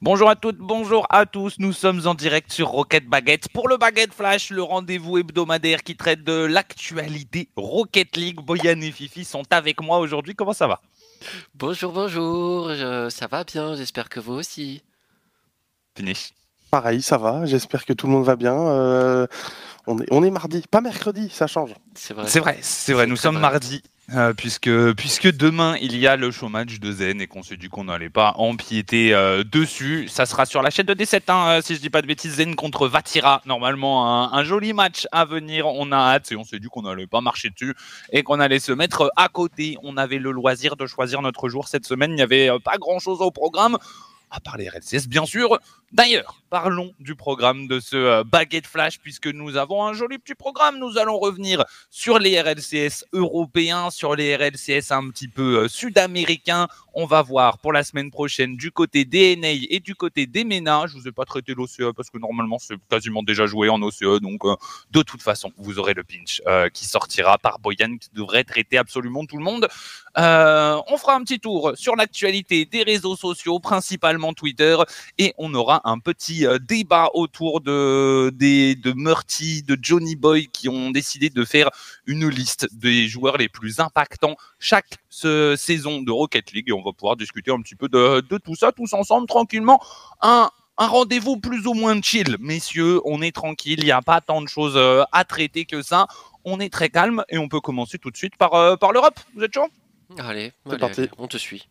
[0.00, 1.56] Bonjour à toutes, bonjour à tous.
[1.58, 5.96] Nous sommes en direct sur Rocket Baguette pour le Baguette Flash, le rendez-vous hebdomadaire qui
[5.96, 8.36] traite de l'actualité Rocket League.
[8.36, 10.36] Boyan et Fifi sont avec moi aujourd'hui.
[10.36, 10.80] Comment ça va?
[11.56, 12.70] Bonjour, bonjour.
[13.10, 13.74] ça va bien.
[13.74, 14.84] J'espère que vous aussi.
[15.96, 16.30] Finish.
[16.70, 17.44] Pareil, ça va.
[17.46, 18.56] J'espère que tout le monde va bien.
[18.56, 19.26] Euh,
[19.88, 21.74] on, est, on est mardi, pas mercredi, ça change.
[21.96, 22.28] C'est vrai.
[22.28, 23.08] C'est vrai, c'est vrai.
[23.08, 23.82] Nous sommes mardi.
[24.14, 27.58] Euh, puisque, puisque demain il y a le show match de Zen et qu'on s'est
[27.58, 30.08] dit qu'on n'allait pas empiéter euh, dessus.
[30.08, 32.36] Ça sera sur la chaîne de D7, hein, si je dis pas de bêtises.
[32.36, 35.66] Zen contre Vatira, normalement un, joli match à venir.
[35.66, 37.74] On a hâte et on s'est dit qu'on n'allait pas marcher dessus
[38.10, 39.76] et qu'on allait se mettre à côté.
[39.82, 42.12] On avait le loisir de choisir notre jour cette semaine.
[42.12, 43.76] Il n'y avait pas grand chose au programme
[44.30, 45.58] à part les RLCS bien sûr.
[45.90, 50.34] D'ailleurs, parlons du programme de ce euh, Baguette Flash puisque nous avons un joli petit
[50.34, 50.78] programme.
[50.78, 56.68] Nous allons revenir sur les RLCS européens, sur les RLCS un petit peu euh, sud-américains.
[56.92, 59.38] On va voir pour la semaine prochaine du côté des
[59.70, 60.88] et du côté des MENA.
[60.88, 64.20] Je vous ai pas traité l'OCE parce que normalement c'est quasiment déjà joué en OCE.
[64.20, 64.56] Donc euh,
[64.90, 66.42] de toute façon, vous aurez le pinch
[66.74, 69.68] qui sortira par Boyan qui devrait traiter absolument tout le monde.
[70.18, 74.76] On fera un petit tour sur l'actualité des réseaux sociaux, principalement Twitter,
[75.18, 80.48] et on aura un petit euh, débat autour de, des, de Murty, de Johnny Boy
[80.48, 81.70] qui ont décidé de faire
[82.06, 86.92] une liste des joueurs les plus impactants chaque saison de Rocket League et on va
[86.92, 89.80] pouvoir discuter un petit peu de, tout ça tous ensemble tranquillement.
[90.20, 93.00] Un, un rendez-vous plus ou moins chill, messieurs.
[93.04, 96.06] On est tranquille, il n'y a pas tant de choses euh, à traiter que ça.
[96.44, 99.18] On est très calme et on peut commencer tout de suite par, euh, par l'Europe.
[99.34, 99.68] Vous êtes chaud?
[100.16, 101.68] Allez, allez, on te suit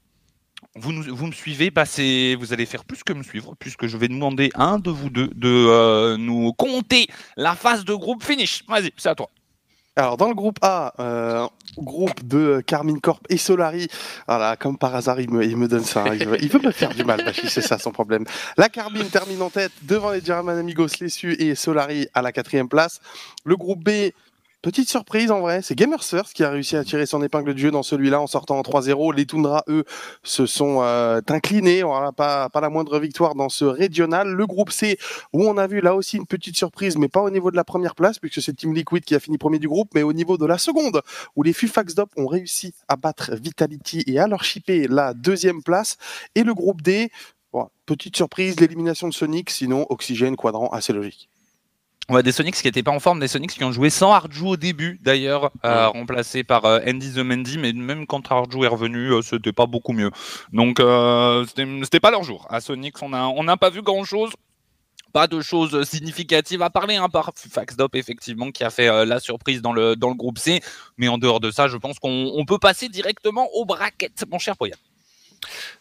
[0.76, 4.08] vous, vous me suivez, bah vous allez faire plus que me suivre, puisque je vais
[4.08, 8.64] demander à un de vous deux de euh, nous compter la phase de groupe finish.
[8.68, 9.30] Vas-y, c'est à toi.
[9.96, 11.48] Alors dans le groupe A, euh,
[11.80, 13.88] groupe de Carmine Corp et Solari,
[14.28, 16.14] voilà, comme par hasard il me, il me donne ça, hein.
[16.14, 18.24] il, veut, me faire du mal, c'est ça son problème.
[18.58, 22.70] La Carmine termine en tête devant les German Amigos Lessu et Solari à la quatrième
[22.70, 23.00] place.
[23.44, 24.12] Le groupe B,
[24.68, 27.58] Petite surprise en vrai, c'est Gamers First qui a réussi à tirer son épingle de
[27.58, 29.16] jeu dans celui-là en sortant en 3-0.
[29.16, 29.86] Les Tundra, eux,
[30.24, 31.86] se sont euh, inclinés.
[31.86, 34.28] On pas, pas la moindre victoire dans ce régional.
[34.28, 35.00] Le groupe C,
[35.32, 37.64] où on a vu là aussi une petite surprise, mais pas au niveau de la
[37.64, 40.38] première place, puisque c'est Team Liquid qui a fini premier du groupe, mais au niveau
[40.38, 41.02] de la seconde,
[41.38, 45.64] où les Fufax Dop ont réussi à battre Vitality et à leur chipper la deuxième
[45.64, 45.96] place.
[46.36, 47.10] Et le groupe D,
[47.86, 51.30] petite surprise, l'élimination de Sonic, sinon Oxygène, Quadrant, assez logique.
[52.10, 54.44] Ouais, des Sonics qui n'étaient pas en forme, des Sonics qui ont joué sans Arju
[54.44, 58.68] au début d'ailleurs, euh, remplacé par euh, Andy the Mendy, mais même quand Arju est
[58.68, 60.10] revenu, euh, c'était pas beaucoup mieux.
[60.54, 61.46] Donc euh,
[61.84, 62.48] c'était pas leur jour.
[62.50, 64.32] À Sonics, on n'a on pas vu grand chose.
[65.12, 69.62] Pas de choses significatives à parler, hein, par Faxdop effectivement qui a fait la surprise
[69.62, 70.62] dans le, dans le groupe C.
[70.98, 74.56] Mais en dehors de ça, je pense qu'on peut passer directement au bracket, mon cher
[74.56, 74.76] Poya.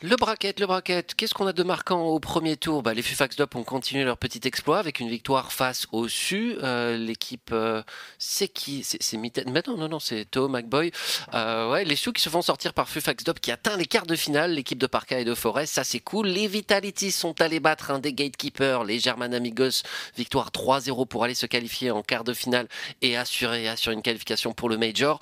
[0.02, 2.82] Le bracket, le bracket, qu'est-ce qu'on a de marquant au premier tour?
[2.82, 6.56] Bah, Les Fufax Dop ont continué leur petit exploit avec une victoire face au SU.
[6.62, 7.82] Euh, l'équipe, euh,
[8.18, 8.84] c'est qui?
[8.84, 10.90] C'est Mitten Mais non, non, non, c'est Toho McBoy.
[11.34, 14.06] Euh, ouais, les SU qui se font sortir par Fufax Dop qui atteint les quarts
[14.06, 14.52] de finale.
[14.52, 16.28] L'équipe de Parka et de Forest, ça c'est cool.
[16.28, 19.82] Les Vitalities sont allés battre un des Gatekeepers, les German Amigos.
[20.16, 22.68] Victoire 3-0 pour aller se qualifier en quart de finale
[23.00, 25.18] et assurer, assurer une qualification pour le Major.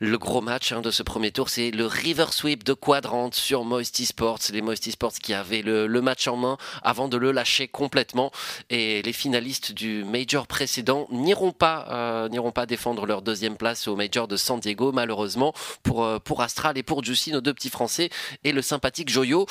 [0.00, 3.65] Le gros match hein, de ce premier tour, c'est le River Sweep de Quadrant sur
[3.66, 7.68] Moisty Sports, les Moisty Sports qui avaient le, match en main avant de le lâcher
[7.68, 8.30] complètement.
[8.70, 13.96] Et les finalistes du Major précédent n'iront pas, euh, pas défendre leur deuxième place au
[13.96, 17.70] Major de San Diego, malheureusement, pour, euh, pour Astral et pour Juicy, nos deux petits
[17.70, 18.08] Français,
[18.44, 19.46] et le sympathique Joyo.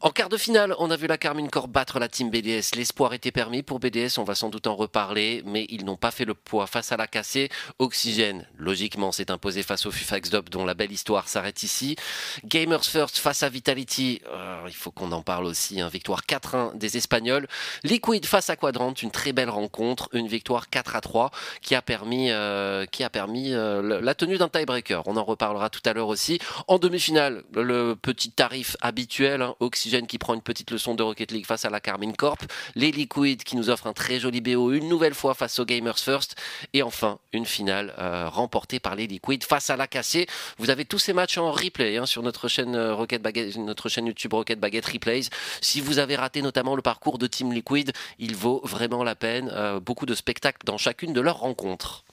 [0.00, 2.76] En quart de finale, on a vu la Carmine Corp battre la team BDS.
[2.76, 6.10] L'espoir était permis pour BDS, on va sans doute en reparler, mais ils n'ont pas
[6.10, 7.48] fait le poids face à la cassée.
[7.78, 11.96] Oxygène, logiquement, s'est imposé face au Fufax Dop, dont la belle histoire s'arrête ici.
[12.44, 15.88] Gamers First face à Vitality, euh, il faut qu'on en parle aussi, hein.
[15.88, 17.46] victoire 4-1 des Espagnols.
[17.84, 21.30] Liquid face à Quadrant, une très belle rencontre, une victoire 4-3
[21.62, 25.06] qui a permis, euh, qui a permis euh, la tenue d'un tiebreaker.
[25.06, 26.40] On en reparlera tout à l'heure aussi.
[26.66, 29.54] En demi-finale, le petit tarif habituel, hein.
[29.60, 32.42] Oxygène qui prend une petite leçon de Rocket League face à la Carmine Corp.
[32.74, 36.00] Les Liquid qui nous offrent un très joli BO une nouvelle fois face aux Gamers
[36.00, 36.34] First.
[36.72, 37.94] Et enfin, une finale
[38.32, 40.26] remportée par les Liquid face à la Cassé.
[40.58, 44.06] Vous avez tous ces matchs en replay hein, sur notre chaîne Rocket Baguette, notre chaîne
[44.06, 45.28] YouTube Rocket Baguette Replays.
[45.60, 49.50] Si vous avez raté notamment le parcours de Team Liquid, il vaut vraiment la peine.
[49.52, 52.04] Euh, beaucoup de spectacles dans chacune de leurs rencontres.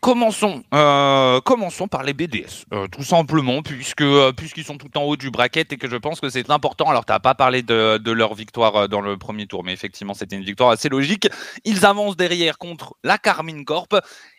[0.00, 4.04] Commençons, euh, commençons par les BDS, euh, tout simplement, puisque
[4.36, 6.90] puisqu'ils sont tout en haut du bracket et que je pense que c'est important.
[6.90, 10.12] Alors, tu n'as pas parlé de, de, leur victoire dans le premier tour, mais effectivement,
[10.12, 11.28] c'était une victoire assez logique.
[11.64, 13.94] Ils avancent derrière contre la Carmine Corp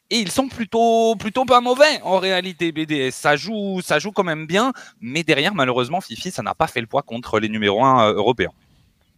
[0.10, 3.12] et ils sont plutôt plutôt pas mauvais en réalité BDS.
[3.12, 6.82] Ça joue ça joue quand même bien, mais derrière malheureusement Fifi ça n'a pas fait
[6.82, 8.52] le poids contre les numéros 1 euh, européens.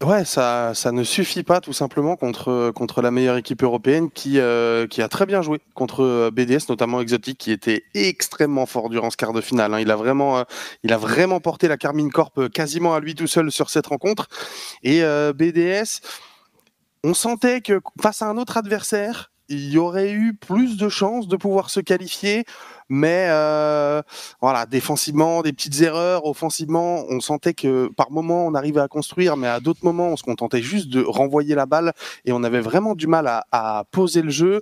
[0.03, 4.39] Ouais, ça, ça ne suffit pas tout simplement contre, contre la meilleure équipe européenne qui,
[4.39, 8.89] euh, qui a très bien joué contre euh, BDS, notamment Exotic, qui était extrêmement fort
[8.89, 9.73] durant ce quart de finale.
[9.73, 9.79] hein.
[9.79, 10.43] Il, a vraiment,
[10.83, 14.27] il a vraiment porté la Carmine Corp quasiment à lui tout seul sur cette rencontre.
[14.83, 15.01] Et
[15.33, 16.01] BDS,
[17.05, 21.27] on sentait que face à un autre adversaire, il y aurait eu plus de chances
[21.27, 22.45] de pouvoir se qualifier,
[22.89, 24.01] mais euh,
[24.41, 29.37] voilà, défensivement, des petites erreurs, offensivement, on sentait que par moments on arrivait à construire,
[29.37, 31.93] mais à d'autres moments on se contentait juste de renvoyer la balle
[32.25, 34.61] et on avait vraiment du mal à, poser le jeu.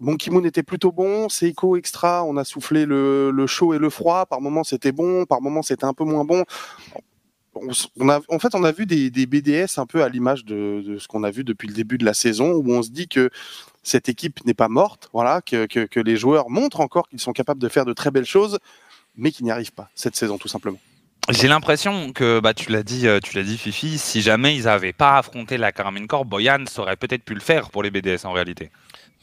[0.00, 4.26] Bon, Kimoun était plutôt bon, Seiko extra, on a soufflé le, chaud et le froid.
[4.26, 6.44] Par moments c'était bon, par moments c'était un peu moins bon.
[7.54, 11.30] En fait, on a vu des, BDS un peu à l'image de ce qu'on a
[11.30, 13.30] vu depuis le début de la saison, où on se dit que
[13.82, 17.68] cette équipe n'est pas morte, voilà, que, les joueurs montrent encore qu'ils sont capables de
[17.68, 18.58] faire de très belles choses,
[19.16, 20.78] mais qu'ils n'y arrivent pas cette saison, tout simplement.
[21.30, 24.64] J'ai l'impression que, bah, tu l'as dit, euh, tu l'as dit, Fifi, si jamais ils
[24.64, 28.24] n'avaient pas affronté la Carmine Corp, Boyan aurait peut-être pu le faire pour les BDS
[28.24, 28.70] en réalité.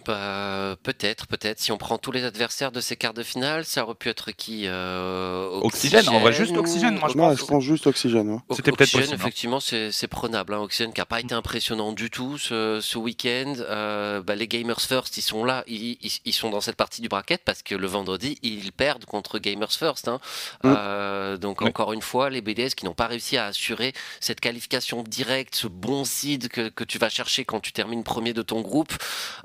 [0.06, 1.60] Bah, peut-être, peut-être.
[1.60, 4.32] Si on prend tous les adversaires de ces quarts de finale, ça aurait pu être
[4.32, 7.38] qui euh, Oxygène, en vrai, juste Oxygène, moi, je pense.
[7.40, 8.30] je pense juste Oxygène.
[8.30, 8.40] ouais.
[8.50, 9.26] O- C'était peut-être Oxygène, possible, hein.
[9.26, 10.54] effectivement, c'est prenable.
[10.54, 10.60] Hein.
[10.60, 13.54] Oxygène qui n'a pas été impressionnant du tout ce, ce week-end.
[13.60, 17.02] Euh, bah, les Gamers First, ils sont là, ils, ils- ils sont dans cette partie
[17.02, 20.08] du bracket parce que le vendredi, ils perdent contre Gamers First.
[20.08, 20.20] Hein.
[20.64, 20.74] Mm.
[20.78, 21.68] Euh, donc, Oui.
[21.68, 25.68] encore une fois, les BDS qui n'ont pas réussi à assurer cette qualification directe, ce
[25.68, 28.94] bon seed que, que tu vas chercher quand tu termines premier de ton groupe.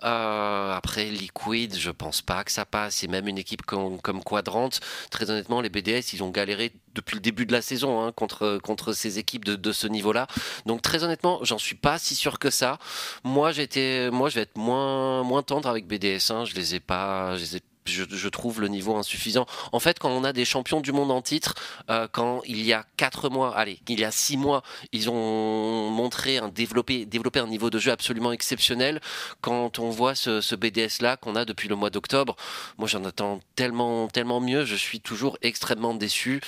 [0.04, 0.43] Euh,
[0.74, 3.02] après, Liquid, je pense pas que ça passe.
[3.04, 4.70] Et même une équipe comme, comme Quadrant,
[5.10, 8.58] très honnêtement, les BDS, ils ont galéré depuis le début de la saison hein, contre,
[8.62, 10.26] contre ces équipes de, ce niveau-là.
[10.66, 12.78] Donc très honnêtement, j'en suis pas si sûr que ça.
[13.24, 16.30] Moi, été, moi, je vais être moins, moins tendre avec BDS.
[16.30, 16.44] Hein.
[16.44, 17.36] Je les ai pas,
[17.86, 19.46] je, trouve le niveau insuffisant.
[19.72, 21.54] En fait, quand on a des champions du monde en titre,
[21.90, 25.90] euh, quand il y a quatre mois, allez, il y a six mois, ils ont
[25.90, 29.00] montré un développé, un niveau de jeu absolument exceptionnel.
[29.42, 32.36] Quand on voit ce, BDS là qu'on a depuis le mois d'octobre,
[32.78, 34.64] moi j'en attends tellement, tellement mieux.
[34.64, 36.40] Je suis toujours extrêmement déçu,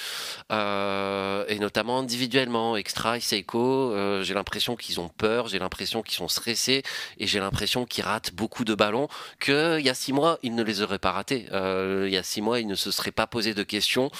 [0.52, 2.76] euh, et notamment individuellement.
[2.76, 6.82] Extra Seiko, euh, j'ai l'impression qu'ils ont peur, j'ai l'impression qu'ils sont stressés,
[7.18, 9.08] et j'ai l'impression qu'ils ratent beaucoup de ballons.
[9.38, 11.25] Que il y a six mois, ils ne les auraient pas ratés.
[11.32, 14.10] Euh, il y a six mois, ils ne se seraient pas posé de questions.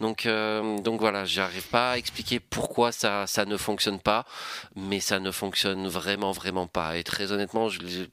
[0.00, 4.24] Donc, euh, donc voilà, j'arrive pas à expliquer pourquoi ça, ça ne fonctionne pas,
[4.74, 6.96] mais ça ne fonctionne vraiment, vraiment pas.
[6.96, 8.06] Et très honnêtement, je,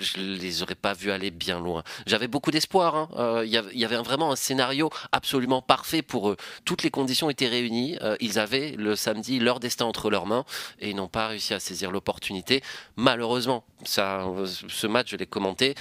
[0.00, 1.82] je les aurais pas vus aller bien loin.
[2.06, 2.96] J'avais beaucoup d'espoir.
[2.96, 3.08] hein.
[3.16, 6.36] Euh, Il y avait- vraiment un scénario absolument parfait pour eux.
[6.64, 7.96] Toutes les conditions étaient réunies.
[8.02, 10.44] Euh, ils avaient le samedi leur destin entre leurs mains
[10.80, 12.62] et ils n'ont pas réussi à saisir l'opportunité.
[12.96, 14.26] Malheureusement, ça,
[14.68, 15.74] ce match, je l'ai commenté.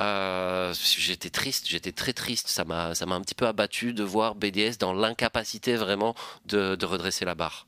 [0.00, 2.48] Euh, j'étais triste, j'étais très triste.
[2.48, 6.14] Ça m'a, ça m'a un petit peu abattu de voir BDS dans l'incapacité vraiment
[6.46, 7.66] de, redresser la barre.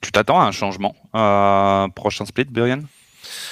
[0.00, 0.94] Tu t'attends à un changement
[1.94, 2.80] prochain split, Burian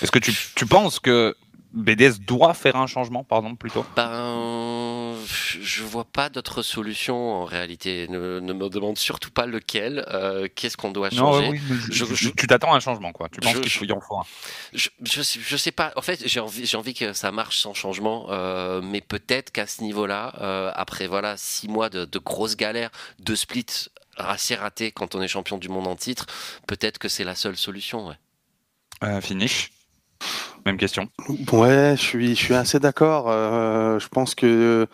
[0.02, 1.36] Est-ce que tu, tu penses que
[1.74, 3.84] BDS doit faire un changement, pardon, plutôt?
[3.96, 5.16] Ben,
[5.60, 8.06] je vois pas d'autre solution en réalité.
[8.08, 10.04] Ne, ne me demande surtout pas lequel.
[10.08, 11.60] Euh, qu'est-ce qu'on doit changer oui,
[11.90, 13.28] Je- je- je- tu t'attends à un changement, quoi.
[13.28, 14.24] Tu penses qu'il faut y en faut un.
[14.72, 14.88] je,
[15.56, 15.92] sais- pas.
[15.96, 19.66] En fait, j'ai envie, j'ai envie que ça marche sans changement, euh, mais peut-être qu'à
[19.66, 23.66] ce niveau-là, euh, après voilà six mois de, de grosses galères, de split
[24.16, 26.26] assez ratés quand on est champion du monde en titre,
[26.68, 28.06] peut-être que c'est la seule solution.
[29.02, 29.20] Ouais.
[29.20, 29.70] Finish?
[30.66, 31.08] Même question.
[31.52, 33.26] Ouais, je suis, je suis assez d'accord.
[33.28, 34.86] Euh, je pense que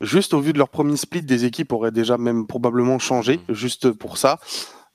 [0.00, 3.54] juste au vu de leur premier split, des équipes auraient déjà même probablement changé, Mhm.
[3.54, 4.38] juste pour ça.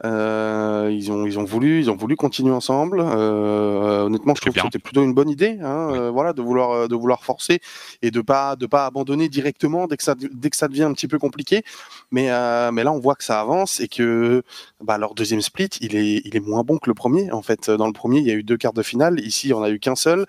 [0.06, 3.00] Euh, ils ont, ils ont voulu, ils ont voulu continuer ensemble.
[3.01, 5.98] Euh, honnêtement, je trouve que c'était plutôt une bonne idée, hein, Oui.
[5.98, 7.60] euh, voilà, de vouloir, euh, de vouloir forcer
[8.04, 10.94] et de pas, de pas abandonner directement dès que ça, dès que ça devient un
[10.94, 11.63] petit peu compliqué.
[12.12, 14.44] Mais, euh, mais là, on voit que ça avance et que
[14.84, 17.32] bah, leur deuxième split, il est, il est moins bon que le premier.
[17.32, 19.20] En fait, dans le premier, il y a eu deux quarts de finale.
[19.22, 20.25] Ici, on a eu qu'un seul.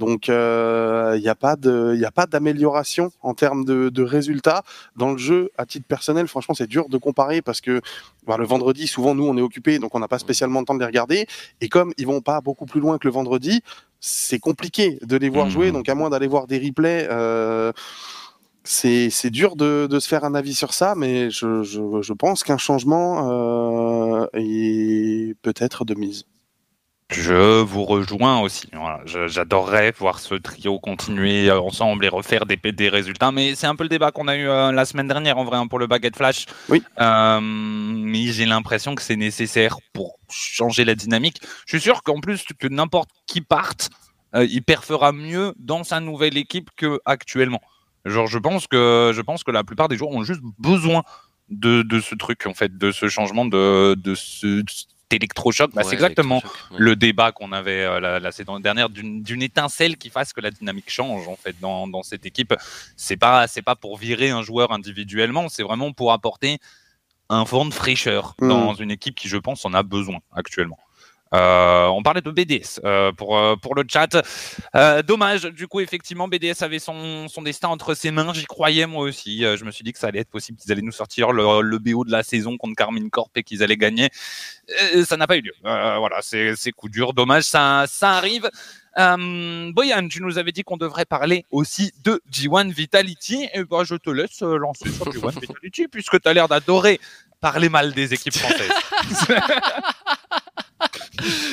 [0.00, 4.02] Donc, euh, il n'y a pas de, il a pas d'amélioration en termes de, de
[4.02, 4.62] résultats
[4.96, 5.50] dans le jeu.
[5.58, 7.82] À titre personnel, franchement, c'est dur de comparer parce que
[8.26, 10.74] bah, le vendredi, souvent, nous, on est occupé, donc on n'a pas spécialement le temps
[10.74, 11.26] de les regarder.
[11.60, 13.60] Et comme ils vont pas beaucoup plus loin que le vendredi,
[14.00, 15.52] c'est compliqué de les voir Mhm.
[15.52, 15.72] jouer.
[15.72, 17.06] Donc, à moins d'aller voir des replays.
[17.10, 17.72] Euh,
[18.64, 22.12] c'est c'est dur de, de se faire un avis sur ça, mais je, je, je
[22.12, 26.24] pense qu'un changement euh, est peut-être de mise.
[27.10, 28.68] Je vous rejoins aussi.
[28.72, 33.32] Voilà, J'adorerais voir ce trio continuer ensemble et refaire des, des résultats.
[33.32, 35.56] Mais c'est un peu le débat qu'on a eu euh, la semaine dernière en vrai
[35.56, 36.46] hein, pour le baguette flash.
[36.68, 36.84] Oui.
[37.00, 41.40] Euh, mais j'ai l'impression que c'est nécessaire pour changer la dynamique.
[41.66, 43.90] Je suis sûr qu'en plus que n'importe qui parte,
[44.36, 47.60] euh, il perfera mieux dans sa nouvelle équipe que actuellement.
[48.04, 51.02] Genre, je pense que je pense que la plupart des joueurs ont juste besoin
[51.48, 54.62] de, de ce truc en fait, de ce changement, de, de ce
[55.10, 55.72] d'électrochoc.
[55.74, 56.42] Bah, c'est exactement
[56.76, 61.28] le débat qu'on avait la, saison dernière d'une étincelle qui fasse que la dynamique change
[61.28, 62.54] en fait dans, dans cette équipe.
[62.96, 66.58] C'est pas c'est pas pour virer un joueur individuellement, c'est vraiment pour apporter
[67.30, 68.48] un fond de fraîcheur hmm.
[68.48, 70.78] dans une équipe qui, je pense, en a besoin actuellement.
[71.32, 74.16] Euh, on parlait de BDS euh, pour, euh, pour le chat.
[75.02, 78.32] dommage, du coup, effectivement, BDS avait son, son destin entre ses mains.
[78.34, 79.40] J'y croyais moi aussi.
[79.40, 81.78] je me suis dit que ça allait être possible qu'ils allaient nous sortir le, le
[81.78, 84.10] BO de la saison contre Carmine Corp et qu'ils allaient gagner.
[85.04, 85.54] ça n'a pas eu lieu.
[85.62, 87.12] voilà, c'est coup dur.
[87.12, 88.50] Dommage, ça, ça arrive.
[88.96, 93.48] Boyan, tu nous avais dit qu'on devrait parler aussi de G1 Vitality.
[93.54, 97.00] Et ben, je te laisse lancer sur G1 Vitality puisque tu as l'air d'adorer
[97.40, 98.70] parler mal des équipes françaises.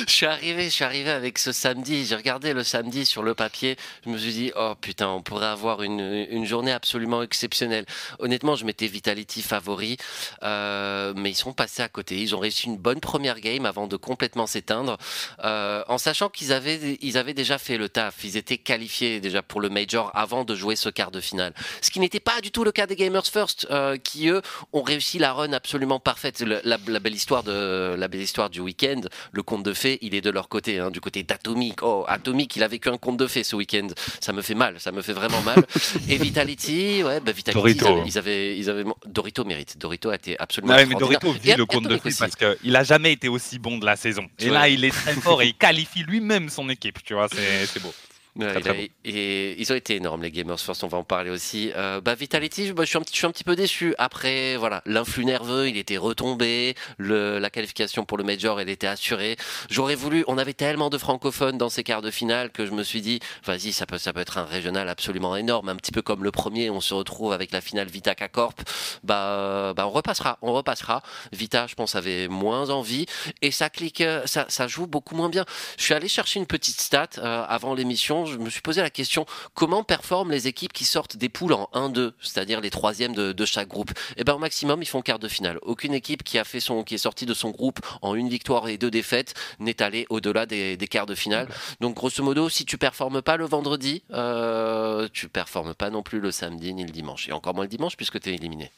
[0.06, 2.04] je suis arrivé, je suis arrivé avec ce samedi.
[2.04, 3.76] J'ai regardé le samedi sur le papier.
[4.04, 7.84] Je me suis dit, oh putain, on pourrait avoir une, une journée absolument exceptionnelle.
[8.18, 9.96] Honnêtement, je m'étais Vitality favori,
[10.42, 12.20] euh, mais ils sont passés à côté.
[12.20, 14.98] Ils ont réussi une bonne première game avant de complètement s'éteindre,
[15.44, 18.24] euh, en sachant qu'ils avaient, ils avaient déjà fait le taf.
[18.24, 21.52] Ils étaient qualifiés déjà pour le major avant de jouer ce quart de finale.
[21.80, 24.82] Ce qui n'était pas du tout le cas des Gamers First, euh, qui eux ont
[24.82, 26.40] réussi la run absolument parfaite.
[26.40, 29.00] la, la, belle histoire de la belle histoire du week-end,
[29.32, 31.82] le conte de fées, il est de leur côté, hein, du côté d'Atomic.
[31.82, 33.88] Oh, Atomic, il a vécu un conte de fées ce week-end.
[34.20, 35.64] Ça me fait mal, ça me fait vraiment mal.
[36.08, 38.02] Et Vitality, ouais, bah Vitality, Dorito.
[38.06, 39.76] Ils, avaient, ils, avaient, Dorito mérite.
[39.78, 40.76] Dorito a été absolument.
[40.76, 43.78] Non, mais Dorito vit le conte de fées parce qu'il a jamais été aussi bon
[43.78, 44.26] de la saison.
[44.38, 47.02] Et là, il est très fort et il qualifie lui-même son équipe.
[47.02, 47.92] Tu vois, c'est beau
[48.38, 51.72] et ils ont été énormes les Gamers First, on va en parler aussi.
[51.76, 53.94] Euh, bah, Vitality, bah, je, suis un petit, je suis un petit peu déçu.
[53.98, 56.74] Après, voilà, l'influx nerveux, il était retombé.
[56.98, 59.36] Le, la qualification pour le Major, elle était assurée.
[59.70, 62.82] J'aurais voulu, on avait tellement de francophones dans ces quarts de finale que je me
[62.82, 65.68] suis dit, vas-y, ça peut, ça peut être un régional absolument énorme.
[65.68, 68.62] Un petit peu comme le premier, on se retrouve avec la finale Vita K-Corp.
[69.02, 71.02] Bah, bah, on repassera, on repassera.
[71.32, 73.06] Vita, je pense, avait moins envie.
[73.42, 75.44] Et ça clique, ça, ça joue beaucoup moins bien.
[75.76, 78.90] Je suis allé chercher une petite stat euh, avant l'émission je me suis posé la
[78.90, 83.44] question comment performent les équipes qui sortent des poules en 1-2, c'est-à-dire les troisièmes de,
[83.44, 83.92] chaque groupe?
[84.16, 85.58] Eh ben au maximum, ils font quart de finale.
[85.62, 88.68] Aucune équipe qui a fait son, qui est sortie de son groupe en une victoire
[88.68, 91.48] et deux défaites n'est allée au-delà des, quarts de finale.
[91.80, 96.20] Donc grosso modo, si tu performes pas le vendredi, euh, tu performes pas non plus
[96.20, 98.70] le samedi ni le dimanche, et encore moins le dimanche puisque tu es éliminé.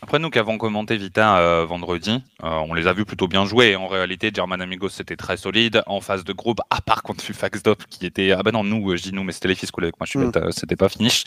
[0.00, 3.44] Après, nous qui avons commenté Vita euh, vendredi, euh, on les a vus plutôt bien
[3.46, 3.74] jouer.
[3.74, 5.82] En réalité, German Amigos, c'était très solide.
[5.86, 8.30] En phase de groupe, à part contre Fufaxdop, qui était.
[8.30, 10.18] Ah ben non, nous, je dis nous, mais c'était les fils avec moi, je suis
[10.20, 10.32] mm.
[10.36, 11.24] euh, c'était pas finish.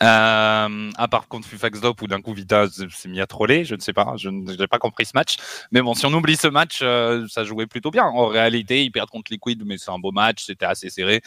[0.00, 0.68] à
[1.10, 4.14] part contre Fufaxdop, où d'un coup Vita s'est mis à troller, je ne sais pas,
[4.16, 5.36] je n'ai pas compris ce match.
[5.70, 8.04] Mais bon, si on oublie ce match, ça jouait plutôt bien.
[8.04, 11.20] En réalité, ils perdent contre Liquid, mais c'est un beau match, c'était assez serré.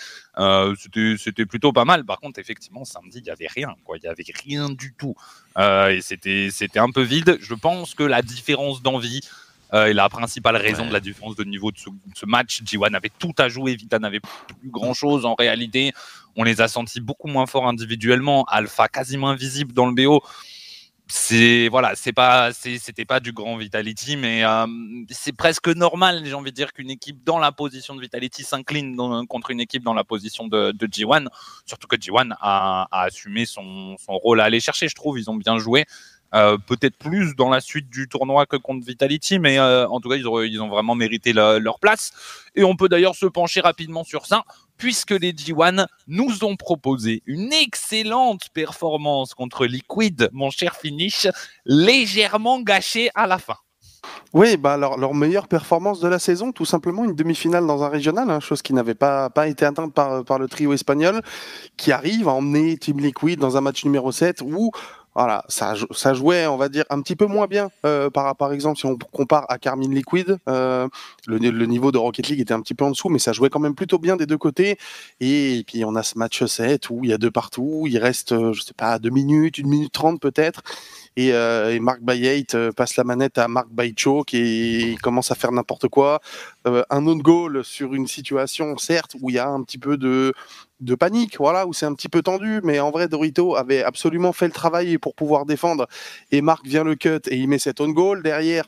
[0.75, 2.05] c'était plutôt pas mal.
[2.05, 3.97] Par contre, effectivement, samedi, il y avait rien, quoi.
[3.97, 5.15] Il y avait rien du tout.
[5.57, 7.37] Et c'était c'était un peu vide.
[7.41, 9.21] Je pense que la différence d'envie
[9.73, 12.61] euh, est la principale raison de la différence de niveau de ce, match.
[12.63, 15.91] G1 avait tout à jouer, Vita n'avait plus grand chose en réalité.
[16.37, 18.45] On les a sentis beaucoup moins forts individuellement.
[18.45, 20.23] Alpha quasiment invisible dans le BO
[21.09, 24.65] c'est voilà, c'est pas, c'était pas du grand Vitality, mais euh,
[25.09, 28.97] c'est presque normal, j'ai envie de dire qu'une équipe dans la position de Vitality s'incline
[29.27, 31.27] contre une équipe dans la position de, de G1.
[31.65, 35.17] Surtout que G1 a, a assumé son, son, rôle à aller chercher, je trouve.
[35.17, 35.85] Ils ont bien joué.
[36.33, 40.09] Euh, peut-être plus dans la suite du tournoi que contre Vitality, mais euh, en tout
[40.09, 42.11] cas, ils ont, ils ont vraiment mérité leur place.
[42.55, 44.43] Et on peut d'ailleurs se pencher rapidement sur ça,
[44.77, 51.27] puisque les G1 nous ont proposé une excellente performance contre Liquid, mon cher Finish,
[51.65, 53.57] légèrement gâchée à la fin.
[54.33, 57.89] Oui, bah leur, leur, meilleure performance de la saison, tout simplement une demi-finale dans un
[57.89, 61.21] régional, hein, chose qui n'avait pas, été atteinte par, par le trio espagnol,
[61.77, 64.71] qui arrive à emmener Team Liquid dans un match numéro 7 où
[65.17, 68.53] voilà, ça, ça jouait, on va dire, un petit peu moins bien euh, par, par
[68.53, 70.37] exemple si on compare à Carmine Liquid.
[70.47, 70.87] Euh,
[71.25, 73.59] le, niveau de Rocket League était un petit peu en dessous, mais ça jouait quand
[73.59, 74.77] même plutôt bien des deux côtés.
[75.19, 78.31] Et, puis on a ce match 7 où il y a deux partout, il reste,
[78.31, 80.61] euh, je sais pas, deux minutes, une minute trente peut-être.
[81.17, 85.35] Et, euh, et, Marc Bayate euh, passe la manette à Marc Baicho qui commence à
[85.35, 86.21] faire n'importe quoi.
[86.67, 89.97] Euh, un autre goal sur une situation, certes, où il y a un petit peu
[89.97, 90.31] de,
[90.79, 94.31] de panique, voilà, où c'est un petit peu tendu, mais en vrai, Dorito avait absolument
[94.31, 95.87] fait le travail pour pouvoir défendre.
[96.31, 98.21] Et Marc vient le cut et il met cet on goal.
[98.21, 98.65] Derrière,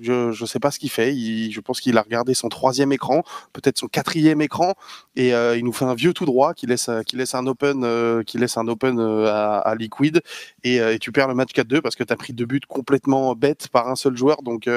[0.00, 1.12] je ne sais pas ce qu'il fait.
[1.14, 4.74] je pense qu'il a regardé son troisième écran, peut-être son quatrième écran,
[5.16, 7.82] et euh, il nous fait un vieux tout droit qui laisse, qui laisse un open,
[7.84, 10.20] euh, qui laisse un open euh, à, Liquid,
[10.64, 13.68] et, tu perds le match 4-2 parce que tu as pris deux buts complètement bêtes
[13.68, 14.42] par un seul joueur.
[14.42, 14.68] Donc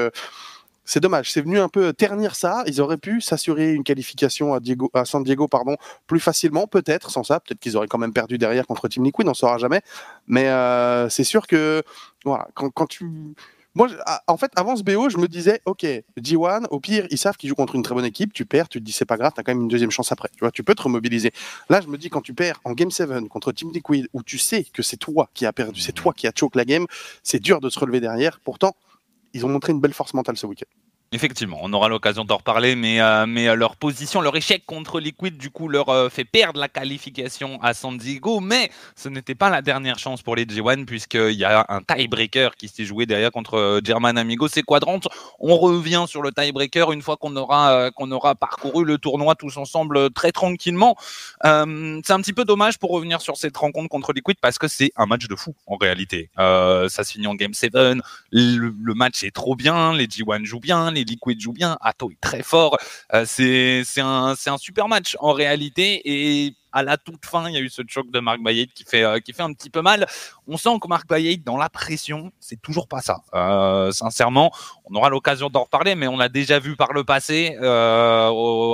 [0.86, 1.32] c'est dommage.
[1.32, 2.63] C'est venu un peu ternir ça.
[2.67, 4.60] Ils auraient pu s'assurer une qualification à,
[4.93, 5.75] à San Diego pardon,
[6.08, 7.39] plus facilement, peut-être, sans ça.
[7.39, 9.82] Peut-être qu'ils auraient quand même perdu derrière contre Team Liquid, on ne saura jamais.
[10.27, 10.50] Mais
[11.10, 11.84] c'est sûr que
[12.24, 13.05] quand tu
[13.75, 15.84] Moi, ah, en fait, avant ce BO, je me disais, ok,
[16.20, 18.80] G1, au pire, ils savent qu'ils jouent contre une très bonne équipe, tu perds, tu
[18.80, 20.30] te dis, c'est pas grave, t'as quand même une deuxième chance après.
[20.34, 21.32] Tu vois, tu peux te remobiliser.
[21.70, 24.38] Là, je me dis, quand tu perds en Game 7 contre Team Liquid, où tu
[24.38, 26.86] sais que c'est toi qui as perdu, c'est toi qui as choke la game,
[27.24, 28.39] c'est dur de se relever derrière.
[28.44, 28.75] Pourtant,
[29.34, 30.83] ils ont montré une belle force mentale ce week-end.
[31.13, 35.00] Effectivement, on aura l'occasion d'en reparler, mais, euh, mais euh, leur position, leur échec contre
[35.00, 38.39] Liquid, du coup, leur euh, fait perdre la qualification à San Diego.
[38.39, 42.55] Mais ce n'était pas la dernière chance pour les G1, puisqu'il y a un tiebreaker
[42.55, 45.01] qui s'est joué derrière contre German Amigos et Quadrant.
[45.39, 50.10] On revient sur le tiebreaker une fois qu'on aura, aura parcouru le tournoi tous ensemble
[50.10, 50.96] très tranquillement.
[51.43, 54.91] c'est un petit peu dommage pour revenir sur cette rencontre contre Liquid, parce que c'est
[54.96, 56.32] un match de fou, en réalité.
[56.38, 57.96] ça se finit en Game 7, le,
[58.32, 62.19] le, match est trop bien, les G1 jouent bien, les Liquid joue bien, Atto est
[62.22, 62.77] très fort.
[63.13, 67.60] Euh, c'est un, super match en réalité et à la toute fin, il y a
[67.60, 70.07] eu ce choc de Marc Bayet qui fait, euh, qui fait un petit peu mal.
[70.48, 73.17] On sent que Marc Bayet, dans la pression, c'est toujours pas ça.
[73.36, 74.51] Euh, sincèrement,
[74.86, 77.55] on aura l'occasion d'en reparler, mais on a déjà vu par le passé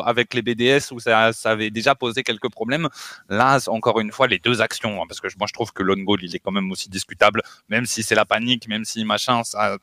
[0.06, 2.88] avec les BDS où ça, ça, avait déjà posé quelques problèmes.
[3.28, 5.98] Là, encore une fois, les deux actions, hein, parce que moi je trouve que l'on
[5.98, 9.44] goal, il est quand même aussi discutable, même si c'est la panique, même si machin,
[9.44, 9.78] ça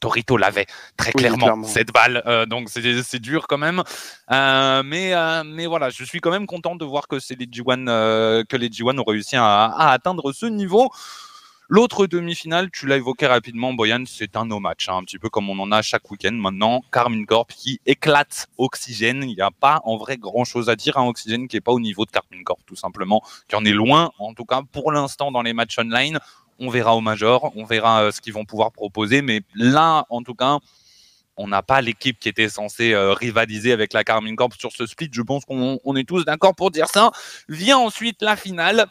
[0.00, 0.66] Torito l'avait
[0.96, 3.82] très clairement, cette balle, euh, donc c'est dur quand même.
[4.30, 8.44] Euh, mais, euh, mais voilà, je suis quand même content de voir que, les G1,
[8.46, 10.90] que les G1 ont réussi à, atteindre ce niveau.
[11.70, 15.50] L'autre demi-finale, tu l'as évoqué rapidement, Boyan, c'est un no-match, hein, un petit peu comme
[15.50, 16.80] on en a chaque week-end maintenant.
[16.90, 19.22] Carmine Corp qui éclate Oxygène.
[19.22, 21.80] Il n'y a pas en vrai grand-chose à dire à Oxygène qui n'est pas au
[21.80, 25.30] niveau de Carmine Corp, tout simplement, qui en est loin, en tout cas pour l'instant
[25.30, 26.18] dans les matchs online
[26.58, 29.22] on verra au Major, on verra euh, ce qu'ils vont pouvoir proposer.
[29.22, 30.58] Mais là, en tout cas,
[31.36, 34.86] on n'a pas l'équipe qui était censée euh, rivaliser avec la Carmine Corp sur ce
[34.86, 35.10] split.
[35.12, 37.12] Je pense qu'on est tous d'accord pour dire ça.
[37.48, 38.86] Vient ensuite la finale.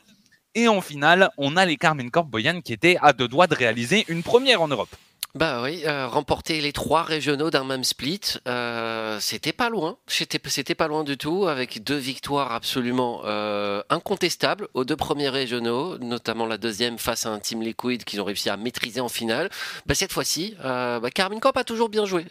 [0.56, 3.54] Et en finale, on a les Carmine Corp Boyan qui étaient à deux doigts de
[3.54, 4.90] réaliser une première en Europe.
[5.38, 9.98] Bah oui, euh, remporter les trois régionaux d'un même split, euh, c'était pas loin.
[10.08, 10.40] C'était,
[10.74, 16.48] pas loin du tout, avec deux victoires absolument euh, incontestables aux deux premiers régionaux, notamment
[16.48, 19.52] la deuxième face à un Team Liquid qu'ils ont réussi à maîtriser en finale.
[19.86, 22.26] Bah, cette fois-ci, bah, Carmine Corp a toujours bien joué.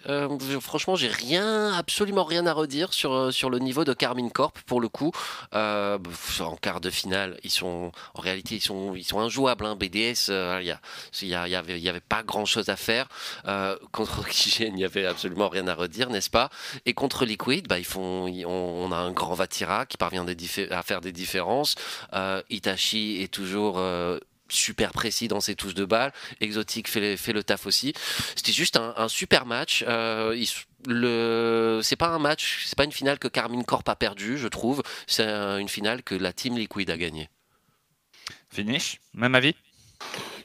[0.61, 4.81] franchement, j'ai rien, absolument rien à redire sur, sur le niveau de Carmine Corp pour
[4.81, 5.13] le coup.
[5.53, 9.65] en quart de finale, ils sont, en réalité, ils sont, ils sont injouables.
[9.65, 9.77] Hein.
[9.77, 10.33] BDS,
[11.23, 12.96] il y, y, y avait pas grand-chose à faire.
[13.47, 16.51] Euh, contre Oxygène, il n'y avait absolument rien à redire, n'est-ce pas?
[16.85, 20.27] Et contre Liquid, bah, ils font, on, a un grand Vatira qui parvient
[20.71, 21.75] à faire des différences.
[22.13, 26.13] Euh, Itachi est toujours euh, super précis dans ses touches de balle.
[26.41, 27.93] Exotique fait, le taf aussi.
[28.35, 29.85] C'était juste un, super match.
[29.87, 30.37] Euh,
[30.87, 34.49] le c'est pas un match, c'est pas une finale que Carmine Corp a perdu, je
[34.49, 34.83] trouve.
[35.07, 37.29] C'est une finale que la Team Liquid a gagnée.
[38.51, 39.55] Finish, même avis?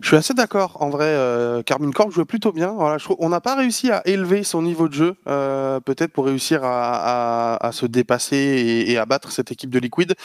[0.01, 0.77] Je suis assez d'accord.
[0.79, 2.75] En vrai, euh, Carmine Corp jouait plutôt bien.
[3.19, 7.69] On n'a pas réussi à élever son niveau de jeu, euh, peut-être pour réussir à,
[7.71, 10.15] se dépasser et, à battre cette équipe de Liquid.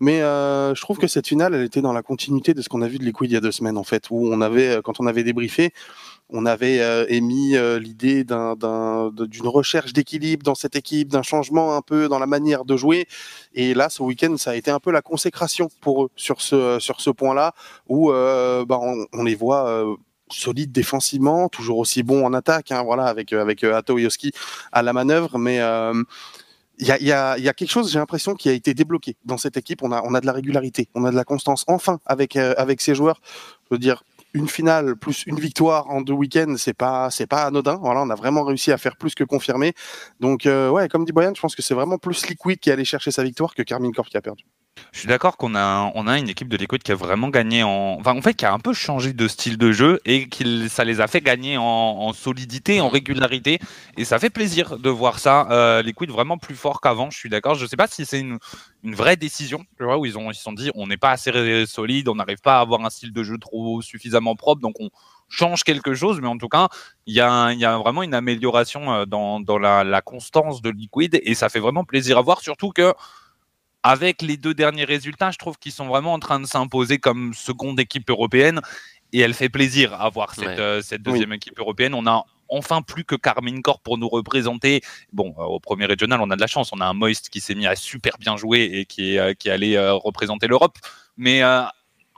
[0.00, 2.82] Mais euh, je trouve que cette finale, elle était dans la continuité de ce qu'on
[2.82, 4.98] a vu de Liquid il y a deux semaines, en fait, où on avait, quand
[4.98, 5.72] on avait débriefé,
[6.32, 11.82] on avait euh, émis euh, l'idée d'une recherche d'équilibre dans cette équipe, d'un changement un
[11.82, 13.06] peu dans la manière de jouer.
[13.54, 17.10] Et là, ce week-end, ça a été un peu la consécration pour eux sur ce,
[17.10, 17.54] point-là,
[17.88, 18.78] où euh, bah,
[19.12, 19.84] on, les voit
[20.30, 25.60] solides défensivement, toujours aussi bons en attaque, hein, voilà, avec, avec à la manœuvre, mais
[26.78, 29.82] il y a, quelque chose, j'ai l'impression, qui a été débloqué dans cette équipe.
[29.82, 31.64] On a, on a de la régularité, on a de la constance.
[31.66, 33.20] Enfin, avec, avec ces joueurs,
[33.68, 34.02] je veux dire,
[34.34, 37.76] une finale plus une victoire en deux week-ends, c'est pas c'est pas anodin.
[37.76, 39.74] Voilà, on a vraiment réussi à faire plus que confirmer.
[40.20, 42.84] Donc euh, ouais, comme dit Boyan, je pense que c'est vraiment plus Liquid qui allait
[42.84, 44.44] chercher sa victoire que Carmine Corp qui a perdu.
[44.92, 47.62] Je suis d'accord qu'on a, on a une équipe de Liquid qui a vraiment gagné
[47.62, 47.96] en.
[47.98, 50.84] Enfin, en fait, qui a un peu changé de style de jeu et qui ça
[50.84, 53.58] les a fait gagner en, solidité, en régularité.
[53.96, 55.48] Et ça fait plaisir de voir ça.
[55.50, 57.54] Euh, Liquid vraiment plus fort qu'avant, je suis d'accord.
[57.54, 58.38] Je sais pas si c'est une,
[58.82, 61.10] une vraie décision, tu vois, où ils ont ils se sont dit on n'est pas
[61.10, 64.76] assez solide, on n'arrive pas à avoir un style de jeu trop suffisamment propre, donc
[64.80, 64.90] on
[65.28, 66.68] change quelque chose, mais en tout cas,
[67.06, 70.70] il y a, y a vraiment une amélioration euh, dans, dans la, la, constance de
[70.70, 72.92] Liquid et ça fait vraiment plaisir à voir, surtout que
[73.82, 77.32] avec les deux derniers résultats, je trouve qu'ils sont vraiment en train de s'imposer comme
[77.34, 78.60] seconde équipe européenne
[79.12, 81.94] et elle fait plaisir à voir cette, euh, cette deuxième équipe européenne.
[81.94, 84.82] On a enfin plus que Carmine Corp pour nous représenter.
[85.12, 86.70] Bon, euh, au premier régional, on a de la chance.
[86.72, 89.34] On a un Moist qui s'est mis à super bien jouer et qui est, euh,
[89.34, 90.78] qui allé représenter l'Europe.
[91.16, 91.42] Mais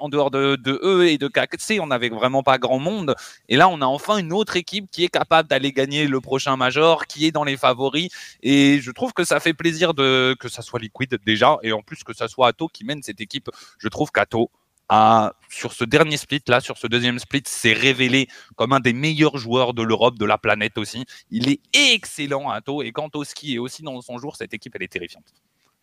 [0.03, 3.15] en dehors de, eux et de KC, on n'avait vraiment pas grand monde.
[3.49, 6.57] Et là, on a enfin une autre équipe qui est capable d'aller gagner le prochain
[6.57, 8.09] Major, qui est dans les favoris.
[8.43, 11.83] Et je trouve que ça fait plaisir de, que ça soit Liquid déjà, et en
[11.83, 13.49] plus que ça soit Atto qui mène cette équipe.
[13.79, 14.51] Je trouve qu'Atto
[14.89, 18.93] a, sur ce dernier split là, sur ce deuxième split, s'est révélé comme un des
[18.93, 21.05] meilleurs joueurs de l'Europe, de la planète aussi.
[21.31, 24.75] Il est excellent Atto et quand au ski est aussi dans son jour, cette équipe
[24.75, 25.33] elle est terrifiante.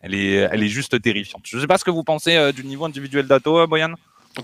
[0.00, 1.42] Elle est, elle est juste terrifiante.
[1.46, 3.94] Je ne sais pas ce que vous pensez euh, du niveau individuel d'Atto, euh, Boyan?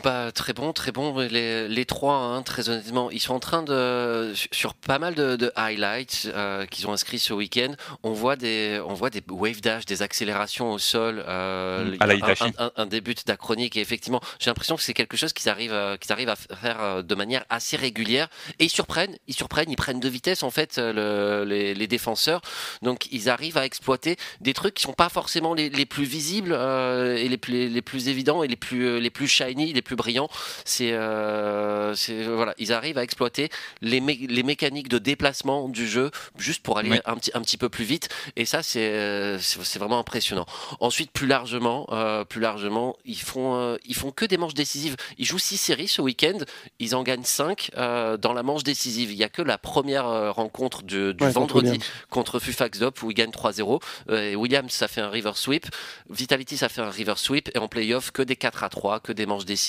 [0.03, 1.16] Bah, très bon, très bon.
[1.18, 5.37] Les, les trois, hein, très honnêtement, ils sont en train de sur pas mal de,
[5.37, 7.72] de highlights euh, qu'ils ont inscrits ce week-end.
[8.03, 12.14] On voit des, on voit des wave dash, des accélérations au sol, euh, à la
[12.14, 13.77] un, un, un, début d'acronique.
[13.77, 16.83] Et effectivement, j'ai l'impression que c'est quelque chose qu'ils arrivent, euh, qu'ils arrivent à faire
[16.83, 18.29] euh, de manière assez régulière.
[18.59, 22.40] Et ils surprennent, ils surprennent, ils prennent de vitesse en fait le, les, les, défenseur.
[22.83, 26.53] Donc ils arrivent à exploiter des trucs qui sont pas forcément les, les plus visibles
[26.53, 30.29] et les plus, les plus évidents et les plus, les plus shiny les plus brillants,
[30.65, 31.95] c'est euh,
[32.35, 33.49] voilà, ils arrivent à exploiter
[33.81, 37.01] les, mé les mécaniques de déplacement du jeu juste pour aller oui.
[37.05, 38.09] un, petit, un petit peu plus vite.
[38.35, 40.47] Et ça, c'est c'est vraiment impressionnant.
[40.81, 44.97] Ensuite, plus largement, euh, plus largement, ils font euh, ils font que des manches décisives.
[45.19, 46.39] Ils jouent six séries ce week-end,
[46.79, 49.12] ils en gagnent 5 euh, dans la manche décisive.
[49.12, 51.79] Il y a que la première euh, rencontre du, du Ouais, vendredi
[52.11, 53.83] contre Fufax Dop où ils gagnent 3-0.
[54.11, 55.67] Euh, et Williams, ça fait un river sweep.
[56.11, 57.51] Vitality, ça fait un river sweep.
[57.55, 59.65] Et en playoff, que des 4 à 3, que des manches décisives.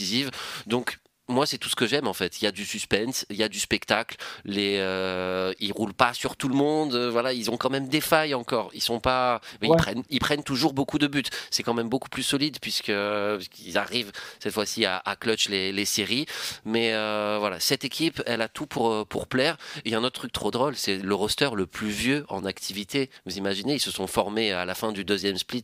[0.65, 2.41] Donc, moi, c'est tout ce que j'aime en fait.
[2.41, 4.15] Il y a du suspense, il y a du spectacle.
[4.45, 6.93] Les, euh, ils roulent pas sur tout le monde.
[6.95, 8.69] Euh, voilà, ils ont quand même des failles encore.
[8.73, 9.75] Ils sont pas, mais Ouais.
[9.75, 11.23] ils prennent, ils prennent toujours beaucoup de buts.
[11.51, 15.49] C'est quand même beaucoup plus solide puisque euh, ils arrivent cette fois-ci à, à clutch
[15.49, 16.25] les, les séries.
[16.65, 19.57] Mais euh, voilà, cette équipe, elle a tout pour euh, pour plaire.
[19.85, 22.45] Il y a un autre truc trop drôle, c'est le roster le plus vieux en
[22.45, 23.09] activité.
[23.25, 25.63] Vous imaginez, ils se sont formés à la fin du deuxième split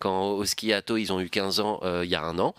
[0.00, 2.54] quand au ski Atto ils ont eu 15 ans euh, il y a un an.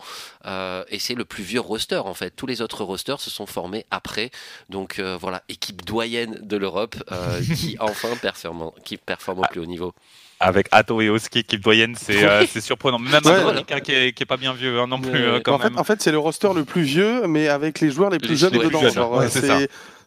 [0.46, 2.30] Euh, et c'est le plus vieux roster en fait.
[2.44, 4.30] Tous les autres rosters se sont formés après.
[4.68, 9.60] Donc euh, voilà, équipe doyenne de l'Europe euh, qui enfin performe, qui performe au plus
[9.60, 9.94] haut niveau.
[10.40, 12.98] Avec Atto et Oski, équipe doyenne, c'est euh, c'est surprenant.
[12.98, 13.80] Même Ouais.
[13.80, 15.78] Qui, est, qui est pas bien vieux hein, non plus, euh, quand en fait, même.
[15.78, 18.36] en fait, c'est le roster le plus vieux, mais avec les joueurs les plus Les
[18.36, 19.16] jeunes dedans.
[19.16, 19.60] ouais, c'est ça.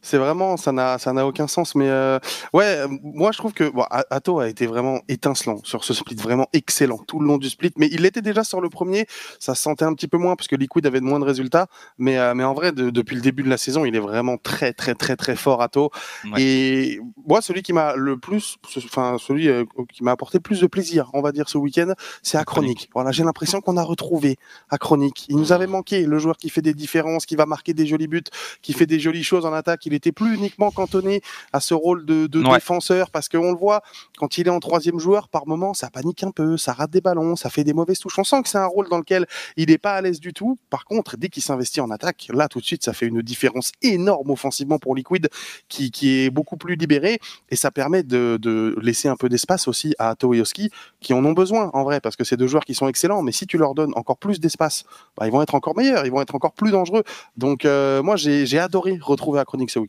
[0.07, 1.75] C'est vraiment, ça n'a, ça n'a aucun sens.
[1.75, 2.17] Mais euh,
[2.53, 6.15] ouais, moi je trouve que bon, A- Atto a été vraiment étincelant sur ce split,
[6.15, 7.71] vraiment excellent tout le long du split.
[7.77, 9.05] Mais il était déjà sur le premier,
[9.39, 11.67] ça se sentait un petit peu moins parce que Liquid avait de moins de résultats.
[11.97, 14.37] Mais euh, mais en vrai, de- depuis le début de la saison, il est vraiment
[14.37, 15.91] très très très très fort Atto.
[16.31, 16.41] Ouais.
[16.41, 20.61] Et moi, celui qui m'a le plus, enfin celui euh, qui m'a apporté le plus
[20.61, 21.93] de plaisir, on va dire ce week-end,
[22.23, 22.89] c'est Achronic.
[22.93, 24.37] Voilà, j'ai l'impression qu'on a retrouvé
[24.69, 25.25] Achronic.
[25.29, 28.07] Il nous avait manqué le joueur qui fait des différences, qui va marquer des jolis
[28.07, 28.23] buts,
[28.61, 29.85] qui fait des jolies choses en attaque.
[29.85, 31.21] Il était plus uniquement cantonné
[31.53, 32.53] à ce rôle de, de Ouais.
[32.55, 33.81] défenseur parce qu'on le voit
[34.17, 37.01] quand il est en troisième joueur par moment, ça panique un peu, ça rate des
[37.01, 38.17] ballons, ça fait des mauvaises touches.
[38.17, 39.25] On sent que c'est un rôle dans lequel
[39.57, 40.57] il n'est pas à l'aise du tout.
[40.69, 43.71] Par contre, dès qu'il s'investit en attaque, là tout de suite, ça fait une différence
[43.81, 45.27] énorme offensivement pour Liquid
[45.67, 49.67] qui, qui est beaucoup plus libéré et ça permet de, de laisser un peu d'espace
[49.67, 50.69] aussi à Atto et Oski
[51.01, 53.31] qui en ont besoin en vrai parce que c'est deux joueurs qui sont excellents mais
[53.31, 54.83] si tu leur donnes encore plus d'espace
[55.17, 57.03] bah, ils vont être encore meilleurs ils vont être encore plus dangereux
[57.35, 59.79] donc euh, moi j'ai adoré retrouver Achronic ce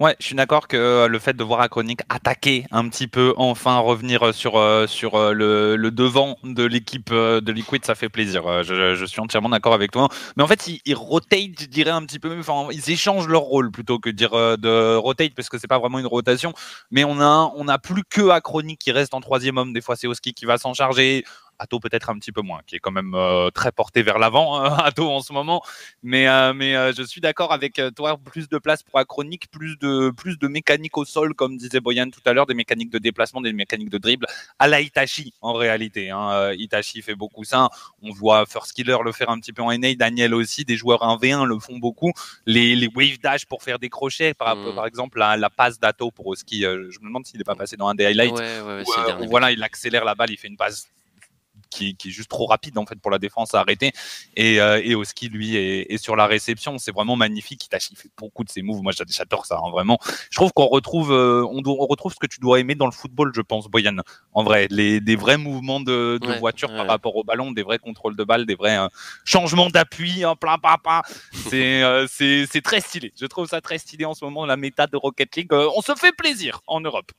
[0.00, 3.34] Ouais, je suis d'accord que euh, le fait de voir Achronic attaquer un petit peu,
[3.36, 8.08] enfin revenir sur, euh, sur euh, le, le devant de l'équipe de Liquid, ça fait
[8.08, 8.62] plaisir.
[8.62, 10.08] Je, suis entièrement d'accord avec toi.
[10.36, 13.70] Mais en fait, ils, rotate, je dirais un petit peu, enfin, ils échangent leur rôle
[13.70, 16.52] plutôt que dire de rotate, parce que c'est pas vraiment une rotation.
[16.90, 19.72] Mais on a, on a plus que Achronic qui reste en troisième homme.
[19.72, 21.24] Des fois, c'est Oski qui va s'en charger.
[21.62, 24.62] Atto peut-être un petit peu moins, qui est quand même euh, très porté vers l'avant,
[24.64, 25.62] Atto en ce moment.
[26.02, 29.50] Mais, euh, mais euh, je suis d'accord avec euh, toi, plus de place pour Achronic,
[29.50, 32.90] plus de, plus de mécanique au sol, comme disait Boyan tout à l'heure, des mécaniques
[32.90, 34.26] de déplacement, des mécaniques de dribble,
[34.58, 36.10] à la Itachi en réalité.
[36.10, 36.30] Hein.
[36.32, 37.68] Euh, Itachi fait beaucoup ça.
[38.02, 41.02] On voit First Killer le faire un petit peu en NA, Daniel aussi, des joueurs
[41.02, 42.12] 1v1 le font beaucoup.
[42.46, 44.74] Les, les wave dash pour faire des crochets, par, Mm.
[44.74, 47.54] par exemple la, la passe d'Atto pour Oski, euh, je me demande s'il n'est pas
[47.54, 48.32] passé dans un des highlights.
[48.32, 50.88] Ouais, ouais, ouais, euh, où voilà, il accélère la balle, il fait une passe
[51.72, 53.92] qui, qui est juste trop rapide en fait pour la défense à arrêter.
[54.36, 56.78] Et, euh, et Oski, lui, est, est sur la réception.
[56.78, 57.64] C'est vraiment magnifique.
[57.64, 58.82] Itachi fait beaucoup de ses moves.
[58.82, 59.98] Moi, j'a- j'adore ça, hein, vraiment.
[60.30, 63.32] Je trouve qu'on retrouve, euh, on, retrouve ce que tu dois aimer dans le football,
[63.34, 63.96] je pense, Boyan.
[64.32, 67.62] En vrai, les, des vrais mouvements de, de Ouais, voiture par rapport au ballon, des
[67.62, 68.88] vrais contrôles de balle, des vrais euh,
[69.24, 70.56] changements d'appui, en plein.
[71.48, 73.12] C'est euh, c'est c'est très stylé.
[73.20, 75.52] Je trouve ça très stylé en ce moment, la méta de Rocket League.
[75.52, 77.12] Euh, on se fait plaisir en Europe.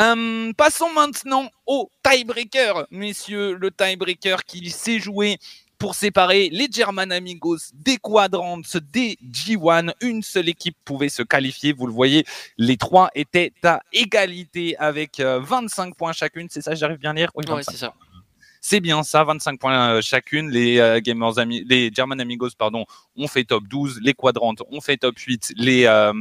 [0.00, 3.54] Euh, passons maintenant au tiebreaker, messieurs.
[3.54, 5.36] Le tiebreaker qui s'est joué
[5.78, 8.60] pour séparer les German Amigos des Quadrants
[8.92, 9.92] des G1.
[10.00, 11.72] Une seule équipe pouvait se qualifier.
[11.72, 12.24] Vous le voyez,
[12.58, 16.48] les trois étaient à égalité avec euh, 25 points chacune.
[16.50, 17.30] C'est ça, j'arrive bien à lire?
[17.34, 17.72] Oui, Ouais, 25.
[17.72, 17.94] c'est ça.
[18.62, 20.50] C'est bien ça, 25 points euh, chacune.
[20.50, 22.84] Les euh, gamers ami- German Amigos, pardon,
[23.16, 24.00] ont fait top 12.
[24.02, 25.54] Les Quadrants ont fait top 8.
[25.56, 26.12] Les euh,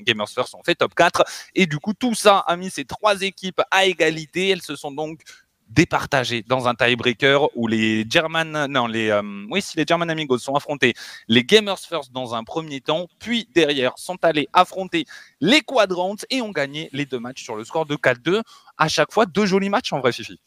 [0.00, 1.22] Gamers First ont fait top 4.
[1.54, 4.48] Et du coup, tout ça a mis ces trois équipes à égalité.
[4.48, 5.20] Elles se sont donc
[5.68, 10.54] départagé dans un tiebreaker où les German, non, les, oui, si les German Amigos sont
[10.54, 10.92] affrontés
[11.26, 15.06] les Gamers First dans un premier temps, puis derrière sont allés affronter
[15.40, 18.42] les Quadrants et ont gagné les deux matchs sur le score de 4-2.
[18.76, 20.38] À chaque fois, deux jolis matchs en vrai, Fifi.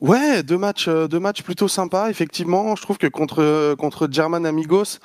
[0.00, 2.76] Ouais, deux matchs, euh, deux matchs plutôt sympas, effectivement.
[2.76, 4.98] Je trouve que contre, contre German Amigos,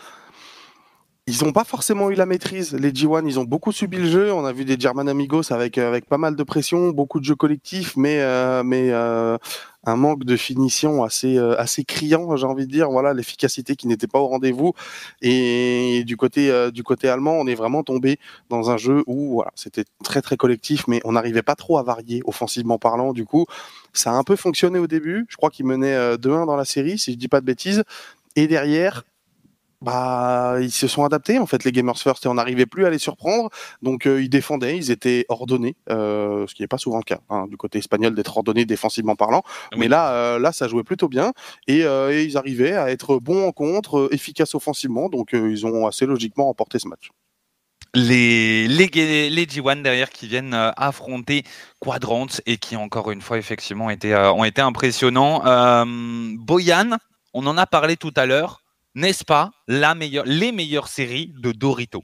[1.28, 2.74] ils n'ont pas forcément eu la maîtrise.
[2.74, 4.34] Les G1, ils ont beaucoup subi le jeu.
[4.34, 7.26] On a vu des German Amigos avec, euh, avec pas mal de pression, beaucoup de
[7.26, 9.38] jeux collectifs, mais, euh, mais euh,
[9.86, 12.90] un manque de finition assez, assez criant, j'ai envie de dire.
[12.90, 14.74] Voilà, l'efficacité qui n'était pas au rendez-vous.
[15.22, 19.86] Et du côté, du côté allemand, on est vraiment tombé dans un jeu où c'était
[20.04, 23.14] très très collectif, mais on n'arrivait pas trop à varier offensivement parlant.
[23.14, 23.46] Du coup,
[23.94, 25.26] ça a un peu fonctionné au début.
[25.30, 27.84] Je crois qu'ils menaient 2-1 dans la série, si je dis pas de bêtises.
[28.36, 29.04] Et derrière,
[29.82, 32.90] bah, ils se sont adaptés en fait les Gamers First et on n'arrivait plus à
[32.90, 33.50] les surprendre.
[33.82, 37.20] Donc euh, ils défendaient, ils étaient ordonnés, euh, ce qui n'est pas souvent le cas
[37.30, 39.44] hein, du côté espagnol d'être ordonnés défensivement parlant.
[39.76, 41.34] Mais là, euh, là, ça jouait plutôt bien
[41.68, 45.10] et, et, ils arrivaient à être bons en contre, efficaces offensivement.
[45.10, 47.10] Donc ils ont assez logiquement remporté ce match.
[47.94, 51.44] Les, les, les G1 derrière qui viennent affronter
[51.80, 55.42] Quadrant et qui encore une fois effectivement été, ont été impressionnants.
[56.38, 56.98] Boyan,
[57.34, 58.61] on en a parlé tout à l'heure
[58.96, 62.04] n'est-ce pas, les meilleures séries de Dorito?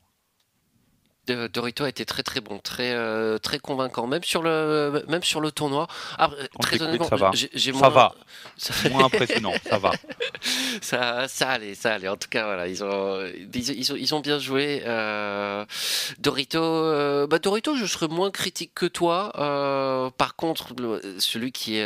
[1.33, 5.41] Dorito a été très très bon, très euh, très convaincant, même sur le même sur
[5.41, 5.87] le tournoi.
[6.17, 6.29] Ah,
[6.61, 7.31] très honnêtement, ça va.
[7.33, 7.89] J'ai moins...
[7.89, 8.15] va.
[8.91, 9.91] moins impressionnant, ça va.
[10.81, 12.07] ça, ça allait, ça allait.
[12.07, 14.83] En tout cas, voilà, ils ont ils, ont, ils ont bien joué.
[14.85, 15.65] Euh,
[16.19, 19.31] Dorito, euh, bah Dorito, je serais moins critique que toi.
[20.17, 20.73] par contre,
[21.19, 21.81] celui qui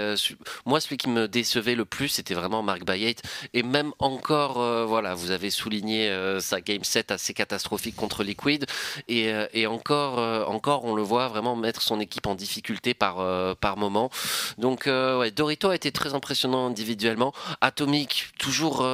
[0.66, 3.16] moi, celui qui me décevait le plus, c'était vraiment Mark Bayet.
[3.54, 8.66] Et même encore, voilà, vous avez souligné sa game set assez catastrophique contre Liquid
[9.08, 12.94] et euh, et, encore, euh, encore, on le voit vraiment mettre son équipe en difficulté
[12.94, 14.10] par, euh, par moment.
[14.58, 17.34] Donc, ouais, Dorito a été très impressionnant individuellement.
[17.62, 18.86] Atomic, toujours,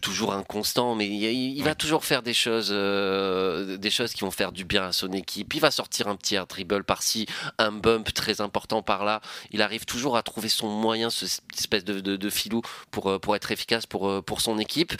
[0.00, 4.64] toujours inconstant, mais il, va toujours faire des choses, des choses qui vont faire du
[4.64, 5.54] bien à son équipe.
[5.54, 7.26] Il va sortir un petit air dribble par-ci,
[7.58, 9.20] un bump très important par-là.
[9.50, 13.50] Il arrive toujours à trouver son moyen, cette espèce de, de, filou pour, pour être
[13.52, 14.92] efficace pour, pour son équipe.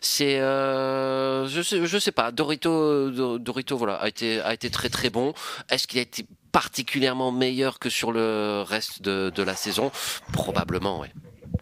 [0.00, 5.10] C'est, je sais, je sais pas, Dorito, Dorito voilà, a été, a été très très
[5.10, 5.34] bon.
[5.70, 9.90] Est-ce qu'il a été particulièrement meilleur que sur le reste de, de la saison?
[10.32, 11.08] Probablement, oui.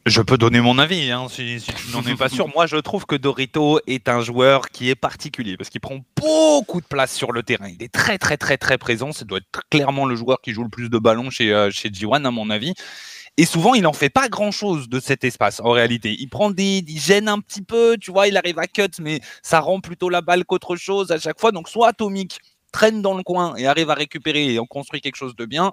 [0.07, 2.47] Je peux donner mon avis, hein, si, tu n'en es pas sûr.
[2.55, 6.83] Moi, je trouve que Dorito est un joueur qui est particulier parce qu'il prend beaucoup
[6.83, 7.69] de place sur le terrain.
[7.69, 9.13] Il est très, très, très, très présent.
[9.13, 11.89] Ça doit être clairement le joueur qui joue le plus de ballons chez, euh, chez
[11.89, 12.75] G1, à mon avis.
[13.37, 16.15] Et souvent, il n'en fait pas grand-chose de cet espace, en réalité.
[16.21, 19.21] Il prend des, il gêne un petit peu, tu vois, il arrive à cut, mais
[19.43, 21.51] ça rend plutôt la balle qu'autre chose à chaque fois.
[21.51, 22.39] Donc, soit Atomic
[22.71, 25.73] traîne dans le coin et arrive à récupérer et on construit quelque chose de bien,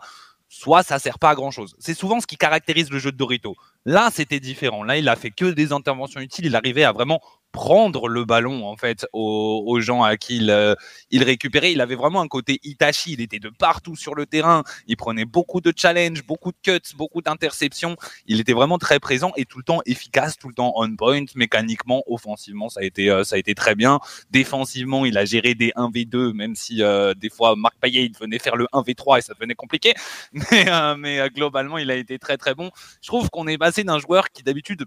[0.50, 1.76] soit ça sert pas à grand chose.
[1.78, 3.56] C'est souvent ce qui caractérise le jeu de Dorito.
[3.86, 4.84] Là, c'était différent.
[4.84, 6.46] Là, il a fait que des interventions utiles.
[6.46, 7.20] Il arrivait à vraiment
[7.52, 11.72] prendre le ballon en fait aux, gens à qui il, récupérait.
[11.72, 13.13] Il avait vraiment un côté Itachi.
[13.13, 14.63] Il était de partout sur le terrain.
[14.88, 17.96] Il prenait beaucoup de challenges, beaucoup de cuts, beaucoup d'interceptions.
[18.26, 21.26] Il était vraiment très présent et tout le temps efficace, tout le temps on point.
[21.36, 24.00] Mécaniquement, offensivement, ça a été euh, ça a été très bien.
[24.30, 28.39] Défensivement, il a géré des 1v2, même si euh, des fois Marc Payet il venait
[28.39, 29.94] faire le 1v3 et ça devenait compliqué.
[30.52, 32.72] Mais, euh, mais globalement, il a été très très bon.
[33.02, 34.86] Je trouve qu'on est d'un joueur qui d'habitude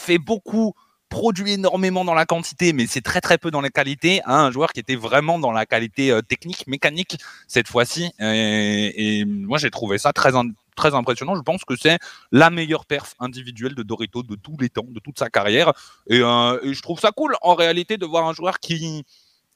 [0.00, 0.74] fait beaucoup
[1.08, 4.52] produit énormément dans la quantité, mais c'est très très peu dans la qualité, à un
[4.52, 8.12] joueur qui était vraiment dans la qualité euh, technique, mécanique cette fois-ci.
[8.20, 10.30] Et, moi j'ai trouvé ça très
[10.76, 11.34] très impressionnant.
[11.34, 11.98] Je pense que c'est
[12.30, 15.72] la meilleure perf individuelle de Dorito de tous les temps, de toute sa carrière.
[16.08, 19.04] Et, euh, et je trouve ça cool en réalité de voir un joueur qui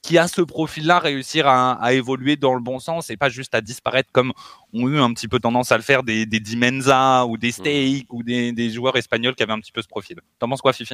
[0.05, 3.61] qui a ce profil-là réussir à, évoluer dans le bon sens et pas juste à
[3.61, 4.33] disparaître comme
[4.71, 7.51] ont eu un petit peu tendance à le faire des, des Dimenza ou des mmh.
[7.51, 10.19] Steak ou des, des, joueurs espagnols qui avaient un petit peu ce profil.
[10.37, 10.93] T'en penses quoi, Fifi?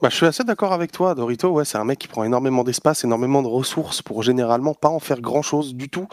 [0.00, 1.48] Bah, je suis assez d'accord avec toi, Dorito.
[1.50, 4.98] Ouais, c'est un mec qui prend énormément d'espace, énormément de ressources pour généralement pas en
[4.98, 6.08] faire grand chose du tout.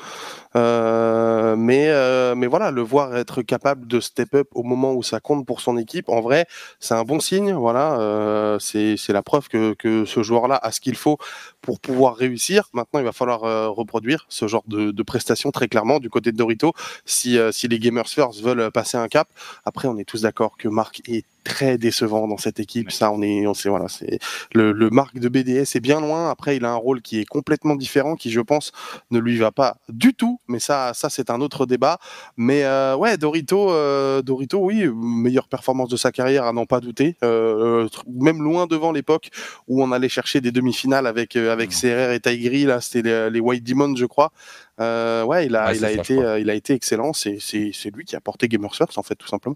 [0.57, 5.03] Euh, mais, euh, mais voilà, le voir être capable de step up au moment où
[5.03, 6.47] ça compte pour son équipe, en vrai,
[6.81, 7.53] c'est un bon signe.
[7.53, 11.17] Voilà, euh, c'est la preuve que, que ce joueur-là a ce qu'il faut
[11.61, 12.69] pour pouvoir réussir.
[12.73, 13.41] Maintenant, il va falloir
[13.73, 16.73] reproduire ce genre de, prestations très clairement du côté de Dorito
[17.05, 19.29] si, si les Gamers First veulent passer un cap.
[19.63, 22.91] Après, on est tous d'accord que Marc est très décevant dans cette équipe.
[22.91, 24.19] Ça, on est, on sait, voilà, c'est
[24.53, 26.29] le, le marque de BDS est bien loin.
[26.29, 28.73] Après, il a un rôle qui est complètement différent, qui, je pense,
[29.11, 30.41] ne lui va pas du tout.
[30.49, 31.99] Mais ça, ça, c'est un autre débat.
[32.35, 36.81] Mais euh, ouais, Dorito, euh, Dorito, oui, meilleure performance de sa carrière, à n'en pas
[36.81, 37.15] douter.
[37.23, 39.29] Euh, même loin devant l'époque
[39.67, 42.65] où on allait chercher des demi-finales avec avec CRR et Tigri.
[42.65, 44.31] Là, c'était les, White Demons, je crois.
[44.79, 47.13] ouais, il a, il a été, il a été excellent.
[47.13, 47.39] C'est
[47.93, 49.55] lui qui a porté Gamers First, en fait, tout simplement.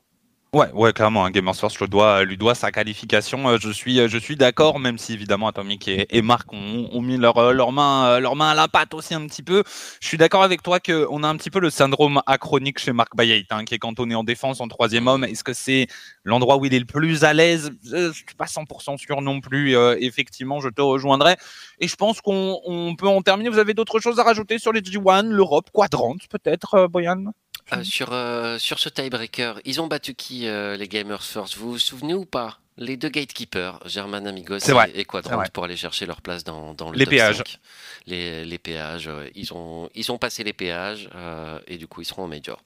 [0.54, 3.48] Ouais, ouais, clairement, hein, Gamers First le doit, lui doit sa qualification.
[3.48, 6.90] Euh, je suis, euh, je suis d'accord, même si évidemment Atomic et, et Marc ont,
[6.92, 9.64] ont mis leur, euh, leur main, leur main à la pâte aussi un petit peu.
[10.02, 12.92] Je suis d'accord avec toi que on a un petit peu le syndrome achronique chez
[12.92, 15.24] Marc Bayet, hein, qui est cantonné en défense en troisième homme.
[15.24, 15.88] Est-ce que c'est
[16.26, 17.72] l'endroit où il est le plus à l'aise?
[17.86, 19.78] Je suis pas 100% sûr non plus.
[20.02, 21.38] effectivement, je te rejoindrai.
[21.80, 23.50] Et je pense qu'on on peut en terminer.
[23.50, 27.32] Vous avez d'autres choses à rajouter sur les G1, l'Europe, Quadrante peut-être, Boyan
[27.74, 31.58] euh, sur, euh, sur ce tiebreaker, ils ont battu qui euh, les Gamers First?
[31.58, 32.60] Vous vous souvenez ou pas?
[32.78, 34.58] Les deux gatekeepers, German Amigos
[34.94, 37.44] et, Quadrant, pour aller chercher leur place dans, dans le les péages.
[38.08, 39.10] Les, les péages.
[39.36, 41.10] ils, ont, ils ont passé les péages
[41.68, 42.64] et du coup ils seront au Major.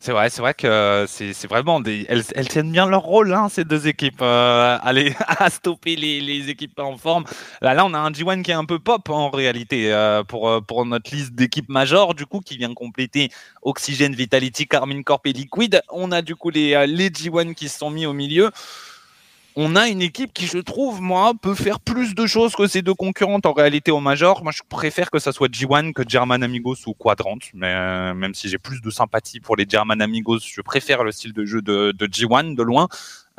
[0.00, 2.04] C'est vrai, c'est vrai que c'est vraiment des.
[2.08, 6.96] Elles, tiennent bien leur rôle, hein, ces deux équipes, euh, à, stopper les, équipes en
[6.96, 7.24] forme.
[7.60, 10.48] Là, là, on a un G1 qui est un peu pop en réalité euh, pour,
[10.48, 13.30] euh, pour notre liste d'équipes majeures, du coup, qui vient compléter
[13.62, 15.80] Oxygène, Vitality, Carmine Corp et Liquid.
[15.90, 18.50] On a du coup les, les G1 qui se sont mis au milieu
[19.56, 22.82] on a une équipe qui, je trouve, moi, peut faire plus de choses que ses
[22.82, 24.42] deux concurrentes en réalité au Major.
[24.42, 27.38] Moi, je préfère que ça soit G1 que German Amigos ou Quadrant.
[27.54, 31.12] Mais euh, même si j'ai plus de sympathie pour les German Amigos, je préfère le
[31.12, 32.88] style de jeu de, G1 de loin.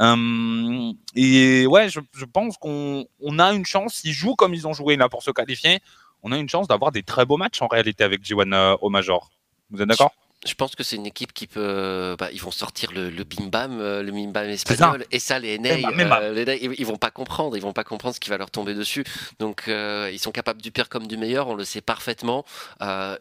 [0.01, 3.05] Euh, et ouais, je, pense qu'on
[3.39, 3.95] a une chance.
[3.95, 5.79] S'ils jouent comme ils ont joué là pour se qualifier,
[6.23, 8.89] on a une chance d'avoir des très beaux matchs en réalité avec G1 euh, au
[8.89, 9.29] Major.
[9.71, 10.11] Vous êtes d'accord?
[10.45, 12.15] Je pense que c'est une équipe qui peut.
[12.17, 15.37] Bah, ils vont sortir le, le bim bam, euh, le bim bam espagnol, et ça
[15.37, 18.49] les NA, euh, ils, vont pas comprendre, ils vont pas comprendre ce qui va leur
[18.49, 19.03] tomber dessus.
[19.39, 22.45] Donc euh, ils sont capables du pire comme du meilleur, on le sait parfaitement.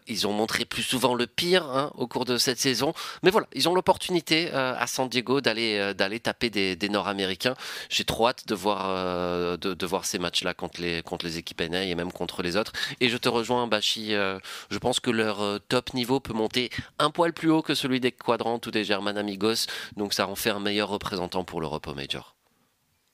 [0.07, 3.48] ils ont montré plus souvent le pire hein, au cours de cette saison, mais voilà,
[3.52, 7.54] ils ont l'opportunité à San Diego d'aller d'aller taper des, des Nord-Américains.
[7.90, 11.62] J'ai trop hâte de voir de, de, voir ces matchs-là contre les contre les équipes
[11.62, 12.72] NA et même contre les autres.
[13.00, 14.11] Et je te rejoins, Bachi.
[14.12, 18.01] je pense que leur top niveau peut monter un un poil plus haut que celui
[18.01, 19.66] des Quadrantes ou des German Amigos,
[19.97, 22.38] donc ça en fait un meilleur représentant pour l'Europe au Major.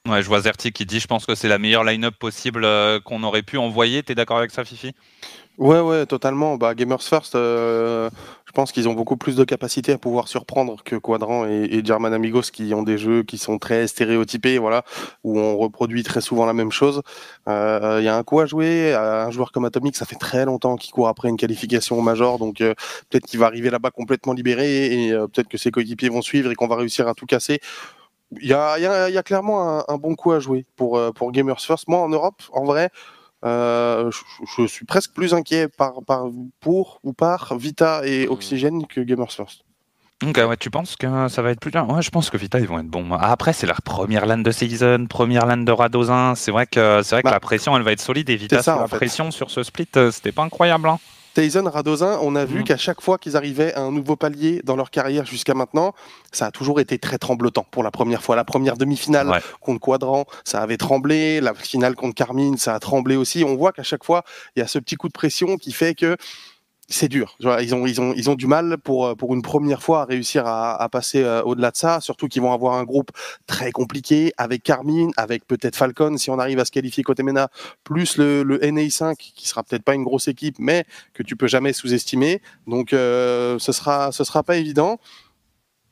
[0.07, 3.01] Ouais, je vois Zerti qui dit je pense que c'est la meilleure line-up possible euh,
[3.01, 4.03] qu'on aurait pu envoyer.
[4.03, 4.93] T'es d'accord avec ça, Fifi?
[5.57, 6.59] Ouais, ouais, totalement.
[6.59, 8.11] Bah, Gamers First, euh,
[8.45, 12.13] je pense qu'ils ont beaucoup plus de capacité à pouvoir surprendre que Quadrant et, German
[12.13, 14.85] Amigos qui ont des jeux qui sont très stéréotypés, voilà,
[15.23, 17.01] où on reproduit très souvent la même chose.
[17.49, 18.93] Euh, il y a un coup à jouer.
[18.93, 22.39] Un joueur comme Atomic, ça fait très longtemps qu'il court après une qualification au Major,
[22.39, 26.51] donc peut-être qu'il va arriver là-bas complètement libéré et peut-être que ses coéquipiers vont suivre
[26.51, 27.63] et qu'on va réussir à tout casser.
[28.41, 31.01] Il y a, y, a, y a, clairement un, un, bon coup à jouer pour,
[31.15, 31.89] pour Gamers First.
[31.89, 32.91] Moi, en Europe, en vrai,
[33.45, 34.11] euh,
[34.57, 36.27] je, suis presque plus inquiet par, par,
[36.61, 38.31] pour ou par Vita et hmm.
[38.31, 39.65] Oxygène que Gamers First.
[40.25, 41.87] Ok, ouais, tu penses que ça va être plus dur?
[41.91, 43.13] Ouais, je pense que Vita, ils vont être bons.
[43.13, 46.35] Après, c'est leur première LAN de season, première LAN de Radozin.
[46.37, 48.31] C'est vrai que, c'est vrai que bah, la pression, elle va être solide.
[48.31, 50.89] Et Vita, la pression sur ce split, euh, c'était pas incroyable.
[50.89, 50.99] Hein.
[51.35, 52.65] Tyson, Radozin, on a vu mm.
[52.65, 55.93] qu'à chaque fois qu'ils arrivaient à un nouveau palier dans leur carrière jusqu'à maintenant,
[56.31, 57.67] ça a toujours été très tremblotant.
[57.71, 61.41] Pour la première fois, la première demi-finale contre Quadrant, ça avait tremblé.
[61.41, 63.45] La finale contre Carmine, ça a tremblé aussi.
[63.45, 64.23] On voit qu'à chaque fois,
[64.55, 66.17] il y a ce petit coup de pression qui fait que
[66.89, 67.37] c'est dur.
[67.41, 70.05] Ils ont, ils, ont, ils ont du mal pour, euh, pour une première fois à
[70.05, 73.11] réussir à, à passer euh, au-delà de ça, surtout qu'ils vont avoir un groupe
[73.47, 77.49] très compliqué avec Carmine, avec peut-être Falcon si on arrive à se qualifier côté MENA,
[77.85, 81.49] plus le, le NA5 qui sera peut-être pas une grosse équipe, mais que tu peux
[81.49, 82.43] jamais sous-estimer.
[82.67, 84.99] Donc euh, ce sera, ce sera pas évident.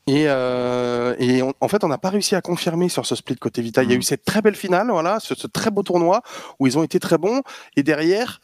[0.08, 3.62] Et, euh, et en fait, on n'a pas réussi à confirmer sur ce split côté
[3.62, 3.84] Vita.
[3.84, 6.22] Il y a eu cette très belle finale, voilà, ce, ce très beau tournoi
[6.58, 7.42] où ils ont été très bons.
[7.76, 8.40] Et derrière,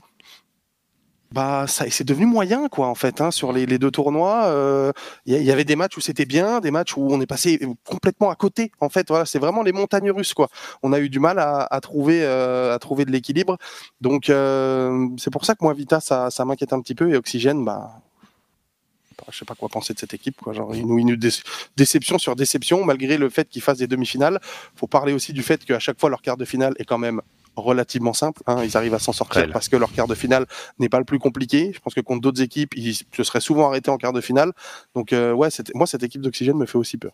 [1.30, 4.44] bah, ça, c'est devenu moyen, quoi, en fait, hein, sur les, deux tournois.
[4.46, 4.92] Il euh,
[5.26, 8.34] y, avait des matchs où c'était bien, des matchs où on est passé complètement à
[8.34, 8.72] côté.
[8.80, 10.48] En fait, voilà, c'est vraiment les montagnes russes, quoi.
[10.82, 13.58] On a eu du mal à, trouver, euh, à trouver de l'équilibre.
[14.00, 17.10] Donc, euh, c'est pour ça que moi, Vita, ça, m'inquiète un petit peu.
[17.12, 17.90] Et Oxygène, bah,
[19.30, 20.54] je sais pas quoi penser de cette équipe, quoi.
[20.54, 21.18] Genre, une, une
[21.76, 24.40] déception sur déception, malgré le fait qu'ils fassent des demi-finales.
[24.76, 27.20] Faut parler aussi du fait qu'à chaque fois, leur quart de finale est quand même
[27.62, 28.42] relativement simple.
[28.46, 28.62] Hein.
[28.64, 30.46] Ils arrivent à s'en sortir parce que leur quart de finale
[30.78, 31.72] n'est pas le plus compliqué.
[31.74, 34.52] Je pense que contre d'autres équipes, ils se seraient souvent arrêtés en quart de finale.
[34.94, 37.12] Donc, euh, ouais, moi, cette équipe d'Oxygène me fait aussi peur.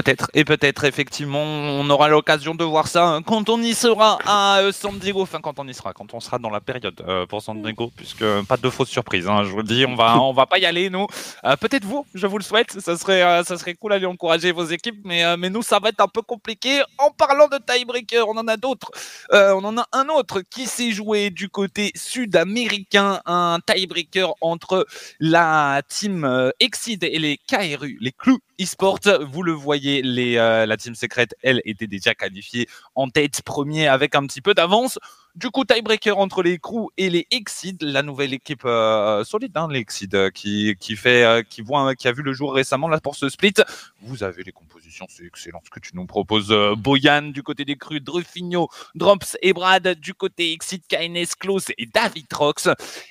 [0.00, 4.18] Peut-être, et peut-être effectivement, on aura l'occasion de voir ça hein, quand on y sera
[4.24, 6.98] à euh, San Diego, enfin quand on y sera, quand on sera dans la période
[7.06, 9.96] euh, pour San Diego, puisque pas de fausses surprises, hein, je vous le dis, on
[9.96, 11.06] va, on va pas y aller nous.
[11.44, 14.64] Euh, peut-être vous, je vous le souhaite, ça serait, ça serait cool d'aller encourager vos
[14.64, 16.80] équipes, mais, mais nous ça va être un peu compliqué.
[16.96, 18.90] En parlant de tiebreaker, on en a d'autres,
[19.30, 24.86] on en a un autre qui s'est joué du côté sud-américain, un tiebreaker entre
[25.18, 29.00] la team Exid et les KRU, les Clous eSports.
[29.30, 30.02] Vous le voyez,
[30.38, 34.54] euh, la team secrète, elle, était déjà qualifiée en tête premier avec un petit peu
[34.54, 34.98] d'avance.
[35.36, 39.68] Du coup, tiebreaker entre les crews et les Exid, la nouvelle équipe euh, solide, hein,
[39.70, 42.88] les Exid, euh, qui, qui, fait, euh, qui, voit, qui a vu le jour récemment
[42.88, 43.54] là, pour ce split.
[44.02, 46.52] Vous avez les compositions, c'est excellent ce que tu nous proposes.
[46.76, 51.86] Boyan du côté des crews, Drufino, Drops et Brad du côté Exid, Kaines, Klaus et
[51.86, 52.68] David Rox.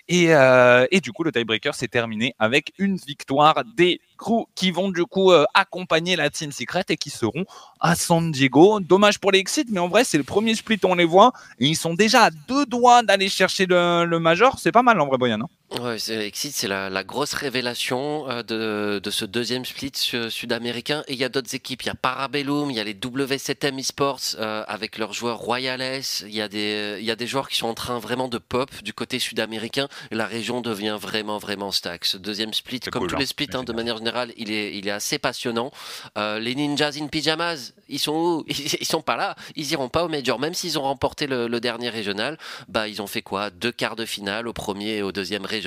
[0.10, 4.90] Et, et du coup, le tiebreaker s'est terminé avec une victoire des crews qui vont
[4.90, 7.46] du coup accompagner la Team Secret et qui seront
[7.80, 8.80] à San Diego.
[8.80, 11.68] Dommage pour les Exid, mais en vrai, c'est le premier split, on les voit, et
[11.68, 14.58] ils sont déjà à deux doigts d'aller chercher le, le Major.
[14.60, 15.42] C'est pas mal en vrai, Boyan.
[15.42, 15.48] Hein
[15.78, 21.04] Ouais, c'est Exit, c'est la, la, grosse révélation euh, de, de, ce deuxième split sud-américain.
[21.08, 21.84] Et il y a d'autres équipes.
[21.84, 26.02] Il y a Parabellum, il y a les W7M Esports euh, avec leurs joueurs Royales.
[26.24, 28.40] Il y, a des, il y a des joueurs qui sont en train vraiment de
[28.40, 29.88] pop du côté sud-américain.
[30.10, 32.06] La région devient vraiment, vraiment stack.
[32.06, 33.28] Ce deuxième split, comme tous les hein.
[33.28, 35.72] splits, hein, de manière générale, il est, il est assez passionnant.
[36.18, 38.46] Euh, les Ninjas in Pyjamas, ils sont où?
[38.80, 39.36] Ils sont pas là.
[39.56, 40.40] Ils iront pas au Major.
[40.40, 43.50] Même s'ils ont remporté le, le, dernier régional, bah, ils ont fait quoi?
[43.50, 45.59] Deux quarts de finale au premier et au deuxième régional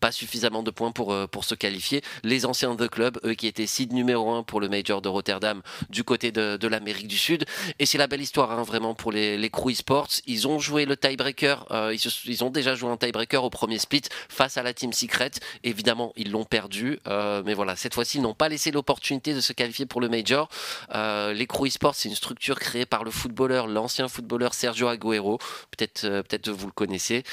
[0.00, 2.02] pas suffisamment de points pour, euh, pour se qualifier.
[2.22, 5.62] Les anciens de club, eux qui étaient seed numéro 1 pour le Major de Rotterdam
[5.90, 7.44] du côté de, l'Amérique du Sud.
[7.78, 10.08] Et c'est la belle histoire hein, vraiment pour les, les Crew Esports.
[10.26, 11.94] Ils ont joué le tiebreaker, euh,
[12.26, 15.32] ils, ont déjà joué un tiebreaker au premier split face à la Team Secret.
[15.62, 19.40] Évidemment, ils l'ont perdu, euh, mais voilà, cette fois-ci, ils n'ont pas laissé l'opportunité de
[19.40, 20.48] se qualifier pour le Major.
[20.92, 25.38] Les Crew Esports, c'est une structure créée par le footballeur, l'ancien footballeur Sergio Aguero.
[25.76, 27.24] Peut-être peut-être vous le connaissez.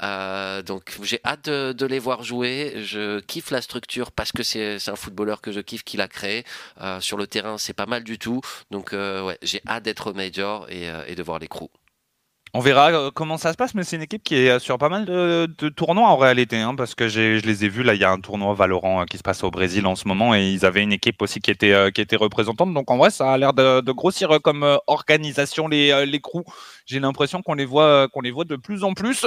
[0.00, 2.74] Donc j'ai hâte de, les voir jouer.
[2.76, 6.44] Je kiffe la structure parce que c'est un footballeur que je kiffe qui l'a créé.
[6.80, 8.40] Euh, sur le terrain, c'est pas mal du tout.
[8.70, 11.70] Donc, euh, j'ai hâte d'être major et, euh, et, de voir les crews.
[12.54, 15.04] On verra comment ça se passe, mais c'est une équipe qui est sur pas mal
[15.04, 17.82] de, tournois en réalité, hein, parce que je les ai vus.
[17.82, 20.34] Là, il y a un tournoi Valorant qui se passe au Brésil en ce moment,
[20.34, 22.72] et ils avaient une équipe aussi qui était qui était représentante.
[22.72, 26.44] Donc en vrai, ça a l'air de, de, grossir comme organisation les les crews.
[26.86, 29.26] J'ai l'impression qu'on les voit qu'on les voit de plus en plus.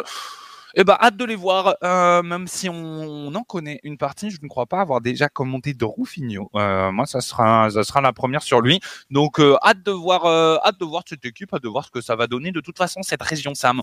[0.75, 4.39] Eh ben, hâte de les voir, euh, même si on, en connaît une partie, je
[4.41, 6.49] ne crois pas avoir déjà commenté de Rufinho.
[6.55, 8.79] Euh, moi, ça sera, ça sera la première sur lui.
[9.09, 11.99] Donc, euh, hâte de voir, hâte de voir cette équipe, hâte de voir ce que
[11.99, 12.51] ça va donner.
[12.51, 13.81] De toute façon, cette région Sam,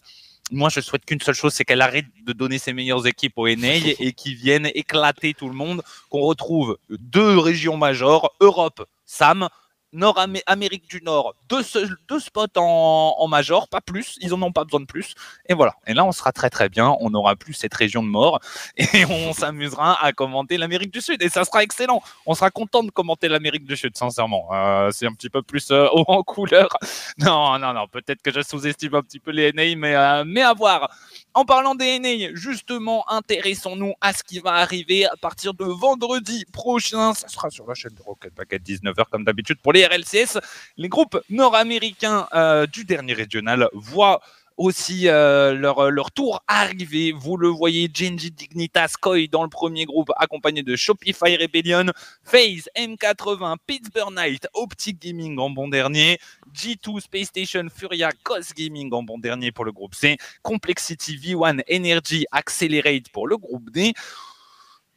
[0.50, 3.48] moi, je souhaite qu'une seule chose, c'est qu'elle arrête de donner ses meilleures équipes au
[3.48, 9.48] NA et qu'ils viennent éclater tout le monde, qu'on retrouve deux régions majeures, Europe, Sam,
[9.92, 11.62] Nord-Amérique du Nord, deux,
[12.08, 15.14] deux spots en, en, major, pas plus, ils en ont pas besoin de plus.
[15.48, 15.74] Et voilà.
[15.86, 18.40] Et là, on sera très très bien, on n'aura plus cette région de mort
[18.76, 21.22] et on s'amusera à commenter l'Amérique du Sud.
[21.22, 22.02] Et ça sera excellent.
[22.26, 24.48] On sera content de commenter l'Amérique du Sud, sincèrement.
[24.52, 26.68] Euh, c'est un petit peu plus euh, haut en couleur.
[27.18, 30.42] Non, non, non, peut-être que je sous-estime un petit peu les NA, mais, euh, mais
[30.42, 30.88] à voir.
[31.34, 36.44] En parlant des NA, justement, intéressons-nous à ce qui va arriver à partir de vendredi
[36.52, 37.14] prochain.
[37.14, 40.40] Ça sera sur la chaîne de Rocket Packet 19h comme d'habitude pour les les RLCS,
[40.76, 44.20] les groupes nord-américains euh, du dernier régional voient
[44.56, 47.12] aussi euh, leur, tour arriver.
[47.12, 51.92] Vous le voyez, Genji Dignitas Koi dans le premier groupe, accompagné de Shopify Rebellion,
[52.24, 56.18] FaZe, M80, Pittsburgh Night, Optic Gaming en bon dernier,
[56.52, 61.62] G2 Space Station, Furia, Cos Gaming en bon dernier pour le groupe C, Complexity V1
[61.72, 63.94] Energy Accelerate pour le groupe D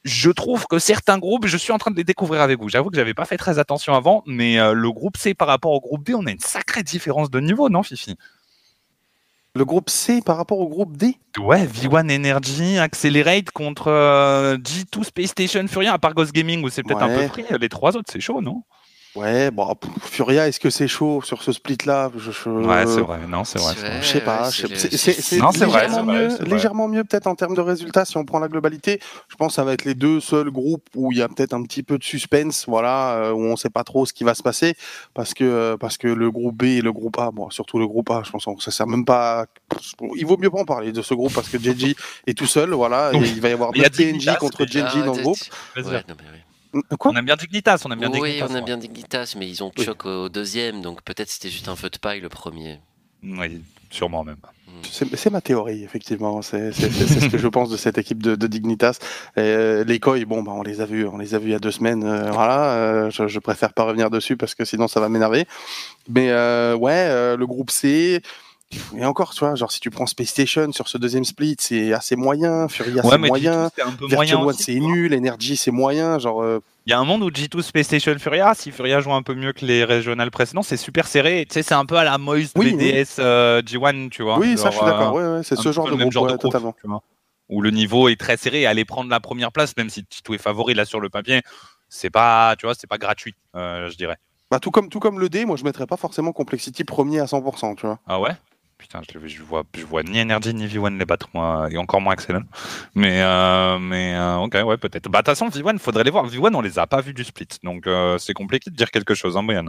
[0.04, 2.70] je trouve que certains groupes, je suis en train de les découvrir avec vous.
[2.70, 5.72] J'avoue que j'avais pas fait très attention avant, mais euh, le groupe C par rapport
[5.72, 8.18] au groupe D, on a une sacrée différence de niveau, non, Fifi?
[9.54, 11.18] Le groupe C par rapport au groupe D?
[11.38, 16.70] Ouais, V1 Energy, Accelerate contre euh, G2 Space Station Furia, à part Ghost Gaming où
[16.70, 17.26] c'est peut-être ouais.
[17.26, 17.46] un peu pris.
[17.60, 18.64] Les trois autres, c'est chaud, non?
[19.16, 19.68] Ouais, bon,
[20.04, 22.12] Furia, est-ce que c'est chaud sur ce split-là?
[22.16, 22.50] Je, je...
[22.50, 23.20] Ouais, c'est vrai.
[23.28, 23.74] Non, c'est vrai.
[24.02, 24.50] Je sais pas.
[24.50, 29.02] C'est légèrement, mieux, légèrement mieux peut-être en termes de résultats si on prend la globalité.
[29.28, 31.54] Je pense que ça va être les deux seuls groupes où il y a peut-être
[31.54, 34.34] un petit peu de suspense, voilà, euh, où on sait pas trop ce qui va
[34.34, 34.76] se passer
[35.14, 37.88] parce que euh, parce que le groupe B et le groupe A, bon, surtout le
[37.88, 39.46] groupe A, je pense que ça sert même pas.
[40.16, 41.96] Il vaut mieux pas en parler de ce groupe parce que JG
[42.28, 43.12] est tout seul, voilà.
[43.14, 45.40] Et il va y avoir deux TNJ contre JG dans le groupe.
[45.76, 46.04] Ouais,
[46.98, 48.48] Quoi on aime bien Dignitas, on aime bien oui, Dignitas.
[48.50, 51.76] on aime bien Dignitas, mais ils ont choc au deuxième, donc peut-être c'était juste un
[51.76, 52.80] feu de paille le premier.
[53.24, 54.38] Oui, sûrement même.
[54.90, 56.42] C'est ma théorie, effectivement.
[56.42, 59.00] C'est ce que je pense de cette équipe de, Dignitas.
[59.36, 61.56] Et, les Koi, bon, bah, on les a vus, on les a vus il y
[61.56, 62.02] a deux semaines.
[62.32, 65.46] voilà, je, je, préfère pas revenir dessus parce que sinon ça va m'énerver.
[66.10, 66.32] Mais
[66.74, 68.22] ouais, le groupe C.
[68.96, 71.94] Et encore, tu vois, genre si tu prends Space Station sur ce deuxième split, c'est
[71.94, 72.68] assez moyen.
[72.68, 73.70] Furia, c'est moyen.
[74.02, 75.14] Virtual One, c'est nul.
[75.14, 76.20] Energy, c'est moyen.
[76.20, 76.42] Genre.
[76.42, 79.24] Euh, Il y a un monde où G2 Space Station Furia, si Furia joue un
[79.24, 81.46] peu mieux que les régionales précédents, c'est super serré.
[81.50, 84.40] Tu sais, c'est un peu à la Moist BDS euh, G1, tu vois.
[84.40, 85.18] Oui, ça, je suis d'accord.
[85.18, 86.74] Euh, ouais, ouais, c'est ce genre de, même genre de totalement.
[87.50, 88.66] où le niveau est très serré.
[88.66, 91.42] Aller prendre la première place, même si G2 est favori là sur le papier,
[91.90, 94.18] c'est pas, tu vois, c'est pas gratuit, je dirais.
[94.50, 97.26] Bah, tout comme tout comme le D, moi je mettrais pas forcément Complexity premier à
[97.26, 98.00] 100%, tu vois.
[98.06, 98.32] Ah ouais?
[98.82, 102.02] Putain, je, je, vois, je vois ni Energy ni V1 les battre, moi, et encore
[102.02, 102.42] moins Excellent.
[102.96, 105.08] Mais, euh, mais euh, ok, ouais, peut-être.
[105.08, 106.28] Bah, de toute façon, V1, faudrait les voir.
[106.28, 109.14] V1, on les a pas vus du split, donc euh, c'est compliqué de dire quelque
[109.14, 109.68] chose, hein, Brian?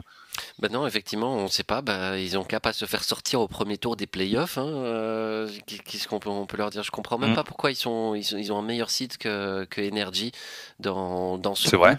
[0.59, 1.83] Bah non, effectivement, on ne sait pas.
[1.83, 4.59] Bah, ils ont qu'à pas se faire sortir au premier tour des playoffs.
[4.59, 6.83] Hein, Qu'est-ce qu'on peut, on peut leur dire?
[6.83, 7.37] Je comprends même mm.
[7.37, 10.33] pas pourquoi ils, sont, ils, ont un meilleur site que, que Energy
[10.78, 11.70] dans, dans ce groupe.
[11.70, 11.99] C'est vrai.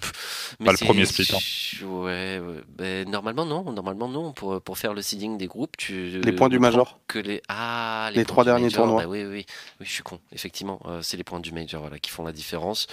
[0.66, 1.28] Pas le premier split.
[1.34, 1.86] Hein.
[1.86, 2.42] Ouais,
[2.80, 3.06] ouais.
[3.06, 3.72] normalement, non.
[3.72, 4.32] Normalement, non.
[4.32, 6.22] Pour, pour faire le seeding des groupes, tu.
[6.22, 9.04] Les points du Major que les ah les, trois derniers tournois.
[9.04, 9.46] Bah oui, oui,
[9.80, 10.20] oui, je suis con.
[10.32, 12.88] Effectivement, euh, c'est les points du major voilà, qui font la différence.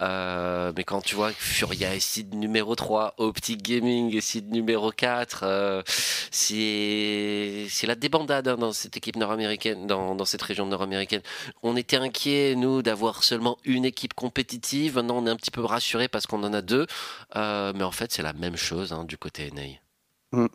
[0.00, 4.81] Euh, mais quand tu vois Furia est seed numéro 3, Optic Gaming est seed numéro
[4.90, 5.82] 4, euh,
[6.30, 11.22] c'est la débandade hein, dans cette équipe nord-américaine, dans, cette région nord-américaine.
[11.62, 14.96] On était inquiets nous d'avoir seulement une équipe compétitive.
[14.96, 16.86] Maintenant, on est un petit peu rassuré parce qu'on en a deux.
[17.34, 19.62] mais en fait, c'est la même chose hein, du côté NA.
[20.32, 20.48] Mm.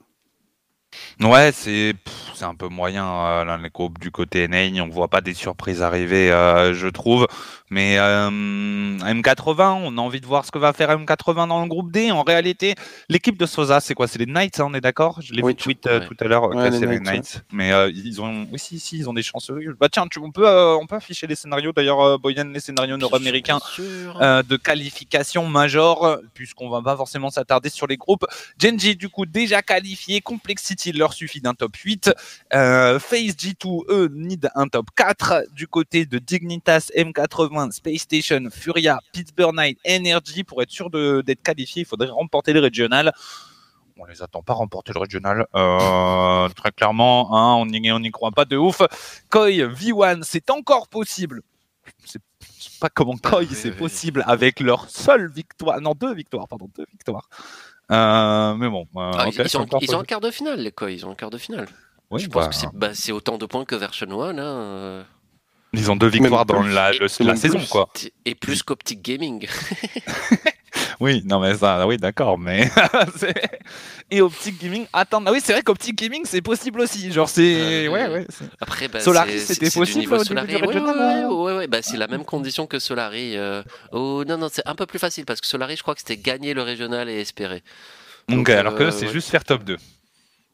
[1.20, 1.94] Ouais, c'est
[2.38, 5.82] c'est un peu moyen euh, les groupes du côté NA, on voit pas des surprises
[5.82, 7.28] arriver, euh, je trouve.
[7.70, 11.68] Mais euh, M80, on a envie de voir ce que va faire M80 dans le
[11.68, 12.12] groupe D.
[12.12, 12.76] En réalité,
[13.10, 14.08] l'équipe de Sosa, c'est quoi?
[14.08, 15.20] C'est les Knights, hein, on est d'accord?
[15.22, 16.50] Je l'ai vu tweet tout à l'heure.
[16.72, 17.44] c'est les Knights.
[17.52, 19.52] Mais ils ont, oui, si, si, ils ont des chances.
[19.80, 21.74] Bah tiens, tu, on peut, on peut afficher les scénarios.
[21.74, 27.98] D'ailleurs, Boyan, les scénarios nord-américains de qualification major, puisqu'on va pas forcément s'attarder sur les
[27.98, 28.26] groupes.
[28.62, 30.22] Genji, du coup, déjà qualifié.
[30.22, 32.12] Complexity, il leur suffit d'un top 8.
[32.54, 35.44] Euh, Face G2, eux, need un top 4.
[35.54, 41.42] Du côté de Dignitas, M80, Space Station, Furia, Pittsburgh Night, Energy, pour être sûr d'être
[41.42, 43.14] qualifié, il faudrait remporter le régional.
[44.00, 45.48] On les attend pas remporter le régional.
[45.56, 48.82] Euh, très clairement, hein, on n'y croit pas de ouf.
[49.30, 51.42] Koi, V1, c'est encore possible.
[52.06, 52.22] C'est
[52.80, 55.82] pas comment Koi, c'est possible avec leur seule victoire.
[55.82, 57.28] Non, deux victoires, pardon, deux victoires.
[57.92, 58.88] Euh, mais bon.
[58.96, 61.30] Euh, ah, ils, sont, ils en quart de finale, les Koi, ils ont en quart
[61.30, 61.68] de finale.
[62.10, 64.38] Oui, je pense que bah, c'est autant de points que Version 1.
[64.38, 65.06] Hein.
[65.74, 67.90] Ils ont deux victoires dans la, la saison, quoi.
[68.26, 69.48] Et plus qu'Optic Gaming.
[71.00, 72.70] oui, non, mais ça, oui, d'accord, mais.
[74.12, 77.12] et Optic Gaming, attends, ah oui, c'est vrai qu'Optic Gaming, c'est possible aussi.
[77.12, 77.88] Genre, c'est.
[77.88, 78.28] ouais, ouais.
[78.60, 80.48] Après, bah, Solari, c'était possible au Solari.
[80.48, 83.38] Début du ouais, ouais, ouais, bah, c'est la même condition que Solari.
[83.38, 83.64] Euh...
[83.92, 86.18] Oh, non, non, c'est un peu plus facile parce que Solari, je crois que c'était
[86.18, 87.64] gagner le régional et espérer.
[88.30, 89.78] Donc, alors que euh, c'est juste faire top 2.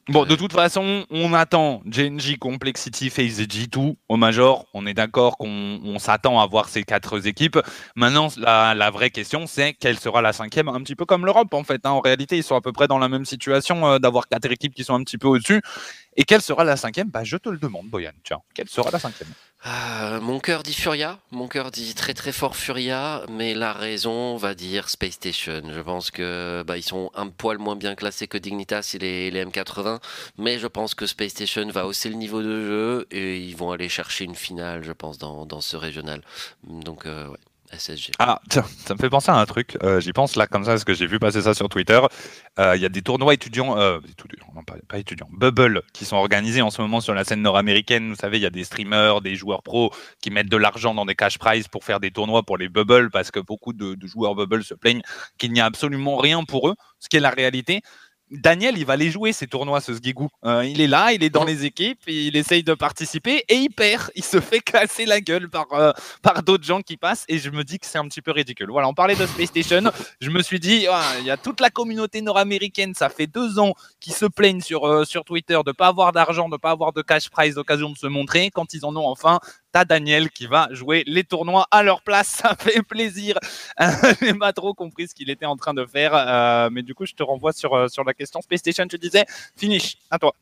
[0.08, 4.66] Bon, de toute façon, on attend JNG Complexity Phase G2 au Major.
[4.74, 7.58] On est d'accord qu'on s'attend à voir ces quatre équipes.
[7.96, 11.64] Maintenant, la, vraie question, c'est quelle sera la cinquième Un petit peu comme l'Europe, en
[11.64, 11.86] fait.
[11.86, 11.90] Hein.
[11.92, 14.74] En réalité, ils sont à peu près dans la même situation euh, d'avoir quatre équipes
[14.74, 15.62] qui sont un petit peu au-dessus.
[16.16, 17.10] Et quelle sera la cinquième?
[17.10, 18.12] Bah, Je te le demande, Boyan.
[18.22, 19.28] Tiens, quelle sera la cinquième?
[19.66, 24.36] Ah, mon cœur dit Furia, mon cœur dit très très fort Furia, mais la raison
[24.36, 25.62] va dire Space Station.
[25.72, 29.30] Je pense que bah, ils sont un poil moins bien classés que Dignitas et les,
[29.30, 30.00] les, M80,
[30.36, 33.70] mais je pense que Space Station va hausser le niveau de jeu et ils vont
[33.70, 36.20] aller chercher une finale, je pense, dans, ce régional.
[36.64, 37.34] Donc euh.
[38.18, 39.76] Ah, tiens, ça me fait penser à un truc.
[39.82, 42.00] Euh, j'y pense là, comme ça, parce que j'ai vu passer ça sur Twitter.
[42.58, 43.98] Euh, il y a des tournois étudiants, euh,
[44.54, 48.10] non, pas, étudiants, Bubble, qui sont organisés en ce moment sur la scène nord-américaine.
[48.10, 51.06] Vous savez, il y a des streamers, des joueurs pros qui mettent de l'argent dans
[51.06, 54.06] des cash prizes pour faire des tournois pour les Bubble, parce que beaucoup de, de
[54.06, 55.02] joueurs Bubble se plaignent
[55.38, 57.82] qu'il n'y a absolument rien pour eux, ce qui est la réalité.
[58.30, 60.28] Daniel, il va les jouer ces tournois, ce Sgigou.
[60.44, 63.68] Euh, il est là, il est dans les équipes, il essaye de participer et il
[63.68, 64.10] perd.
[64.14, 67.50] Il se fait casser la gueule par, euh, par d'autres gens qui passent et je
[67.50, 68.70] me dis que c'est un petit peu ridicule.
[68.70, 69.90] Voilà, on parlait de Space Station.
[70.20, 70.86] je me suis dit,
[71.20, 74.86] il y a toute la communauté nord-américaine, ça fait deux ans qu'ils se plaignent sur,
[74.86, 77.54] euh, sur Twitter de ne pas avoir d'argent, de ne pas avoir de cash prize
[77.56, 78.50] d'occasion de se montrer.
[78.50, 79.38] Quand ils en ont enfin,
[79.74, 82.28] t'as Daniel qui va jouer les tournois à leur place.
[82.44, 83.38] Ça fait plaisir.
[83.78, 86.12] Je n'ai pas trop compris ce qu'il était en train de faire.
[86.14, 88.86] Euh, mais du coup, je te renvoie sur, euh, sur la question PlayStation.
[88.86, 89.24] Tu disais,
[89.56, 90.32] finish, à toi.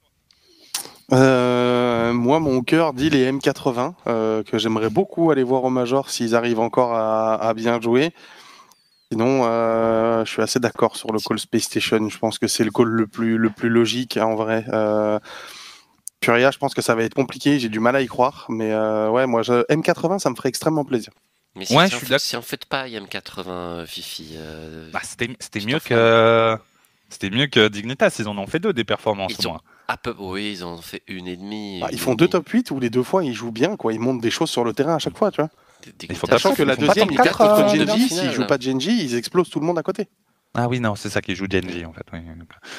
[1.13, 6.35] Euh, moi, mon cœur dit les M80, que j'aimerais beaucoup aller voir au Major s'ils
[6.35, 8.13] arrivent encore à, bien jouer.
[9.11, 12.09] Sinon, je suis assez d'accord sur le call Space Station.
[12.09, 14.65] Je pense que c'est le call le plus, le plus logique, hein, en vrai.
[16.25, 18.73] Furia, je pense que ça va être compliqué, j'ai du mal à y croire, mais
[18.75, 19.65] ouais, moi, je...
[19.73, 21.13] M80, ça me ferait extrêmement plaisir.
[21.55, 24.89] Mais si, Ouais, si je en suis fait- si en fait pas IM80 Fifi, euh,
[24.93, 25.27] Bah, c'était
[25.67, 26.57] mieux que
[27.11, 28.17] c'était mieux que Dignitas.
[28.21, 29.61] Ils en ont fait deux des performances Ils au ont- moins.
[29.87, 31.79] à peu, oui, ils en ont fait une et demie.
[31.81, 33.93] Bah, une ils font deux top 8 où les deux fois ils jouent bien, quoi.
[33.93, 35.51] Ils montrent des choses sur le terrain à chaque fois, tu vois.
[36.31, 38.05] Sachant que la deuxième, ils contre euh, Genji.
[38.05, 40.09] en S'ils jouent pas Genji, ils explosent tout le monde à côté.
[40.55, 42.05] Ah oui, non, c'est ça qui joue Genji en fait.
[42.13, 42.19] oui.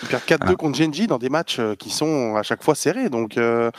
[0.03, 0.55] Ils perdent 4-2 Voilà.
[0.55, 3.09] contre Genji dans des matchs euh, qui sont à chaque fois serrés.
[3.09, 3.71] Donc, euh,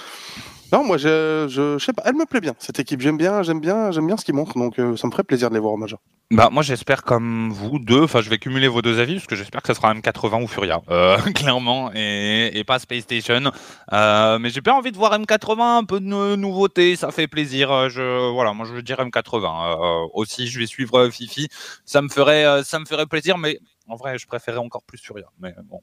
[0.73, 2.55] non, moi, je, je, je sais pas, elle me plaît bien.
[2.59, 4.59] Cette équipe, j'aime bien, j'aime bien, j'aime bien ce qu'ils montrent.
[4.59, 6.01] Donc, euh, ça me ferait plaisir de les voir au Major.
[6.31, 9.37] Bah moi j'espère comme vous deux, enfin je vais cumuler vos deux avis parce que
[9.37, 13.53] j'espère que ça sera M80 ou Furia, euh, clairement, et, et pas Space Station.
[13.93, 17.91] Mais j'ai bien envie de voir M80, un peu de nou- nouveauté, ça fait plaisir.
[17.91, 19.45] Je voilà, moi je veux dire M80.
[19.45, 21.49] Euh, aussi je vais suivre Fifi,
[21.85, 25.27] ça me ferait ça me ferait plaisir, mais en vrai je préférais encore plus Furia.
[25.39, 25.81] Mais bon,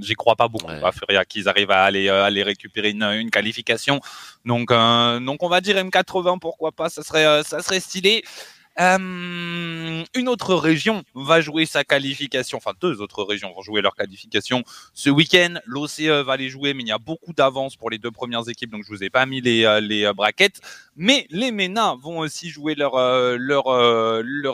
[0.00, 0.82] j'y crois pas beaucoup Ouais.
[0.84, 4.00] à Furia qu'ils arrivent à aller euh, aller récupérer une, une qualification.
[4.44, 8.22] Donc euh, donc on va dire M80, pourquoi pas, ça serait euh, ça serait stylé.
[8.80, 13.96] Euh, une autre région va jouer sa qualification, enfin deux autres régions vont jouer leur
[13.96, 14.62] qualification
[14.94, 15.54] ce week-end.
[15.66, 18.70] L'OCE va les jouer, mais il y a beaucoup d'avance pour les deux premières équipes,
[18.70, 20.60] donc je vous ai pas mis les, euh, les euh, brackets.
[20.94, 22.92] Mais les MENA vont aussi jouer leur,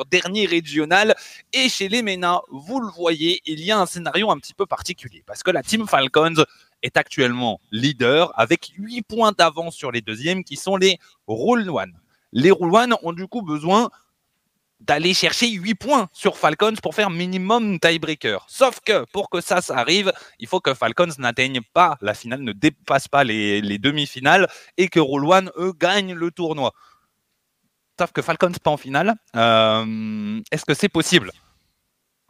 [0.06, 1.14] dernier régional.
[1.52, 4.64] Et chez les MENA, vous le voyez, il y a un scénario un petit peu
[4.64, 6.44] particulier, parce que la Team Falcons
[6.82, 11.92] est actuellement leader avec 8 points d'avance sur les deuxièmes qui sont les One.
[12.32, 13.90] Les One ont du coup besoin
[14.80, 18.44] d'aller chercher 8 points sur Falcons pour faire minimum tiebreaker.
[18.48, 22.52] Sauf que pour que ça, arrive, il faut que Falcons n'atteigne pas la finale, ne
[22.52, 26.72] dépasse pas les, les demi-finales et que Roll One, eux, gagnent le tournoi.
[27.98, 29.14] Sauf que Falcons pas en finale.
[29.36, 31.30] Euh, Est-ce que c'est possible?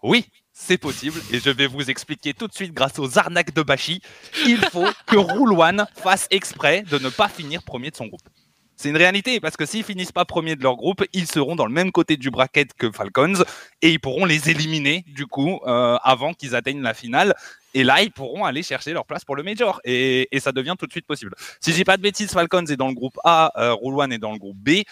[0.03, 3.63] Oui, c'est possible et je vais vous expliquer tout de suite grâce aux arnaques de
[3.63, 4.03] Bashi.
[4.47, 8.29] Il faut que Rule One fasse exprès de ne pas finir premier de son groupe.
[8.77, 11.67] C'est une réalité parce que s'ils finissent pas premier de leur groupe, ils seront dans
[11.67, 13.45] le même côté du bracket que Falcons
[13.83, 17.35] et ils pourront les éliminer du coup euh, avant qu'ils atteignent la finale.
[17.75, 20.87] Et là, ils pourront aller chercher leur place pour le major et, ça devient tout
[20.87, 21.35] de suite possible.
[21.61, 24.19] Si j'ai pas de bêtises, Falcons est dans le groupe A, euh, Rule One est
[24.19, 24.83] dans le groupe B.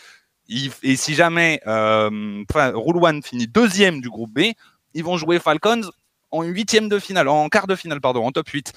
[0.49, 4.53] Et si jamais euh, One finit deuxième du groupe B,
[4.95, 5.91] ils vont jouer Falcons
[6.31, 8.73] en huitième de finale, en quart de finale, pardon, en top 8.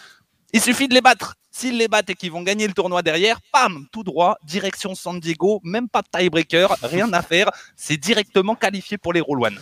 [0.53, 1.35] Il suffit de les battre.
[1.57, 5.21] S'ils les battent et qu'ils vont gagner le tournoi derrière, pam, tout droit, direction San
[5.21, 9.57] Diego, même pas de tiebreaker, rien à faire, c'est directement qualifié pour les Roll One.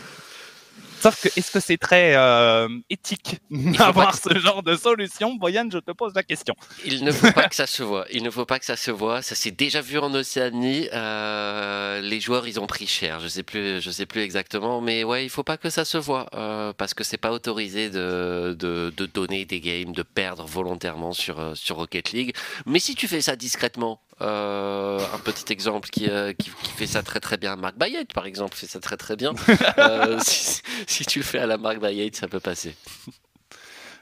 [1.03, 5.35] Sauf que, est-ce que c'est très euh, éthique d'avoir ce genre de solution?
[5.35, 6.55] Boyan, je te pose la question.
[6.85, 8.05] Il ne faut pas que ça se voit.
[8.09, 9.21] Il ne faut pas que ça se voit.
[9.21, 10.87] Ça s'est déjà vu en Océanie.
[10.93, 13.19] Euh, les joueurs, ils ont pris cher.
[13.19, 15.97] Je sais plus, je sais plus exactement, mais ouais, il faut pas que ça se
[15.97, 20.45] voit euh, parce que c'est pas autorisé de, de, de donner des games, de perdre
[20.45, 22.33] volontairement sur sur Rocket League.
[22.65, 26.87] Mais si tu fais ça discrètement, euh, un petit exemple qui, euh, qui, qui fait
[26.87, 29.33] ça très très bien, Marc Bayet par exemple fait ça très très bien.
[29.79, 32.75] Euh, si, si tu le fais à la Marc Bayet, ça peut passer.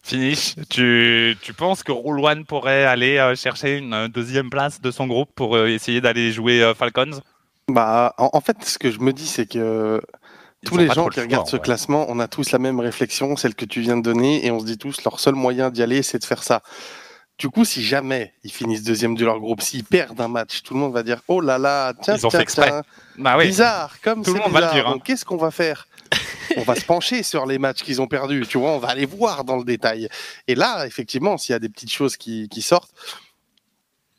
[0.03, 4.89] Finish, tu, tu penses que Rule One pourrait aller euh, chercher une deuxième place de
[4.89, 7.22] son groupe pour euh, essayer d'aller jouer euh, Falcons?
[7.68, 10.01] Bah, en, en fait, ce que je me dis, c'est que
[10.64, 12.80] Ils tous les gens qui choix, regardent en ce classement, on a tous la même
[12.80, 15.70] réflexion, celle que tu viens de donner, et on se dit tous, leur seul moyen
[15.70, 16.64] d'y aller, c'est de faire ça.
[17.41, 20.75] Du coup, si jamais ils finissent deuxième de leur groupe, s'ils perdent un match, tout
[20.75, 22.67] le monde va dire Oh là là, tiens, Ils ont tiens, fait exprès.
[22.69, 22.83] tiens,
[23.17, 23.47] Bah oui.
[23.47, 24.99] bizarre, comme Tout le monde va le dire, hein.
[25.03, 25.87] Qu'est-ce qu'on va faire
[26.57, 29.07] On va se pencher sur les matchs qu'ils ont perdus, tu vois, on va aller
[29.07, 30.07] voir dans le détail.
[30.47, 32.91] Et là, effectivement, s'il y a des petites choses qui, qui sortent,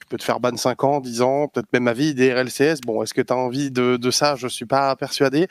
[0.00, 2.80] tu peux te faire ban 5 ans, 10 ans, peut-être même à vie des RLCS.
[2.84, 4.34] Bon, est-ce que tu as envie de, de ça?
[4.34, 5.46] Je suis pas persuadé.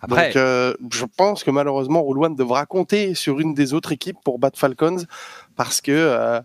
[0.00, 3.90] Après, Donc, euh, je pense que malheureusement, Roule One devra compter sur une des autres
[3.90, 5.04] équipes pour battre Falcons
[5.56, 6.40] parce que euh,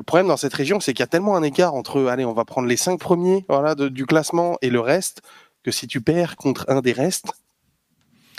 [0.00, 2.32] le problème dans cette région, c'est qu'il y a tellement un écart entre, allez, on
[2.32, 5.20] va prendre les cinq premiers voilà, de- du classement et le reste,
[5.62, 7.30] que si tu perds contre un des restes,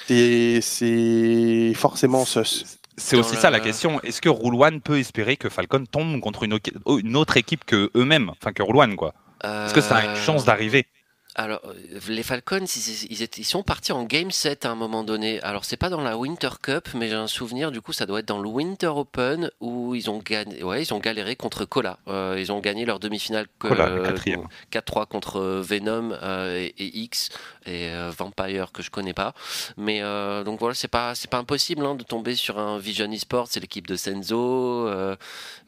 [0.08, 2.66] c'est- forcément sus.
[2.98, 4.02] c'est aussi la- ça la question.
[4.02, 8.32] Est-ce que Rule One peut espérer que Falcon tombe contre une, autre équipe que eux-mêmes
[8.42, 9.14] Enfin, que Rule One, quoi?
[9.44, 10.88] Est-ce que ça a une chance d'arriver?
[11.36, 11.74] Alors, euh,
[12.10, 15.42] les Falcons, ils, ils étaient- ils sont partis en Game 7 à un moment donné.
[15.42, 18.20] Alors, c'est pas dans la Winter Cup, mais j'ai un souvenir, du coup, ça doit
[18.20, 22.00] être dans le Winter Open où ils ont gagné, ouais, ils ont galéré contre Cola.
[22.10, 23.48] Euh, ils ont gagné leur demi-finale
[24.04, 24.48] quatrième.
[24.72, 27.30] 4-3 contre Venom euh, et, et X
[27.66, 29.34] et euh, Vampire que je connais pas.
[29.78, 33.48] Mais euh, donc voilà, c'est pas pas impossible hein, de tomber sur un Vision Esports,
[33.50, 35.16] c'est l'équipe de Senzo, euh,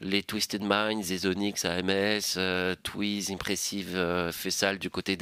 [0.00, 5.16] les Twisted Minds, les Onyx AMS, euh, Twiz, Impressive, euh, Fessal du côté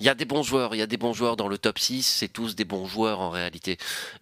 [0.00, 1.78] Il y a des bons joueurs, il y a des bons joueurs dans le top
[1.78, 3.78] 6, c'est tous des bons joueurs en réalité.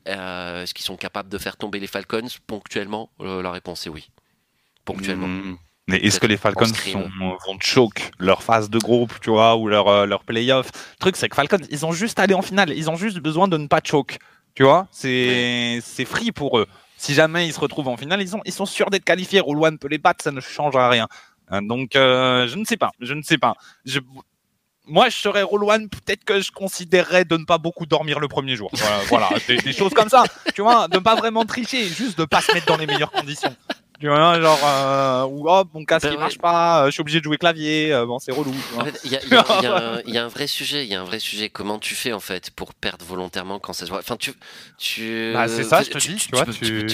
[0.08, 2.28] Euh, Est-ce qu'ils sont capables de faire tomber les Falcons?
[2.46, 4.10] Ponctuellement Euh, La réponse est oui.
[4.84, 5.26] Ponctuellement.
[5.28, 5.56] Hmm.
[5.86, 7.10] Mais est-ce que les Falcons sont,
[7.46, 10.70] vont choke leur phase de groupe, tu vois, ou leur, euh, leur playoff?
[10.92, 12.70] Le truc, c'est que Falcons, ils ont juste allé en finale.
[12.70, 14.18] Ils ont juste besoin de ne pas choke.
[14.54, 14.86] Tu vois?
[14.90, 16.66] C'est free pour eux.
[16.96, 19.40] Si jamais ils se retrouvent en finale, ils, sont ils sont sûrs d'être qualifiés.
[19.40, 21.06] Roll peut les battre, ça ne changera rien.
[21.48, 22.92] Hein, donc, euh, je ne sais pas.
[23.00, 23.54] Je ne sais pas.
[23.84, 24.00] Je,
[24.86, 28.56] moi, je serais Roll peut-être que je considérerais de ne pas beaucoup dormir le premier
[28.56, 28.70] jour.
[29.08, 30.24] Voilà, des, choses comme ça.
[30.54, 32.86] Tu vois, de ne pas vraiment tricher, juste de ne pas se mettre dans les
[32.86, 33.54] meilleures conditions.
[34.00, 37.20] Tu vois, genre, euh, ou oh, mon casque ben marche pas, euh, je suis obligé
[37.20, 38.52] de jouer clavier, euh, bon, c'est relou.
[39.04, 41.48] Il y, a un vrai sujet, il y a un vrai sujet.
[41.48, 44.00] Comment tu fais en fait pour perdre volontairement quand ça se voit?
[44.00, 44.32] Enfin, tu.
[44.78, 46.86] tu bah, c'est ça, je te dis, tu, vois, tu,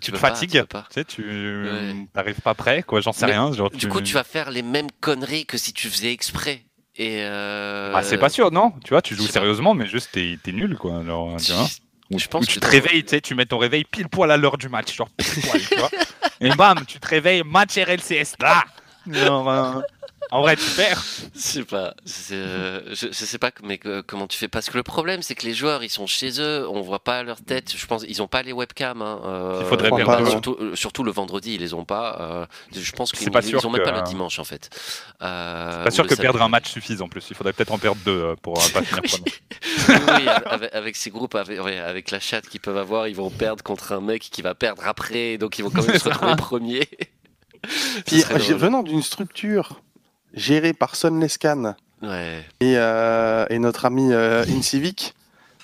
[0.00, 1.68] tu, te fatigues, tu sais, tu
[2.14, 3.52] n'arrives pas prêt, quoi, j'en sais rien.
[3.52, 6.62] Genre, du coup, tu vas faire les mêmes conneries que si tu faisais exprès.
[6.98, 8.72] Et bah, c'est pas sûr, non?
[8.84, 10.98] Tu vois, tu joues sérieusement, mais juste t'es nul, quoi.
[10.98, 11.66] Alors, tu vois
[12.10, 14.58] je pense tu te réveilles, tu sais, tu mets ton réveil pile poil à l'heure
[14.58, 15.90] du match, genre pile poil, tu vois.
[16.40, 18.64] Et bam, tu te réveilles, match RLCS, là
[19.06, 19.82] genre,
[20.30, 21.04] en vrai, tu perds.
[21.34, 21.94] Je sais pas.
[22.32, 24.48] Euh, je, sais pas mais, comment tu fais.
[24.48, 27.22] Parce que le problème, c'est que les joueurs, ils sont chez eux, on voit pas
[27.22, 27.72] leur tête.
[27.76, 29.02] Je pense, ils ont pas les webcams.
[29.02, 30.26] Hein, euh, Il faudrait bien.
[30.26, 32.48] surtout, euh, surtout, le vendredi, ils les ont pas.
[32.72, 34.70] je pense qu'ils ils ont même pas le dimanche en fait.
[35.22, 37.26] Euh, pas sûr que perdre un match suffise en plus.
[37.30, 39.00] Il faudrait peut-être en perdre deux pour pas finir
[39.88, 40.28] oui,
[40.72, 44.00] avec, ces groupes, avec, avec, la chatte qu'ils peuvent avoir, ils vont perdre contre un
[44.00, 46.88] mec qui va perdre après, donc ils vont quand même se retrouver premiers.
[48.06, 49.80] Puis, venant d'une structure
[50.36, 52.44] géré par Son Lescan ouais.
[52.60, 55.14] et, euh, et, notre ami euh, Incivic,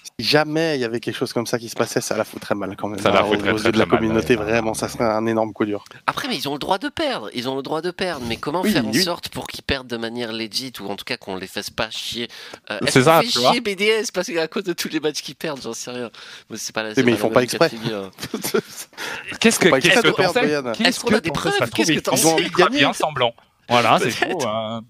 [0.02, 2.54] si jamais il y avait quelque chose comme ça qui se passait, ça la foutrait
[2.54, 2.98] mal quand même.
[2.98, 5.84] Ça la foutrait de la communauté, vraiment, ça serait un énorme coup dur.
[6.06, 8.36] Après, mais ils ont le droit de perdre, ils ont le droit de perdre, mais
[8.36, 11.36] comment faire en sorte pour qu'ils perdent de manière legit ou en tout cas qu'on
[11.36, 12.28] les fasse pas chier?
[12.70, 15.62] Euh, C'est ça, fait chier BDS parce qu'à cause de tous les matchs qu'ils perdent,
[15.62, 16.10] j'en sais rien.
[16.50, 17.70] Mais, c'est pas la, mais ils font pas exprès.
[19.40, 21.70] Qu'est-ce que tu que Est-ce qu'on a des preuves?
[21.74, 22.22] Qu'est-ce que t'en sais?
[22.22, 23.34] Ils ont envie de semblant.
[23.68, 24.46] Voilà, c'est tout.
[24.46, 24.82] Hein.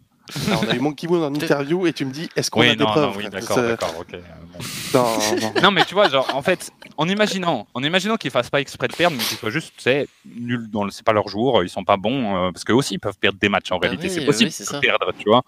[0.49, 2.85] on a eu Monkey Moon en interview et tu me dis est-ce qu'on a des
[2.85, 4.19] preuves oui, d'accord, d'accord, ok.
[4.95, 5.19] Non,
[5.63, 5.71] non.
[5.71, 8.95] mais tu vois, genre, en fait, en imaginant, en imaginant qu'ils fassent pas exprès de
[8.95, 11.97] perdre, mais qu'ils soient juste, c'est nul dans c'est pas leur jour, ils sont pas
[11.97, 14.51] bons, euh, parce qu'eux aussi ils peuvent perdre des matchs en bah réalité, c'est possible
[14.51, 15.43] de perdre, tu vois.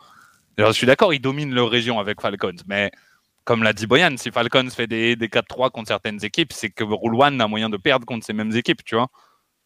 [0.56, 2.90] Alors, je suis d'accord, ils dominent leur région avec Falcons, mais
[3.44, 6.84] comme l'a dit Boyan, si Falcons fait des, des 4-3 contre certaines équipes, c'est que
[6.84, 9.08] Rule One a moyen de perdre contre ces mêmes équipes, tu vois.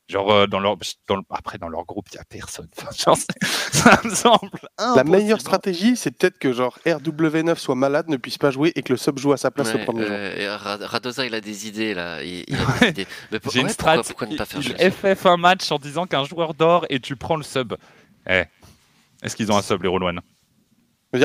[0.09, 2.69] Genre, euh, dans leur, dans après, dans leur groupe, il n'y a personne.
[2.93, 4.51] ça me semble.
[4.79, 8.83] La meilleure stratégie, c'est peut-être que genre RW9 soit malade, ne puisse pas jouer et
[8.83, 11.93] que le sub joue à sa place le premier euh, Radoza, il a des idées
[11.93, 12.23] là.
[12.23, 13.07] Il, a des idées.
[13.55, 14.03] Une strat.
[14.03, 17.15] Pourquoi, ne pas faire il FF un match en disant qu'un joueur dort et tu
[17.17, 17.75] prends le sub.
[18.27, 18.45] Eh.
[19.23, 20.21] Est-ce qu'ils ont un sub, les Roll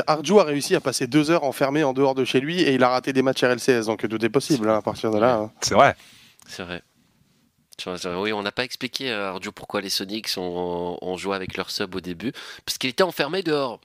[0.06, 2.82] Arju a réussi à passer deux heures enfermé en dehors de chez lui et il
[2.82, 5.36] a raté des matchs RLCS, donc tout est possible hein, à partir de là.
[5.36, 5.50] Hein.
[5.60, 5.94] C'est vrai.
[6.46, 6.82] C'est vrai.
[7.86, 11.70] Oui, on n'a pas expliqué à Ardu pourquoi les Sonics ont, ont, joué avec leur
[11.70, 12.32] sub au début,
[12.64, 13.80] parce qu'il était enfermé dehors.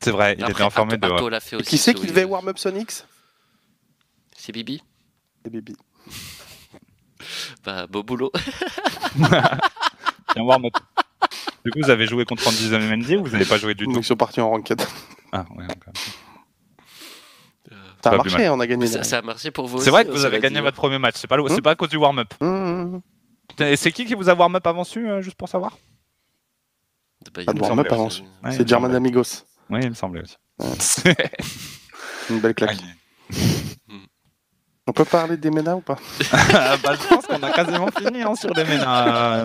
[0.00, 1.30] C'est vrai, il était enfermé dehors.
[1.66, 3.04] qui c'est qui devait warm up Sonics?
[4.36, 4.82] C'est Bibi.
[5.42, 5.74] C'est Bibi.
[7.64, 8.30] bah, beau boulot.
[10.32, 10.74] Tiens, warm up.
[11.64, 13.98] Du coup, vous avez joué contre Andy MND ou vous n'avez pas joué du tout?
[13.98, 14.80] Ils sont partis en ranked.
[15.32, 15.92] Ah, ouais, encore.
[18.02, 18.86] Ça a marché, on a gagné.
[18.86, 19.80] Ça, a marché pour vous.
[19.80, 21.16] C'est vrai que vous avez gagné votre premier match.
[21.16, 22.32] C'est pas, hmm pas à cause du warm-up.
[22.40, 23.00] Hmm, hmm,
[23.76, 25.76] c'est qui qui vous a warm-up avant su, euh, juste pour savoir?
[27.32, 28.22] Pas de warm-up avant su.
[28.50, 29.44] c'est German Amigos.
[29.70, 30.36] Oui, il me semblait aussi.
[32.30, 32.78] Une belle claque.
[34.86, 35.98] On peut parler des MENA ou pas?
[36.82, 39.44] Bah, Je pense qu'on a quasiment fini hein, sur des MENA.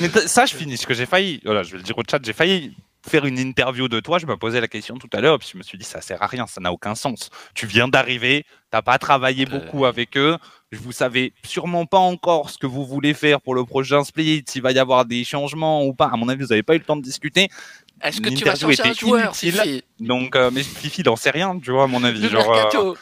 [0.00, 0.76] Mais ça, je finis.
[0.76, 2.76] Ce que j'ai failli, voilà, je vais le dire au chat, j'ai failli
[3.06, 5.58] faire une interview de toi, je me posais la question tout à l'heure, puis je
[5.58, 7.30] me suis dit, ça sert à rien, ça n'a aucun sens.
[7.54, 9.58] Tu viens d'arriver, t'as pas travaillé euh.
[9.58, 10.36] beaucoup avec eux,
[10.72, 14.62] vous savez sûrement pas encore ce que vous voulez faire pour le prochain split, s'il
[14.62, 16.10] va y avoir des changements ou pas.
[16.12, 17.48] À mon avis, vous n'avez pas eu le temps de discuter.
[18.02, 19.82] Est-ce que tu vas chercher un joueur, Fifi?
[19.98, 22.28] Donc, euh, mais Fifi, il sait rien, tu vois, à mon avis.
[22.28, 22.96] genre,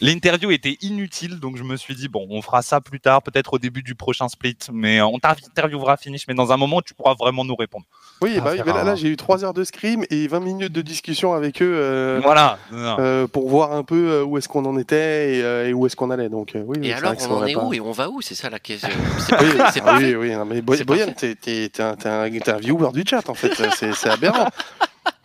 [0.00, 3.54] L'interview était inutile, donc je me suis dit, bon, on fera ça plus tard, peut-être
[3.54, 7.14] au début du prochain split, mais on t'interviewera finish, mais dans un moment, tu pourras
[7.14, 7.84] vraiment nous répondre.
[8.20, 11.62] Oui, bah, là, j'ai eu 3 heures de scrim et 20 minutes de discussion avec
[11.62, 12.58] eux euh, voilà.
[12.72, 16.10] Euh, pour voir un peu euh, où est-ce qu'on en était et, où est-ce qu'on
[16.10, 16.28] allait.
[16.28, 18.20] Donc, oui, et alors, on en est où et on va où?
[18.20, 18.88] C'est ça la question.
[19.40, 24.10] oui, pas oui, oui, mais Boyan, t'es un, un, viewer du chat, en fait, c'est
[24.10, 24.48] aberrant.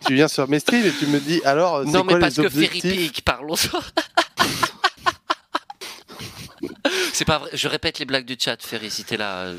[0.06, 1.84] tu viens sur mes streams et tu me dis alors.
[1.84, 3.54] Non, mais parce que Ferry parlons.
[7.12, 7.50] C'est pas vrai.
[7.52, 9.52] Je répète les blagues du chat, Ferry, si t'es là.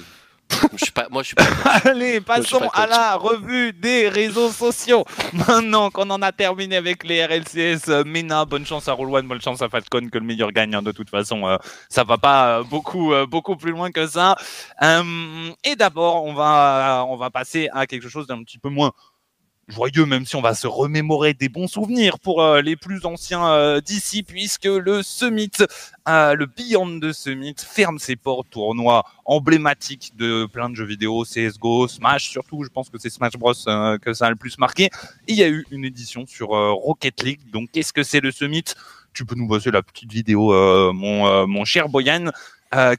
[0.73, 1.45] je suis pas, moi, je suis pas.
[1.85, 5.05] Allez, passons à la revue des réseaux sociaux.
[5.33, 9.41] Maintenant qu'on en a terminé avec les RLCS, euh, Mena, bonne chance à Roll bonne
[9.41, 10.75] chance à Falcon, que le meilleur gagne.
[10.75, 11.57] Hein, de toute façon, euh,
[11.89, 14.35] ça va pas euh, beaucoup, beaucoup plus loin que ça.
[14.81, 18.91] et d'abord, on va, on va passer à quelque chose d'un petit peu moins
[19.67, 23.47] joyeux, même si on va se remémorer des bons souvenirs pour euh, les plus anciens
[23.47, 25.51] euh, d'ici, puisque le Summit,
[26.07, 31.23] euh, le Beyond de Summit, ferme ses portes, tournoi emblématique de plein de jeux vidéo,
[31.23, 34.89] CSGO, Smash, surtout, je pense que c'est Smash Bros que ça a le plus marqué.
[35.27, 37.39] il y a eu une édition sur Rocket League.
[37.51, 38.65] Donc, qu'est-ce que c'est le Summit?
[39.13, 40.51] Tu peux nous bosser la petite vidéo,
[40.93, 42.31] mon, mon cher Boyan.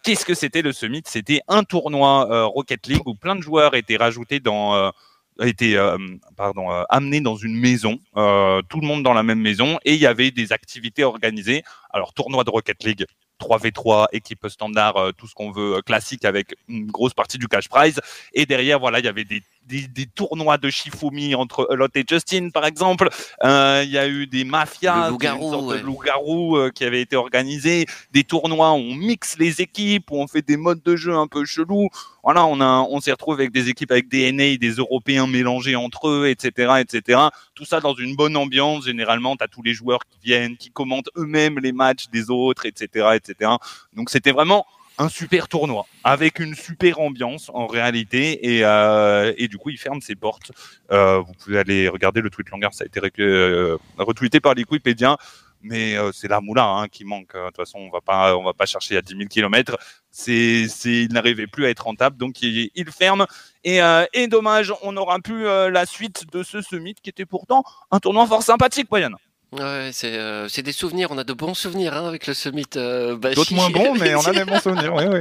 [0.02, 1.02] qu'est-ce que c'était le Summit?
[1.06, 4.92] C'était un tournoi Rocket League où plein de joueurs étaient rajoutés dans
[5.38, 5.96] a été euh,
[6.36, 9.94] pardon, euh, amené dans une maison, euh, tout le monde dans la même maison, et
[9.94, 11.62] il y avait des activités organisées.
[11.90, 13.06] Alors, tournoi de Rocket League,
[13.40, 18.00] 3v3, équipe standard, tout ce qu'on veut, classique avec une grosse partie du cash prize.
[18.32, 22.50] Et derrière, voilà, il y avait des des, tournois de Shifumi entre Lot et Justin,
[22.50, 23.08] par exemple.
[23.44, 27.86] Euh, il y a eu des mafias, loup de loup-garou euh, qui avaient été organisés,
[28.12, 31.26] des tournois où on mixe les équipes, où on fait des modes de jeu un
[31.26, 31.88] peu chelous.
[32.22, 35.76] Voilà, on, a, on s'est retrouvé avec des équipes avec des NA, des Européens mélangés
[35.76, 37.20] entre eux, etc., etc.
[37.54, 38.86] Tout ça dans une bonne ambiance.
[38.86, 42.66] Généralement, tu as tous les joueurs qui viennent, qui commentent eux-mêmes les matchs des autres,
[42.66, 43.52] etc., etc.
[43.92, 44.66] Donc c'était vraiment
[44.98, 49.78] un super tournoi avec une super ambiance en réalité et, euh, et du coup il
[49.78, 50.52] ferme ses portes.
[50.90, 54.62] Euh, vous pouvez aller regarder le tweet longueur, ça a été euh, retweeté par les
[54.62, 55.16] Wikipédiens,
[55.62, 57.34] mais euh, c'est la moula hein, qui manque.
[57.34, 59.76] De toute façon, on va pas on va pas chercher à 10 000 km.
[60.10, 63.26] C'est il n'arrivait plus à être rentable, donc il, ferme.
[63.64, 63.80] Et,
[64.14, 68.26] et dommage, on n'aura plus la suite de ce summit qui était pourtant un tournoi
[68.26, 69.10] fort sympathique, Boyan.
[69.52, 71.08] Ouais, c'est euh, c'est des souvenirs.
[71.12, 72.64] On a de bons souvenirs hein, avec le Summit.
[72.74, 74.92] Euh, D'autres moins bons, mais on a des bons souvenirs.
[74.92, 75.20] Oui, oui,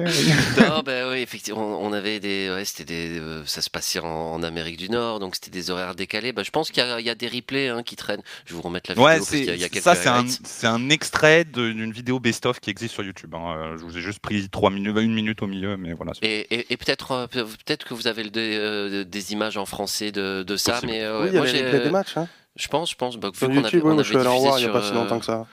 [0.57, 2.49] non, ben oui, effectivement, on avait des.
[2.87, 3.19] Des.
[3.19, 6.33] Euh, ça se passait en, Amérique du Nord, donc c'était des horaires décalés.
[6.33, 8.23] Bah, je pense qu'il y, y, a des replays hein, qui traînent.
[8.45, 9.05] Je vais vous remettre la vidéo.
[9.05, 12.59] Ouais, c'est y, y, a quelques ça, c'est un, c'est un extrait d'une vidéo best-of
[12.59, 13.33] qui existe sur YouTube.
[13.35, 13.55] Hein.
[13.55, 16.13] Euh, je vous ai juste pris trois minutes, une minute au milieu, mais voilà.
[16.23, 20.43] Et, et, et peut-être peut-être que vous avez le, des, des, images en français de,
[20.43, 22.15] de ça, mais oui, il y avait des matchs.
[22.55, 23.17] Je pense, je pense.
[23.17, 25.45] Bah, vu qu'on avait, on avait je il n'y a pas si longtemps que ça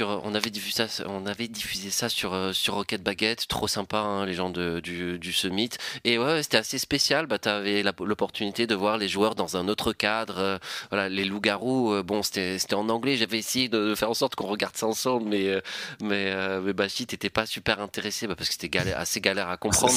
[0.00, 3.98] on avait diffusé ça, on avait diffusé ça sur euh, sur Rocket Baguette, trop sympa,
[3.98, 5.70] hein, les gens de, du, du Summit.
[6.04, 7.26] Et ouais, c'était assez spécial.
[7.26, 10.38] Bah, avais l'opportunité de voir les joueurs dans un autre cadre.
[10.38, 10.58] Euh,
[10.90, 11.92] voilà, les loups-garous.
[11.92, 13.16] Euh, bon, c'était c'était en anglais.
[13.16, 15.62] J'avais essayé de, faire en sorte qu'on regarde ça ensemble, mais
[16.02, 19.56] mais mais Bashi, t'étais pas super intéressé bah, parce que c'était galère, assez galère à
[19.56, 19.94] comprendre.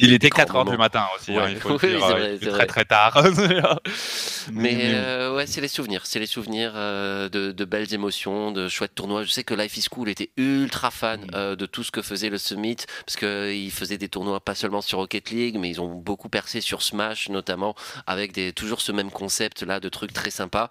[0.00, 1.36] il était 4 heures du matin aussi.
[1.36, 3.24] Hein, il faut oui, vrai, très très tard.
[4.52, 9.24] mais ouais, c'est les souvenirs, c'est les souvenirs de, de belles émotions, de chouettes tournois
[9.30, 11.30] je sais que Life is Cool était ultra fan mm.
[11.34, 14.80] euh, de tout ce que faisait le Summit, parce qu'ils faisaient des tournois pas seulement
[14.80, 17.76] sur Rocket League, mais ils ont beaucoup percé sur Smash notamment,
[18.08, 20.68] avec des, toujours ce même concept là de trucs très sympas.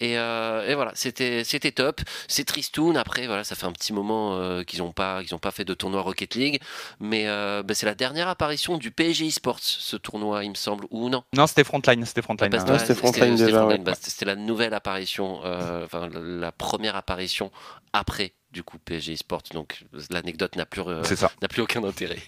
[0.00, 2.00] Et, euh, et voilà, c'était c'était top.
[2.26, 2.96] C'est tristoun.
[2.96, 5.64] Après, voilà, ça fait un petit moment euh, qu'ils n'ont pas qu'ils ont pas fait
[5.64, 6.60] de tournoi Rocket League,
[6.98, 11.08] mais bah, c'est la dernière apparition du PSG Esports, ce tournoi, il me semble, ou
[11.08, 11.22] non?
[11.32, 12.52] Non, c'était Frontline, c'était Frontline.
[12.54, 13.68] Ah, c'était Frontline déjà.
[14.00, 15.42] C'était la nouvelle apparition,
[15.84, 17.52] enfin la première apparition
[18.00, 19.42] après du coup PSG Sport.
[19.52, 21.02] Donc l'anecdote n'a plus, euh,
[21.42, 22.18] n'a plus aucun intérêt.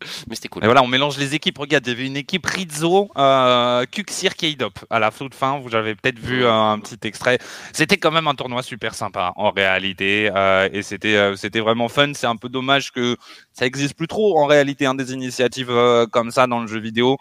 [0.28, 0.62] Mais c'était cool.
[0.64, 1.58] Et voilà, on mélange les équipes.
[1.58, 5.58] Regarde, il y avait une équipe Rizzo, euh, Kuxir K-Dop à la toute fin.
[5.58, 7.38] Vous avez peut-être vu euh, un petit extrait.
[7.72, 10.30] C'était quand même un tournoi super sympa en réalité.
[10.34, 12.12] Euh, et c'était euh, c'était vraiment fun.
[12.14, 13.16] C'est un peu dommage que
[13.52, 15.72] ça existe plus trop en réalité, hein, des initiatives
[16.12, 17.18] comme ça dans le jeu vidéo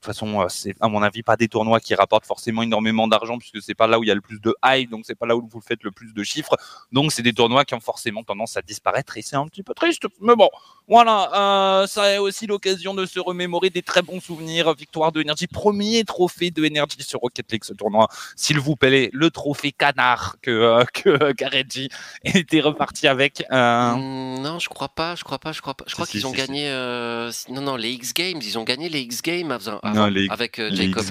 [0.00, 3.38] toute façon, euh, c'est à mon avis pas des tournois qui rapportent forcément énormément d'argent
[3.38, 5.26] puisque c'est pas là où il y a le plus de hype, donc c'est pas
[5.26, 6.56] là où vous faites le plus de chiffres.
[6.90, 9.74] Donc c'est des tournois qui ont forcément tendance à disparaître et c'est un petit peu
[9.74, 10.06] triste.
[10.20, 10.48] Mais bon,
[10.90, 14.74] voilà, euh, ça est aussi l'occasion de se remémorer des très bons souvenirs.
[14.74, 18.08] Victoire de Energy, premier trophée de Energy sur Rocket League ce tournoi.
[18.34, 21.90] S'il vous plaît, le trophée canard que euh, que Gareji
[22.24, 23.44] était reparti avec.
[23.52, 23.94] Euh...
[23.94, 25.84] Mm, non, je crois pas, je crois pas, je crois pas.
[25.86, 26.68] Je crois qu'ils ont gagné.
[26.68, 30.74] Euh, non, non, les X Games, ils ont gagné les X Games avant, avec euh,
[30.74, 31.04] Jacob.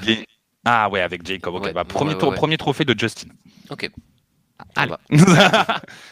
[0.65, 1.55] Ah ouais, avec Jacob.
[1.55, 3.29] Ok, bah, premier, premier trophée de Justin.
[3.69, 3.89] Ok.
[4.75, 4.93] Allez.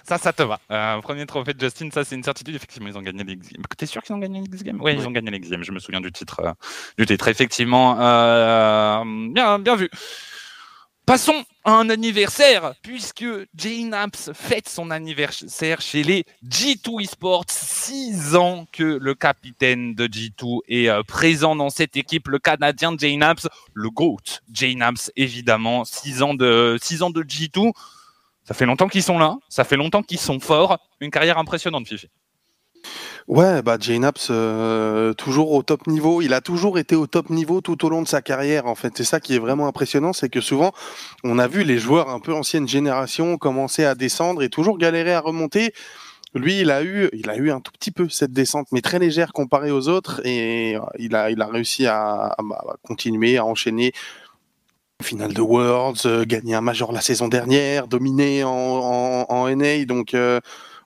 [0.03, 0.59] ça, ça te va.
[0.71, 2.55] Euh, premier trophée de Justin, ça c'est une certitude.
[2.55, 3.63] Effectivement, ils ont gagné les X Games.
[3.77, 5.63] T'es sûr qu'ils ont gagné les X Games Oui, ils ont gagné les X Games.
[5.63, 6.41] Je me souviens du titre.
[6.41, 6.53] Euh,
[6.97, 7.27] du titre.
[7.27, 9.89] Effectivement, euh, bien, bien vu.
[11.07, 13.23] Passons à un anniversaire, puisque
[13.55, 17.45] Jane Apps fête son anniversaire chez les G2 Esports.
[17.47, 22.93] Six ans que le capitaine de G2 est euh, présent dans cette équipe, le Canadien
[22.97, 25.85] Jane Apps, le GOAT Jane Apps, évidemment.
[25.85, 27.71] Six ans de, six ans de G2.
[28.47, 30.77] Ça fait longtemps qu'ils sont là, ça fait longtemps qu'ils sont forts.
[31.01, 32.07] Une carrière impressionnante, Fifi.
[33.27, 36.21] Ouais, bah Jay Naps, euh, toujours au top niveau.
[36.21, 38.65] Il a toujours été au top niveau tout au long de sa carrière.
[38.67, 40.71] En fait, c'est ça qui est vraiment impressionnant, c'est que souvent,
[41.25, 45.13] on a vu les joueurs un peu ancienne génération commencer à descendre et toujours galérer
[45.13, 45.73] à remonter.
[46.33, 48.99] Lui, il a eu, il a eu un tout petit peu cette descente, mais très
[48.99, 53.91] légère comparée aux autres, et il a, il a réussi à, bah, continuer, à enchaîner.
[55.03, 59.85] Finale de Worlds, euh, gagner un major la saison dernière, dominer en, en, en NA,
[59.85, 60.13] donc.
[60.15, 60.39] Euh,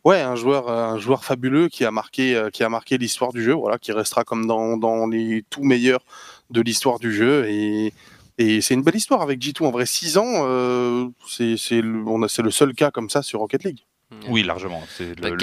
[0.04, 3.42] ouais, un joueur, un joueur fabuleux qui a marqué, euh, qui a marqué l'histoire du
[3.42, 3.54] jeu.
[3.54, 6.04] Voilà, qui restera comme dans, dans les tout meilleurs
[6.50, 7.46] de l'histoire du jeu.
[7.48, 7.94] Et,
[8.38, 9.64] et c'est une belle histoire avec G2.
[9.66, 13.10] En vrai, 6 ans, euh, c'est c'est le, on a- c'est le seul cas comme
[13.10, 13.80] ça sur Rocket League.
[14.28, 14.84] Oui, largement.
[14.98, 15.38] C'est Bah, le,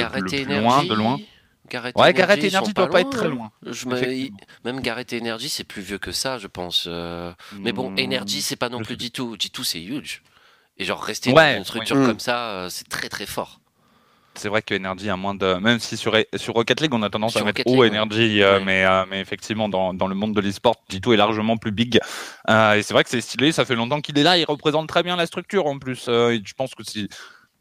[0.44, 1.16] plus loin, de loin.
[1.70, 3.30] Garrett Ouais, Energy, Garrett sont Energy doit pas être très hein.
[3.30, 3.52] loin.
[3.66, 4.30] Je me-.
[4.64, 6.84] Même Garrett Energy, c'est plus vieux que ça, je pense.
[6.88, 7.32] euh.
[7.60, 9.36] Mais bon, Energy, c'est pas non plus sais G2.
[9.36, 10.22] G2, c'est huge.
[10.78, 12.06] Et genre, rester Ouais, dans une structure ouais.
[12.06, 13.60] comme ça, euh, c'est très très fort.
[14.34, 15.54] C'est vrai que Energy a moins de.
[15.54, 17.84] Même si sur, sur Rocket League, on a tendance Sur à mettre Rocket haut.
[17.84, 21.56] Energy, euh, mais, euh, mais effectivement, dans, dans le monde de l'esport, G2 est largement
[21.56, 21.98] plus big.
[22.48, 24.88] Euh, et c'est vrai que c'est stylé, ça fait longtemps qu'il est là, il représente
[24.88, 26.06] très bien la structure en plus.
[26.08, 27.08] Euh, et je pense que si.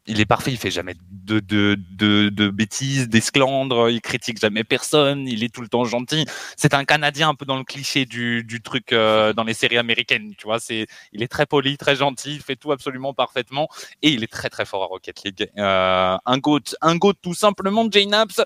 [0.07, 4.63] Il est parfait, il fait jamais de, de, de, de bêtises, d'esclandres, il critique jamais
[4.63, 6.25] personne, il est tout le temps gentil.
[6.55, 9.77] C'est un Canadien un peu dans le cliché du, du truc euh, dans les séries
[9.77, 10.59] américaines, tu vois.
[10.59, 13.67] C'est, il est très poli, très gentil, il fait tout absolument parfaitement
[14.01, 15.49] et il est très très fort à Rocket League.
[15.57, 18.41] Euh, un goat, un goat tout simplement, Jay Naps.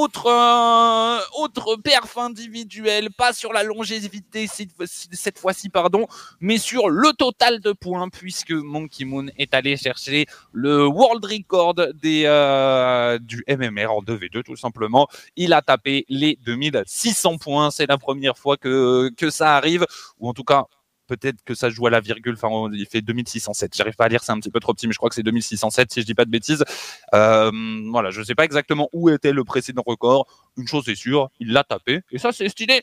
[0.00, 6.06] Autre, euh, autre perf individuel, pas sur la longévité cette, cette fois-ci, pardon,
[6.38, 11.74] mais sur le total de points, puisque Monkey Moon est allé chercher le world record
[12.00, 15.08] des, euh, du MMR en 2v2, tout simplement.
[15.34, 17.72] Il a tapé les 2600 points.
[17.72, 19.84] C'est la première fois que, que ça arrive,
[20.20, 20.66] ou en tout cas,
[21.08, 22.36] peut-être que ça joue à la virgule.
[22.40, 23.76] Enfin, il fait 2607.
[23.76, 25.24] J'arrive pas à lire, c'est un petit peu trop petit, mais je crois que c'est
[25.24, 26.64] 2607 si je dis pas de bêtises.
[27.14, 27.50] Euh,
[27.90, 30.26] voilà, je sais pas exactement où était le précédent record.
[30.56, 32.82] Une chose est sûre, il l'a tapé, et ça c'est stylé.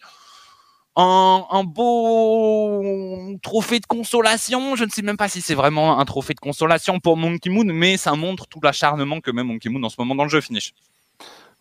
[0.98, 4.78] Un, un beau trophée de consolation.
[4.78, 7.66] Je ne sais même pas si c'est vraiment un trophée de consolation pour Monkey Moon,
[7.66, 10.40] mais ça montre tout l'acharnement que met Monkey Moon en ce moment dans le jeu
[10.40, 10.74] finish.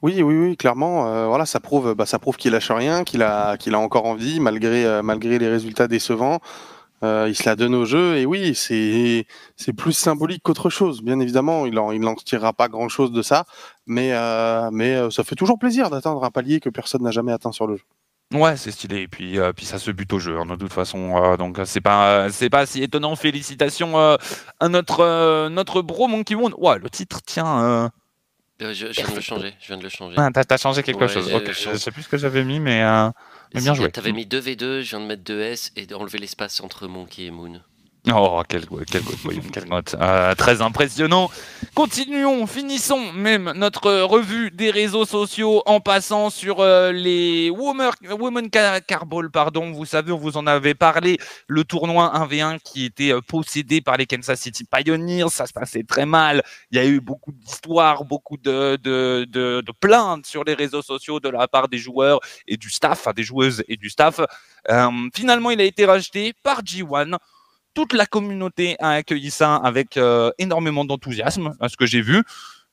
[0.05, 1.07] Oui, oui, oui, clairement.
[1.07, 4.05] euh, voilà, ça prouve, bah, ça prouve qu'il lâche rien, qu'il a, qu'il a encore
[4.05, 6.41] envie malgré, euh, malgré les résultats décevants.
[7.03, 9.27] Euh, il se la donne au jeu et oui, c'est,
[9.57, 11.01] c'est plus symbolique qu'autre chose.
[11.01, 13.47] Bien évidemment, il en, il n'en tirera pas grand chose de ça,
[13.87, 14.13] mais,
[14.73, 17.77] mais ça fait toujours plaisir d'atteindre un palier que personne n'a jamais atteint sur le
[17.77, 17.85] jeu.
[18.35, 19.03] Ouais, c'est stylé.
[19.03, 21.37] Et puis, puis ça se bute au jeu, hein, de toute façon.
[21.39, 23.17] donc, c'est pas, c'est pas si étonnant.
[23.17, 26.51] Félicitations à notre, notre bro Monkey Moon.
[26.59, 27.91] Ouais, le titre, tiens.
[28.63, 29.55] Euh, je, je viens de le changer.
[29.61, 30.17] Je viens de le changer.
[30.19, 31.29] ah, t'as, t'as changé quelque Ouais, chose.
[31.29, 33.11] j'ai- Ok, j'ai- je sais plus ce que j'avais mis, mais, euh,
[33.55, 33.91] mais bien joué.
[33.91, 37.61] T'avais mis 2v2, je viens de mettre 2S et d'enlever l'espace entre Monkey et Moon.
[38.13, 39.03] Oh, quel, quel,
[39.51, 39.97] quel, note.
[39.99, 41.31] Euh, très impressionnant.
[41.75, 47.91] Continuons, finissons même notre revue des réseaux sociaux en passant sur euh, les Women,
[48.21, 49.73] Women Car Car Ball, pardon.
[49.73, 53.97] Vous savez, on vous en avait parlé, le tournoi 1v1 qui était euh, possédé par
[53.97, 55.31] les Kansas City Pioneers.
[55.31, 56.43] Ça se passait très mal.
[56.71, 60.83] Il y a eu beaucoup d'histoires, beaucoup de, de, de, de plaintes sur les réseaux
[60.83, 64.21] sociaux de la part des joueurs et du staff, enfin, des joueuses et du staff.
[64.71, 67.17] Euh, finalement, il a été racheté par G1
[67.75, 72.23] toute la communauté a accueilli ça avec euh, énormément d'enthousiasme, à ce que j'ai vu.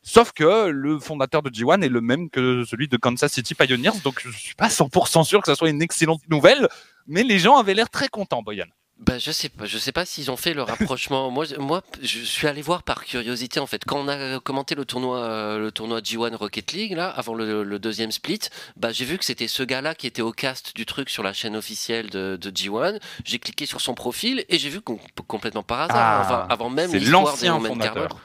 [0.04, 3.99] Sauf que le fondateur de G1 est le même que celui de Kansas City Pioneers,
[4.04, 6.68] donc je suis pas 100% sûr que ça soit une excellente nouvelle,
[7.06, 8.66] mais les gens avaient l'air très contents, Boyan.
[9.04, 11.32] Bah, je sais pas, je sais pas s'ils ont fait le rapprochement.
[11.32, 13.84] moi, je- moi, je suis allé voir par curiosité en fait.
[13.84, 17.64] Quand on a commenté le tournoi, euh, le tournoi G1 Rocket League là, avant le,
[17.64, 18.39] le deuxième split,
[18.78, 21.34] bah j'ai vu que c'était ce gars-là qui était au cast du truc sur la
[21.34, 22.99] chaîne officielle de, de G1.
[23.26, 26.70] J'ai cliqué sur son profil et j'ai vu com- complètement par hasard, Ah, enfin, avant
[26.70, 28.04] même C'est l'histoire des l'ancien Women Carbone.
[28.04, 28.20] fondateur.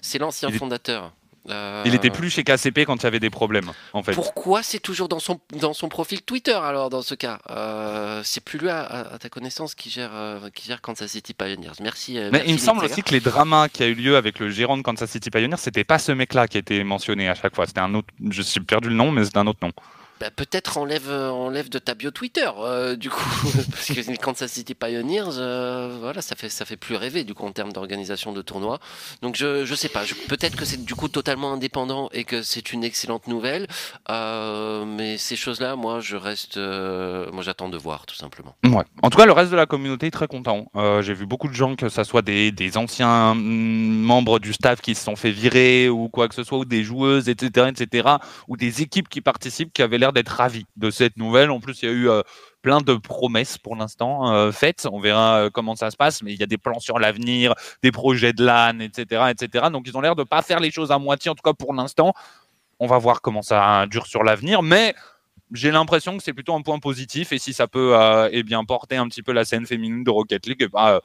[0.00, 1.12] C'est l'ancien fondateur.
[1.48, 4.12] Euh, Il était plus chez KCP quand il y avait des problèmes, en fait.
[4.12, 7.38] Pourquoi c'est toujours dans son, dans son profil Twitter alors dans ce cas?
[7.48, 11.72] Euh, C'est plus lui à, ta connaissance qui gère, euh, qui gère Kansas City Pioneers.
[11.80, 12.14] Merci.
[12.14, 14.50] Mais merci, il me semble aussi que les dramas qui a eu lieu avec le
[14.50, 17.66] gérant de Kansas City Pioneers, c'était pas ce mec-là qui était mentionné à chaque fois.
[17.66, 18.08] C'était un autre.
[18.30, 19.72] Je suis perdu le nom, mais c'était un autre nom.
[20.20, 23.24] Bah, peut-être enlève, euh, enlève de ta bio Twitter, euh, du coup,
[23.70, 27.46] parce que Kansas City Pioneers, euh, voilà, ça fait, ça fait plus rêver, du coup,
[27.46, 28.80] en termes d'organisation de tournoi.
[29.22, 32.74] Donc, je, je sais pas, peut-être que c'est du coup totalement indépendant et que c'est
[32.74, 33.66] une excellente nouvelle,
[34.10, 38.54] euh, mais ces choses-là, moi, je reste, moi, j'attends de voir, tout simplement.
[38.62, 38.84] Ouais.
[39.02, 40.70] En tout cas, le reste de la communauté est très content.
[41.00, 44.82] J'ai vu beaucoup de gens, que ça soit des, des anciens mm, membres du staff
[44.82, 48.08] qui se sont fait virer ou quoi que ce soit, ou des joueuses, etc., etc.,
[48.48, 51.50] ou des équipes qui participent qui avaient l'air d'être ravis de cette nouvelle.
[51.50, 52.22] En plus, il y a eu euh,
[52.62, 54.86] plein de promesses pour l'instant euh, faites.
[54.90, 57.54] On verra euh, comment ça se passe, mais il y a des plans sur l'avenir,
[57.82, 59.66] des projets de LAN, etc., etc.
[59.72, 61.74] Donc, ils ont l'air de pas faire les choses à moitié, en tout cas pour
[61.74, 62.12] l'instant.
[62.78, 64.94] On va voir comment ça dure sur l'avenir, mais
[65.52, 67.94] j'ai l'impression que c'est plutôt un point positif et si ça peut
[68.30, 71.00] eh bien porter un petit peu la scène féminine de Rocket League, eh ben,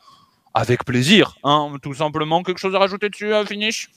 [0.53, 1.35] avec plaisir.
[1.43, 3.89] Hein, tout simplement, quelque chose à rajouter dessus, Finish?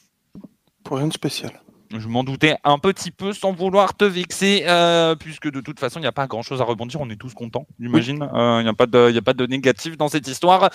[0.83, 1.53] Pour rien de spécial.
[1.91, 5.99] Je m'en doutais un petit peu sans vouloir te vexer, euh, puisque de toute façon,
[5.99, 7.01] il n'y a pas grand-chose à rebondir.
[7.01, 8.17] On est tous contents, j'imagine.
[8.35, 10.71] Il n'y a, pas de, a pas de négatif dans cette histoire.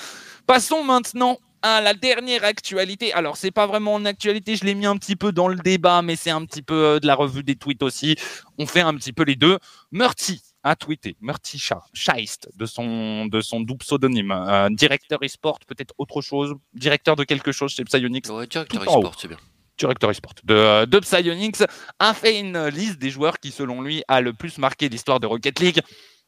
[0.47, 3.13] Passons maintenant à la dernière actualité.
[3.13, 6.01] Alors, c'est pas vraiment en actualité, je l'ai mis un petit peu dans le débat,
[6.01, 8.15] mais c'est un petit peu euh, de la revue des tweets aussi.
[8.59, 9.57] On fait un petit peu les deux.
[9.91, 11.61] Murty a tweeté, Murty
[11.93, 17.23] Scheist, de son, de son double pseudonyme, euh, directeur e-sport, peut-être autre chose, directeur de
[17.23, 18.29] quelque chose chez Psyonix.
[18.29, 19.37] Ouais, directeur e-sport, c'est bien
[19.77, 21.63] directeur e-sport de, de Psyonix,
[21.99, 25.27] a fait une liste des joueurs qui, selon lui, a le plus marqué l'histoire de
[25.27, 25.81] Rocket League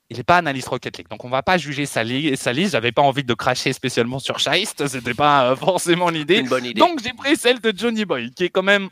[0.09, 2.73] il n'est pas analyste Rocket League, donc on va pas juger sa, li sa liste.
[2.73, 6.43] J'avais pas envie de cracher spécialement sur Scheist, c'était pas euh, forcément l'idée.
[6.73, 8.89] Donc j'ai pris celle de Johnny Boy, qui est quand même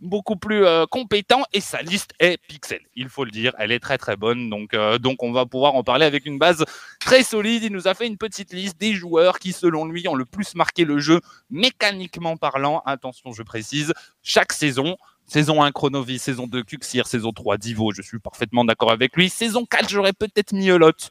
[0.00, 2.80] beaucoup plus euh, compétent et sa liste est pixel.
[2.94, 4.50] Il faut le dire, elle est très très bonne.
[4.50, 6.64] Donc euh, donc on va pouvoir en parler avec une base
[7.00, 7.62] très solide.
[7.64, 10.54] Il nous a fait une petite liste des joueurs qui selon lui ont le plus
[10.54, 11.20] marqué le jeu
[11.50, 12.82] mécaniquement parlant.
[12.86, 13.92] Attention, je précise,
[14.22, 14.96] chaque saison.
[15.26, 16.22] Saison 1, Chronovis.
[16.22, 17.06] Saison 2, Cuxir.
[17.06, 17.92] Saison 3, Divo.
[17.92, 19.28] Je suis parfaitement d'accord avec lui.
[19.28, 21.10] Saison 4, j'aurais peut-être mis Lot.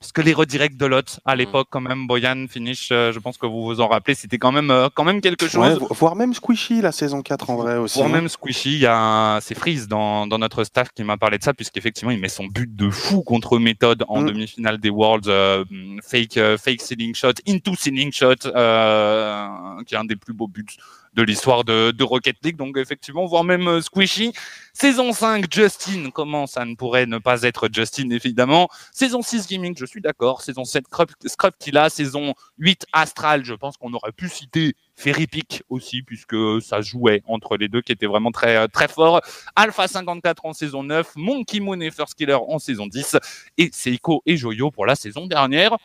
[0.00, 1.38] Parce que les redirects de Lot, à mm.
[1.38, 4.50] l'époque, quand même, Boyan, Finish, euh, je pense que vous vous en rappelez, c'était quand
[4.50, 5.78] même, euh, quand même quelque chose.
[5.90, 7.98] voire même Squishy, la saison 4, en vrai aussi.
[7.98, 11.36] Voire même Squishy, il y a, c'est Freeze dans, dans notre staff qui m'a parlé
[11.36, 14.26] de ça, puisqu'effectivement, il met son but de fou contre méthode en mm.
[14.26, 15.66] demi-finale des Worlds, euh,
[16.02, 20.78] fake, fake ceiling shot, into ceiling shot, qui est un des plus beaux buts
[21.14, 22.56] de l'histoire de, Rocket League.
[22.56, 24.32] Donc effectivement, voire même euh, Squishy.
[24.72, 26.10] Saison 5, Justin.
[26.12, 28.68] Comment ça ne pourrait ne pas être Justin, évidemment.
[28.92, 30.42] Saison 6, Gaming, je suis d'accord.
[30.42, 30.84] Saison 7,
[31.26, 33.44] Scrub a Saison 8, Astral.
[33.44, 37.80] Je pense qu'on aurait pu citer Ferry Peak aussi, puisque ça jouait entre les deux,
[37.80, 39.20] qui était vraiment très, euh, très fort.
[39.56, 43.16] Alpha 54 en saison 9, Monkey Moon et First Killer en saison 10,
[43.58, 45.76] et Seiko et Joyo pour la saison dernière.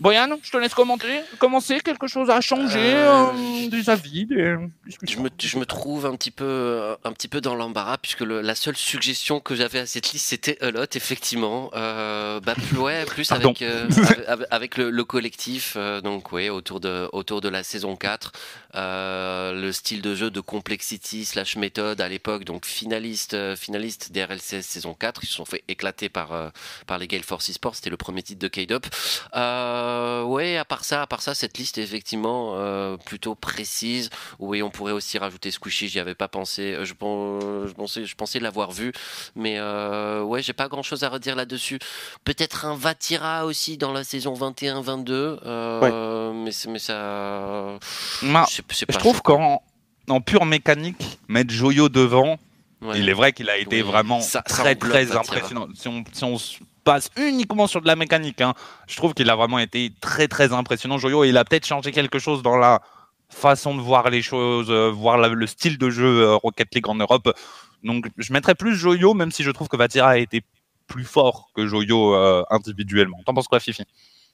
[0.00, 1.20] Boyan, je te laisse commenter.
[1.38, 4.56] Commencer, quelque chose a changé, euh, euh, des avis, des
[5.02, 8.20] je me, je me, trouve un petit peu, euh, un petit peu dans l'embarras puisque
[8.20, 11.70] le, la seule suggestion que j'avais à cette liste c'était Elot, effectivement.
[11.74, 13.62] Euh, bah, ouais, plus avec,
[14.50, 18.32] avec, le, le collectif, donc ouais, autour de, autour de la saison 4.
[18.72, 24.62] le style de jeu de Complexity slash méthode à l'époque, donc finaliste, finaliste des RLCS
[24.62, 25.24] saison 4.
[25.24, 26.52] Ils se sont fait éclater par,
[26.86, 27.74] par les Gale Force Esports.
[27.74, 28.86] C'était le premier titre de K-Dop.
[29.36, 33.34] Euh, euh, ouais, à part ça, à part ça, cette liste est effectivement euh, plutôt
[33.34, 34.10] précise.
[34.38, 35.88] Oui, on pourrait aussi rajouter Squishy.
[35.88, 36.74] J'y avais pas pensé.
[36.74, 38.92] Euh, je, je pensais, je pensais l'avoir vu,
[39.34, 41.78] mais euh, ouais, j'ai pas grand chose à redire là-dessus.
[42.24, 47.78] Peut-être un Vatira aussi dans la saison 21-22, euh, mais, mais ça.
[48.22, 49.62] je trouve qu'en
[50.08, 52.38] en pure mécanique, mettre Joyo devant,
[52.94, 55.68] il est vrai qu'il a été vraiment très très impressionnant.
[55.74, 56.36] Si on, si on,
[56.84, 58.40] passe uniquement sur de la mécanique.
[58.40, 58.54] Hein.
[58.88, 61.24] Je trouve qu'il a vraiment été très très impressionnant, Joyo.
[61.24, 62.80] Il a peut-être changé quelque chose dans la
[63.28, 66.96] façon de voir les choses, euh, voir le style de jeu euh, Rocket League en
[66.96, 67.32] Europe.
[67.84, 70.42] Donc je mettrais plus Joyo, même si je trouve que Vatira a été
[70.86, 73.18] plus fort que Joyo euh, individuellement.
[73.24, 73.84] T'en penses quoi, Fifi?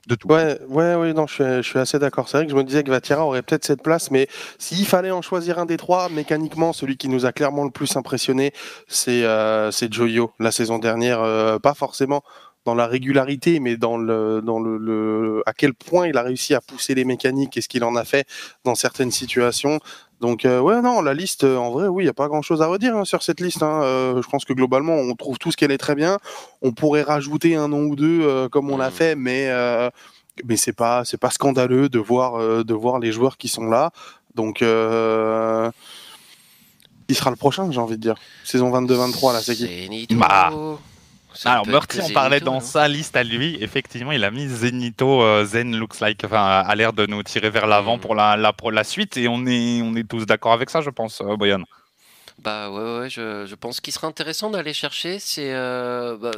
[0.06, 0.28] De tout.
[0.28, 2.28] Ouais, ouais, ouais, non, je suis, je suis assez d'accord.
[2.28, 4.28] C'est vrai que je me disais que Vatira aurait peut-être cette place, mais
[4.58, 7.96] s'il fallait en choisir un des trois, mécaniquement, celui qui nous a clairement le plus
[7.96, 8.52] impressionné,
[8.88, 11.20] c'est euh, Joyo la saison dernière.
[11.22, 12.22] Euh, pas forcément
[12.66, 16.52] dans la régularité, mais dans le, dans le, le, à quel point il a réussi
[16.52, 18.26] à pousser les mécaniques et ce qu'il en a fait
[18.64, 19.78] dans certaines situations.
[20.20, 22.62] Donc euh, ouais non la liste en vrai oui il y a pas grand chose
[22.62, 23.62] à redire hein, sur cette liste.
[23.62, 23.82] Hein.
[23.82, 26.18] Euh, je pense que globalement on trouve tout ce qu'elle est très bien.
[26.62, 28.92] On pourrait rajouter un nom ou deux euh, comme on l'a mmh.
[28.92, 29.50] fait mais
[30.44, 33.90] mais c'est pas c'est pas scandaleux de voir de voir les joueurs qui sont là.
[34.34, 34.66] Donc il
[37.14, 38.16] sera le prochain j'ai envie de dire.
[38.44, 40.08] Saison 22-23 là c'est qui?
[40.14, 40.50] Bah.
[41.44, 43.58] Alors, Murty, on parlait dans sa liste à lui.
[43.60, 45.22] Effectivement, il a mis Zenito.
[45.22, 48.00] Euh, Zen looks like, enfin, a l'air de nous tirer vers l'avant mm.
[48.00, 49.16] pour la, la, pour la suite.
[49.16, 51.62] Et on est, on est tous d'accord avec ça, je pense, euh, Boyan.
[52.42, 55.18] Bah ouais, ouais je, je, pense qu'il serait intéressant d'aller chercher.
[55.18, 56.32] C'est euh, bah,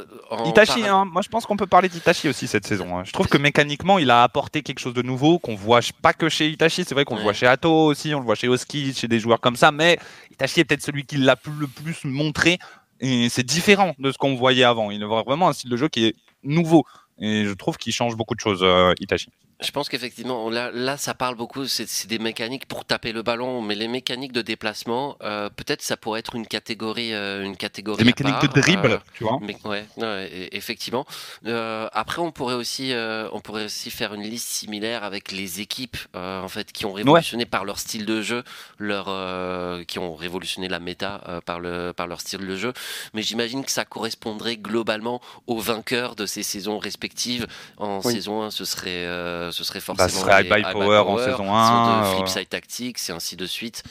[0.45, 0.87] Itachi.
[0.87, 1.03] Hein.
[1.05, 2.97] moi, je pense qu'on peut parler d'Itachi aussi cette saison.
[2.97, 3.03] Hein.
[3.03, 6.29] Je trouve que mécaniquement, il a apporté quelque chose de nouveau qu'on voit pas que
[6.29, 6.85] chez Itachi.
[6.85, 9.19] C'est vrai qu'on le voit chez Ato aussi, on le voit chez Oski, chez des
[9.19, 9.71] joueurs comme ça.
[9.71, 9.99] Mais
[10.31, 12.59] Itachi est peut-être celui qui l'a le plus montré
[12.99, 14.91] et c'est différent de ce qu'on voyait avant.
[14.91, 16.83] Il a vraiment un style de jeu qui est nouveau.
[17.19, 19.29] Et je trouve qu'il change beaucoup de choses, euh, Itachi.
[19.61, 21.65] Je pense qu'effectivement, là, là, ça parle beaucoup.
[21.67, 25.97] C'est des mécaniques pour taper le ballon, mais les mécaniques de déplacement, euh, peut-être ça
[25.97, 27.97] pourrait être une catégorie, euh, une catégorie.
[27.97, 29.37] Des mécaniques de dribble, euh, tu vois.
[29.41, 31.05] Mais, ouais, ouais, effectivement.
[31.45, 35.59] Euh, après, on pourrait aussi, euh, on pourrait aussi faire une liste similaire avec les
[35.59, 38.43] équipes, euh, en fait, qui ont révolutionné par leur style de jeu,
[38.77, 42.71] leur, euh, qui ont révolutionné la méta euh, par le, par leur style de jeu.
[43.13, 47.45] Mais j'imagine que ça correspondrait globalement aux vainqueurs de ces saisons respectives.
[47.75, 48.13] En Oui.
[48.13, 51.53] saison 1, ce serait, euh, ce serait Bah, forcément ce serait High Power en saison
[51.53, 53.83] 1, de euh, Flipside Tactics et ainsi de suite.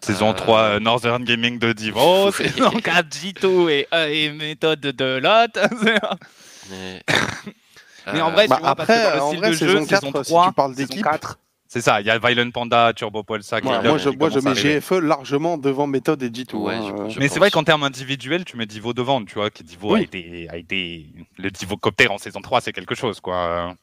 [0.00, 2.30] Saison Euh, 3, euh, Northern Gaming de Divo.
[2.32, 5.58] Saison 4, G2 et, euh, et méthode de Lot.
[6.70, 7.02] Mais,
[8.12, 9.50] Mais en Euh, vrai, Bah, tu vois, parce après, que dans le en style vrai,
[9.50, 11.02] de saison jeu, 4, saison si 3, tu parles d'équipe.
[11.04, 14.40] 4, C'est ça, il y a Violent Panda, Turbo Polsa qui moi, je, moi, je
[14.40, 14.52] mets.
[14.80, 16.54] GFE largement devant méthode et G2.
[16.56, 17.08] Ouais, hein, je- euh.
[17.08, 19.94] je- Mais c'est vrai qu'en termes individuels, tu mets Divo devant, tu vois, que Divo
[19.94, 20.02] a, Oui.
[20.02, 21.06] été, a été.
[21.38, 23.74] Le Divo Copter en saison 3, c'est quelque chose, quoi.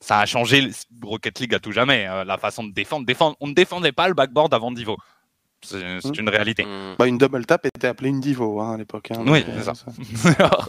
[0.00, 2.06] Ça a changé le Rocket League à tout jamais.
[2.08, 3.06] euh, La façon de défendre.
[3.06, 3.36] défendre.
[3.40, 4.96] On ne défendait pas le backboard avant Divo.
[5.62, 6.20] C'est c'est Mm.
[6.20, 6.64] une réalité.
[6.64, 6.94] hmm.
[6.98, 9.10] Bah, une double tap était appelée une Divo hein, à l'époque.
[9.10, 9.72] hein, Oui, c'est ça.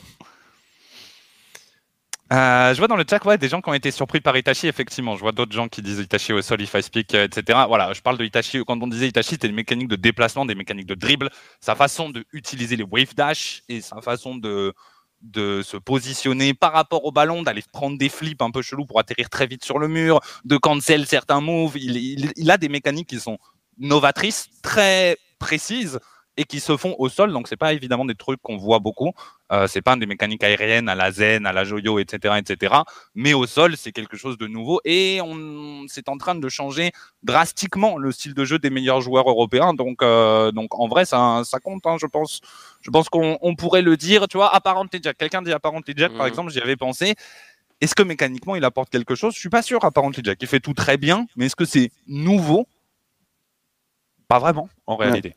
[2.33, 4.67] Euh, je vois dans le chat ouais, des gens qui ont été surpris par Itachi,
[4.67, 5.15] effectivement.
[5.15, 7.57] Je vois d'autres gens qui disent Itachi au sol, if I speak, euh, etc.
[7.69, 8.61] Voilà, je parle de Itachi.
[8.67, 11.29] Quand on disait Itachi, c'était des mécaniques de déplacement, des mécaniques de dribble,
[11.61, 14.73] sa façon d'utiliser les wave dash et sa façon de,
[15.21, 18.99] de se positionner par rapport au ballon, d'aller prendre des flips un peu chelous pour
[18.99, 21.77] atterrir très vite sur le mur, de cancel certains moves.
[21.77, 23.37] Il, il- il a des mécaniques qui sont
[23.79, 25.99] novatrices, très précises
[26.37, 27.33] et qui se font au sol.
[27.33, 29.11] Donc, c'est pas évidemment des trucs qu'on voit beaucoup.
[29.51, 32.75] Euh, c'est pas des mécaniques aériennes à la zen, à la joyo, etc., etc.
[33.15, 36.91] Mais au sol, c'est quelque chose de nouveau et on, c'est en train de changer
[37.23, 39.73] drastiquement le style de jeu des meilleurs joueurs européens.
[39.73, 42.41] Donc, euh, donc en vrai, ça, ça compte, hein, je pense.
[42.81, 44.27] Je pense qu'on on pourrait le dire.
[44.27, 45.17] Tu vois, Apparently Jack.
[45.17, 46.29] Quelqu'un dit Apparently Jack, par Mhm.
[46.29, 47.15] exemple, j'y avais pensé.
[47.79, 49.33] Est-ce que mécaniquement, il apporte quelque chose?
[49.33, 49.83] Je suis pas sûr.
[49.85, 52.67] Apparently Jack, il fait tout très bien, mais est-ce que c'est nouveau?
[54.27, 55.29] Pas vraiment, en réalité.
[55.29, 55.35] Ouais,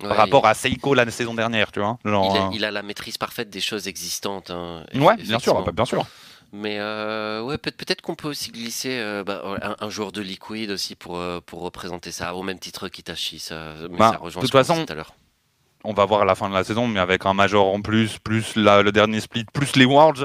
[0.00, 1.98] Par rapport à Seiko la saison dernière, tu vois.
[2.04, 4.50] Genre, il, a, il a la maîtrise parfaite des choses existantes.
[4.50, 5.72] hein, Ouais, bien sûr, effectivement.
[5.72, 6.06] bien sûr.
[6.52, 10.22] Mais euh, ouais, peut- peut-être qu'on peut aussi glisser euh, bah, un, un joueur de
[10.22, 13.38] Liquid aussi pour, euh, pour représenter ça, au même titre qu'Itachi.
[13.38, 15.14] Ça, mais Bah, ça rejoint de toute façon, tout à l'heure.
[15.84, 18.18] on va voir à la fin de la saison, mais avec un major en plus,
[18.18, 20.24] plus la- le dernier split, plus les Worlds,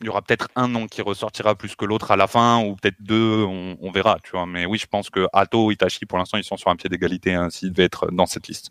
[0.00, 2.74] il y aura peut-être un nom qui ressortira plus que l'autre à la fin, ou
[2.76, 4.46] peut-être deux, on, on verra, tu vois.
[4.46, 7.34] Mais oui, je pense que Atto, Itachi, pour l'instant, ils sont sur un pied d'égalité
[7.34, 8.70] hein, s'ils devaient être dans cette liste.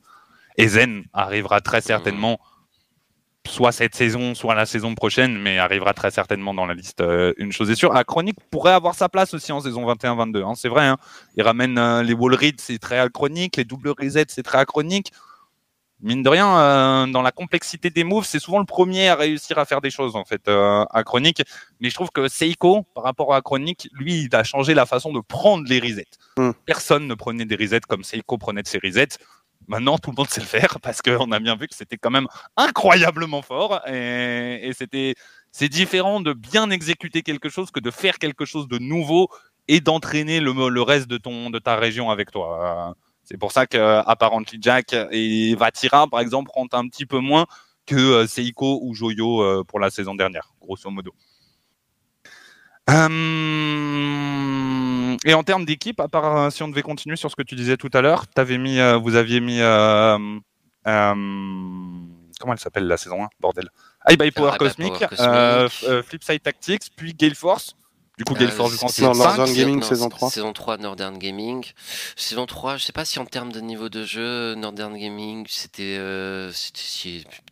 [0.60, 2.38] Et Zen arrivera très certainement,
[3.48, 7.00] soit cette saison, soit la saison prochaine, mais arrivera très certainement dans la liste.
[7.00, 10.44] Euh, une chose est sûre, la chronique pourrait avoir sa place aussi en saison 21-22.
[10.44, 10.98] hein, c'est vrai, hein.
[11.38, 15.14] il ramène euh, les wall reads, c'est très achronique, les double resets, c'est très achronique
[16.02, 19.58] mine de rien, euh, dans la complexité des moves, c'est souvent le premier à réussir
[19.58, 21.44] à faire des choses en fait euh, à Chronique.
[21.80, 25.12] Mais je trouve que Seiko, par rapport à Chronique, lui, il a changé la façon
[25.12, 26.08] de prendre les resets.
[26.38, 26.52] Mm.
[26.66, 29.18] Personne ne prenait des resets comme Seiko prenait de ses resets.
[29.70, 32.10] Maintenant, tout le monde sait le faire parce qu'on a bien vu que c'était quand
[32.10, 32.28] même
[32.58, 35.14] incroyablement fort et, c'était
[35.52, 39.30] c'est différent de bien exécuter quelque chose que de faire quelque chose de nouveau
[39.68, 42.96] et d'entraîner le, reste de ton de ta région avec toi.
[43.24, 43.78] C'est pour ça que
[44.08, 47.46] Apparently Jack et Vatira, par exemple, rentrent un petit peu moins
[47.86, 51.14] que euh, Seiko ou Joyo euh, pour la saison dernière, grosso modo.
[52.90, 54.10] Euh,
[55.26, 57.56] et en termes d'équipe, à part euh, si on devait continuer sur ce que tu
[57.56, 60.18] disais tout à l'heure, t'avais mis, euh, vous aviez mis, euh,
[60.84, 63.70] comment elle s'appelle la saison 1, bordel,
[64.08, 66.06] High by Power High by Cosmic, Power Cosmic.
[66.06, 67.76] Flipside Tactics, puis Gale Force.
[68.20, 69.54] Du coup, Gale Euh, Northern.
[69.54, 70.30] Gaming, saison c'est- 3.
[70.30, 71.64] Saison 3, Northern Gaming.
[72.18, 75.96] Saison 3, je sais pas si en termes de niveau de jeu, Northern Gaming, c'était
[75.98, 76.52] euh,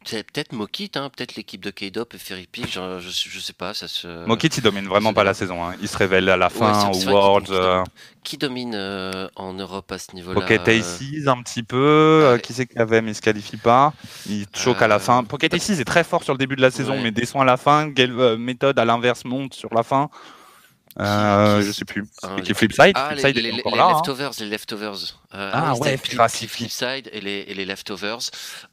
[0.04, 3.74] peut-être Mokit, hein, peut-être l'équipe de K-Dop et Ferry Peak, je, je, je sais pas,
[3.74, 4.26] ça se...
[4.26, 5.64] Mokit, il domine vraiment pas la saison.
[5.64, 5.74] hein.
[5.82, 7.46] Il se révèle à la fin, Worlds.
[7.46, 7.84] qu'il euh,
[8.26, 11.78] Qui domine euh, en Europe à ce niveau-là Pocket Aces un petit peu.
[11.78, 13.94] euh, qui c'est qu'il y avait, mais il se qualifie pas.
[14.28, 15.24] Il choque à la fin.
[15.24, 17.04] Pocket Aces est très fort sur le début de la saison, Ouais.
[17.04, 17.88] mais descend à la fin.
[17.88, 20.10] Gale, euh, méthode à l'inverse monte sur la fin.
[21.00, 22.06] Euh, je sais plus.
[22.24, 23.86] Ah, qui les- Flipside, Ah, les, Flipside les, là.
[23.88, 23.94] hein.
[23.94, 24.96] leftovers, les leftovers.
[25.36, 28.20] Euh, Ah ouais, Flip- Flip- Flipside et les, et les leftovers.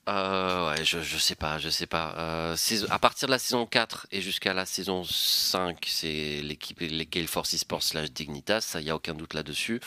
[0.09, 2.55] Euh, ouais, je, je sais pas, je sais pas.
[2.57, 7.07] Saison- à partir de la saison 4 et jusqu'à la saison 5, c'est l'équipe, les
[7.07, 9.81] Gale Force Esports slash Dignitas, ça y a aucun doute là-dessus.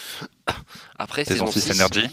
[1.00, 2.08] Après, Saison 6 Energy.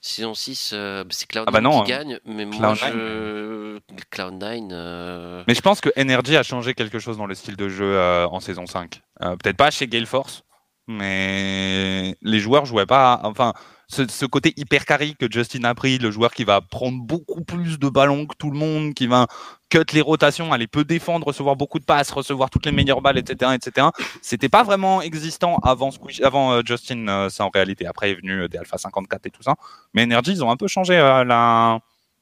[0.00, 1.98] Saison 6, euh, c'est Cloud9 Ah bah non, qui hein.
[1.98, 2.92] gagne, mais moi, Cloud9.
[2.92, 3.78] je...
[4.12, 4.68] Cloud9...
[4.72, 7.96] euh, Mais je pense que Energy a changé quelque chose dans le style de jeu
[7.96, 9.00] euh, en saison 5.
[9.22, 10.42] Euh, Peut-être pas chez Gale Force,
[10.86, 13.20] mais les joueurs jouaient pas.
[13.24, 13.52] Enfin,
[13.88, 17.78] ce, côté hyper carry que Justin a pris, le joueur qui va prendre beaucoup plus
[17.78, 19.26] de ballons que tout le monde, qui va
[19.70, 23.18] cut les rotations, aller peu défendre, recevoir beaucoup de passes, recevoir toutes les meilleures balles,
[23.18, 23.88] etc., etc.
[24.22, 25.90] C'était pas vraiment existant avant,
[26.22, 27.86] avant euh, Justin, euh, ça en réalité.
[27.86, 29.54] Après est venu des Alpha 54 et tout ça.
[29.94, 31.80] Mais Energy, ils ont un peu changé la,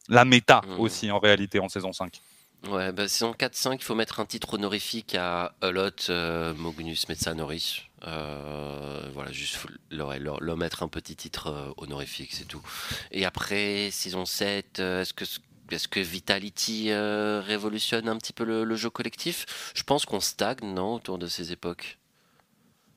[0.09, 0.81] la méta mmh.
[0.81, 2.21] aussi en réalité en saison 5.
[2.69, 7.87] Ouais, bah, saison 4-5, il faut mettre un titre honorifique à Alot, euh, Mognus, Metsanori.
[8.07, 9.59] Euh, voilà, juste
[9.91, 12.63] leur, leur, mettre un petit titre euh, honorifique, c'est tout.
[13.11, 19.73] Et après, saison 7, euh, est-ce que, Vitality révolutionne un petit peu le, jeu collectif?
[19.75, 21.99] Je pense qu'on stagne, non, autour de ces époques?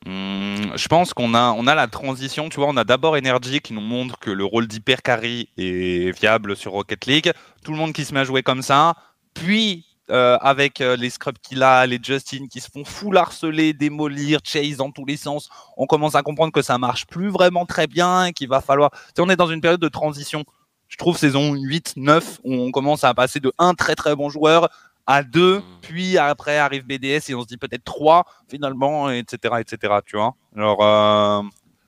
[0.05, 3.59] Hmm, je pense qu'on a, on a la transition, tu vois, on a d'abord Energy
[3.59, 7.33] qui nous montre que le rôle d'hyper carry est viable sur Rocket League,
[7.63, 8.95] tout le monde qui se met à jouer comme ça,
[9.40, 13.74] puis euh, avec euh, les scrubs qu'il a, les Justin qui se font full harceler,
[13.74, 17.68] démolir, chase dans tous les sens, on commence à comprendre que ça marche plus vraiment
[17.68, 18.91] très bien et qu'il va falloir.
[19.16, 20.45] Tu on est dans une période de transition.
[20.88, 24.30] Je trouve saison 8, 9, où on commence à passer de un très très bon
[24.30, 24.70] joueur
[25.06, 25.64] à deux, mmh.
[25.82, 29.94] puis après arrive BDS et on se dit peut-être trois finalement, etc., etc.
[30.06, 30.36] Tu vois.
[30.56, 31.44] Alors, euh,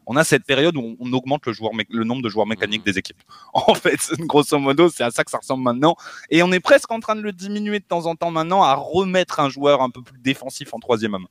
[0.05, 2.97] on a cette période où on augmente le, joueur, le nombre de joueurs mécaniques des
[2.97, 3.21] équipes.
[3.53, 5.95] En fait, grosso modo, c'est à ça que ça ressemble maintenant.
[6.29, 8.75] Et on est presque en train de le diminuer de temps en temps maintenant à
[8.75, 11.27] remettre un joueur un peu plus défensif en troisième homme.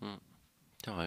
[0.00, 1.06] Hmm.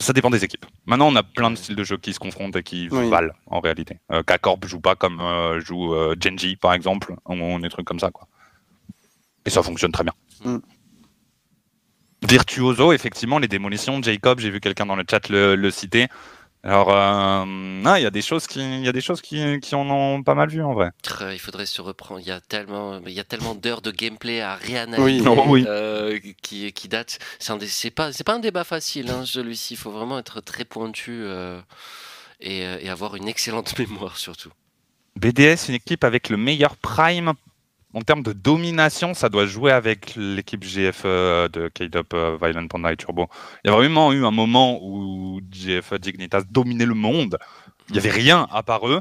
[0.00, 0.66] Ça dépend des équipes.
[0.86, 3.60] Maintenant, on a plein de styles de jeu qui se confrontent et qui valent en
[3.60, 4.00] réalité.
[4.12, 7.14] Euh, K-Corp joue pas comme euh, joue euh, Genji, par exemple.
[7.24, 8.10] On, des trucs comme ça.
[8.10, 8.28] Quoi.
[9.46, 10.12] Et ça fonctionne très bien.
[10.44, 10.58] Hmm.
[12.26, 14.02] Virtuoso, effectivement, les démolitions.
[14.02, 16.08] Jacob, j'ai vu quelqu'un dans le chat le, citer.
[16.62, 19.74] Alors, euh, il y a des choses qui, il y a des choses qui, qui,
[19.74, 20.90] en ont pas mal vu en vrai.
[21.32, 22.20] Il faudrait se reprendre.
[22.20, 25.66] Il y a tellement, il y a tellement d'heures de gameplay à réanalyser oui.
[25.68, 27.18] Euh, qui, qui datent.
[27.38, 29.74] C'est pas, c'est pas un débat facile, hein, celui-ci.
[29.74, 31.60] Il faut vraiment être très pointu euh,
[32.40, 34.50] et, et, avoir une excellente mémoire surtout.
[35.16, 37.34] BDS, une équipe avec le meilleur prime
[37.94, 42.66] en termes de domination, ça doit jouer avec l'équipe GF euh, de K-Dop euh, Violent
[42.66, 43.28] Panda et Turbo.
[43.64, 47.38] Il y a vraiment eu un moment où GF Dignitas dominait le monde.
[47.88, 49.00] Il n'y avait rien à part eux.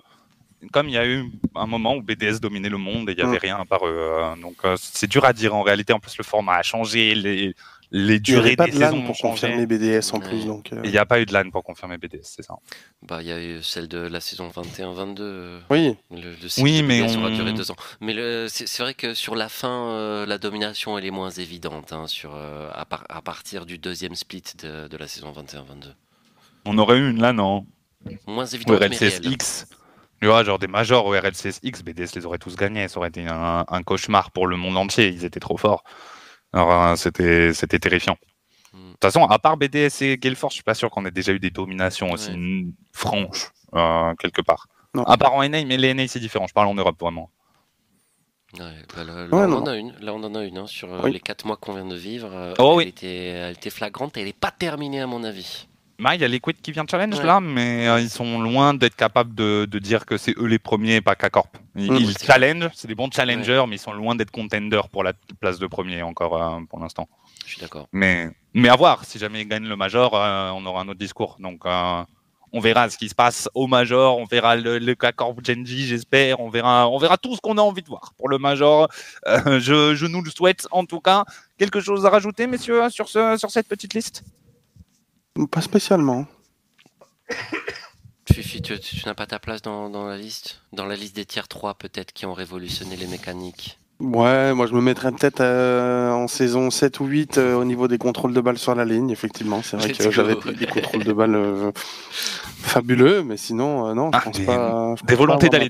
[0.71, 1.25] Comme il y a eu
[1.55, 3.97] un moment où BDS dominait le monde et il n'y avait rien à part eux.
[3.97, 5.91] Euh, donc c'est dur à dire en réalité.
[5.91, 7.15] En plus, le format a changé.
[7.15, 7.55] Les,
[7.93, 10.45] les durées des saisons pour confirmer BDS en plus.
[10.45, 10.81] Donc, euh.
[10.83, 12.55] Il n'y a pas eu de LAN pour confirmer BDS, c'est ça.
[13.03, 15.59] Bah, il y a eu celle de la saison 21-22.
[15.69, 15.95] Oui.
[16.09, 17.19] Le, oui, mais on...
[17.19, 17.75] aura duré deux ans.
[18.01, 18.15] Mais
[18.49, 22.33] c'est vrai que sur la fin, euh, la domination elle est moins évidente hein, sur,
[22.35, 25.93] euh, à, à, partir du deuxième split de, de la saison 21-22.
[26.65, 27.65] On aurait eu une LAN en
[28.25, 28.81] moins évidente.
[28.81, 29.67] RLCSX.
[30.19, 32.87] Tu vois, genre des majors au RLCSX, BDS les aurait tous gagnés.
[32.87, 35.09] Ça aurait été un, un cauchemar pour le monde entier.
[35.09, 35.83] Ils étaient trop forts.
[36.53, 38.17] Alors, hein, c'était, c'était terrifiant.
[38.73, 38.77] Hmm.
[38.77, 41.31] De toute façon, à part BDS et Galeforce, je suis pas sûr qu'on ait déjà
[41.31, 42.31] eu des dominations aussi
[42.91, 44.67] franches, euh, quelque part.
[44.93, 45.03] Non.
[45.03, 46.45] À part en NA, mais les NA, c'est différent.
[46.47, 47.29] Je parle en Europe, vraiment.
[48.59, 49.93] Ouais, bah là, on en a une.
[49.99, 50.59] là, on en a une.
[50.59, 52.31] Hein, sur euh, les 4 mois qu'on vient de vivre.
[52.31, 55.67] Euh, oh, elle, était, elle était flagrante et elle n'est pas terminée, à mon avis.
[55.99, 59.35] Bah, il y a Liquid qui vient challenge là, mais ils sont loin d'être capables
[59.35, 61.55] de, de, dire que c'est eux les premiers et pas K-Corp.
[61.75, 62.13] Ils, mmh.
[62.25, 65.67] challenge, c'est des bons challengers, mais ils sont loin d'être contenders pour la place de
[65.67, 67.07] premier encore pour l'instant.
[67.45, 67.87] Je suis d'accord.
[67.91, 71.37] Mais, mais à voir, si jamais ils gagnent le Major, on aura un autre discours.
[71.39, 75.87] Donc on verra ce qui se passe au Major, on verra le, le K-Corp Genji,
[75.87, 78.87] j'espère, on verra, on verra tout ce qu'on a envie de voir pour le Major.
[79.25, 81.23] je, je, nous le souhaite en tout cas.
[81.57, 84.23] Quelque chose à rajouter, messieurs, sur, ce, sur cette petite liste?
[85.51, 86.25] Pas spécialement.
[88.31, 88.73] Fifi, tu,
[89.05, 90.61] n'as pas ta place dans, la liste?
[90.71, 93.77] Dans la liste des tiers 3 peut-être qui ont révolutionné les mécaniques?
[93.99, 97.87] Ouais, moi je me mettrais peut-être euh, en saison 7 ou 8 euh, au niveau
[97.87, 99.61] des contrôles de balles sur la ligne, effectivement.
[99.61, 101.71] C'est vrai que j'avais des contrôles de balles euh,
[102.61, 104.95] fabuleux, mais sinon, non, je ah, pense pas.
[105.05, 105.69] des volontés d'aller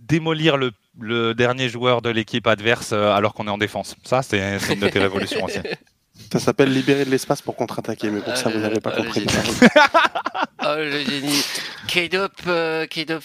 [0.00, 3.94] démolir le, le, dernier joueur de l'équipe adverse alors qu'on est en défense.
[4.04, 5.60] Ça, c'est une de tes révolutions aussi.
[6.32, 9.26] Ça s'appelle libérer de l'espace pour contre-attaquer, mais pour ça, vous n'avez pas ah, compris.
[10.62, 11.42] oh, le génie.
[11.88, 13.22] K-Dop, euh, K-Dop,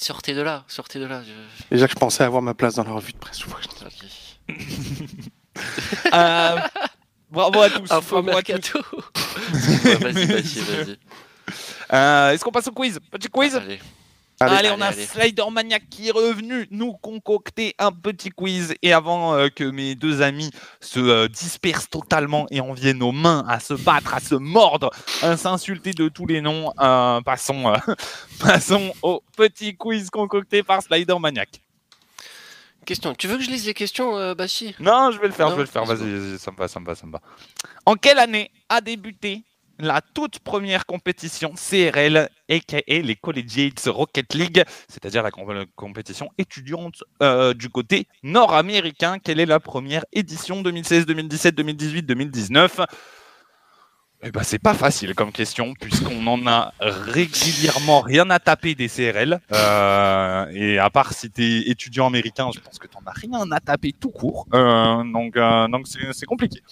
[0.00, 1.22] sortez de là, sortez de là.
[1.70, 3.40] Déjà que je pensais avoir ma place dans la revue de presse.
[6.12, 6.56] euh,
[7.30, 7.90] bravo à tous.
[7.90, 8.78] Info bravo mercato.
[10.00, 10.98] vas-y, vas-y, vas-y.
[11.92, 12.98] Euh, Est-ce qu'on passe au quiz?
[13.10, 13.56] Petit quiz?
[13.56, 13.80] Allez.
[14.40, 18.74] Allez, on a Slider Maniac qui est revenu nous concocter un petit quiz.
[18.82, 20.50] Et avant euh, que mes deux amis
[20.80, 24.90] se euh, dispersent totalement et en viennent aux mains à se battre, à se mordre,
[25.22, 27.72] à s'insulter de tous les noms, euh, passons,
[28.40, 31.60] passons au petit quiz concocté par Slider Maniac.
[32.84, 33.14] Question.
[33.14, 35.62] Tu veux que je lise les questions, Bashi Non, je vais le faire, je vais
[35.62, 35.86] le faire.
[35.86, 37.20] Vas-y, ça me va, ça me va, ça me va.
[37.86, 39.42] En quelle année a débuté
[39.78, 47.02] la toute première compétition CRL, aka les Collegiates Rocket League, c'est-à-dire la com- compétition étudiante
[47.22, 49.18] euh, du côté nord-américain.
[49.18, 52.80] Quelle est la première édition 2016, 2017, 2018, 2019
[54.26, 58.88] eh ben, c'est pas facile comme question, puisqu'on en a régulièrement rien à taper des
[58.88, 59.38] CRL.
[59.52, 63.60] Euh, et à part si t'es étudiant américain, je pense que t'en as rien à
[63.60, 64.46] taper tout court.
[64.54, 65.34] Euh, donc,
[65.70, 66.62] donc c'est c'est compliqué.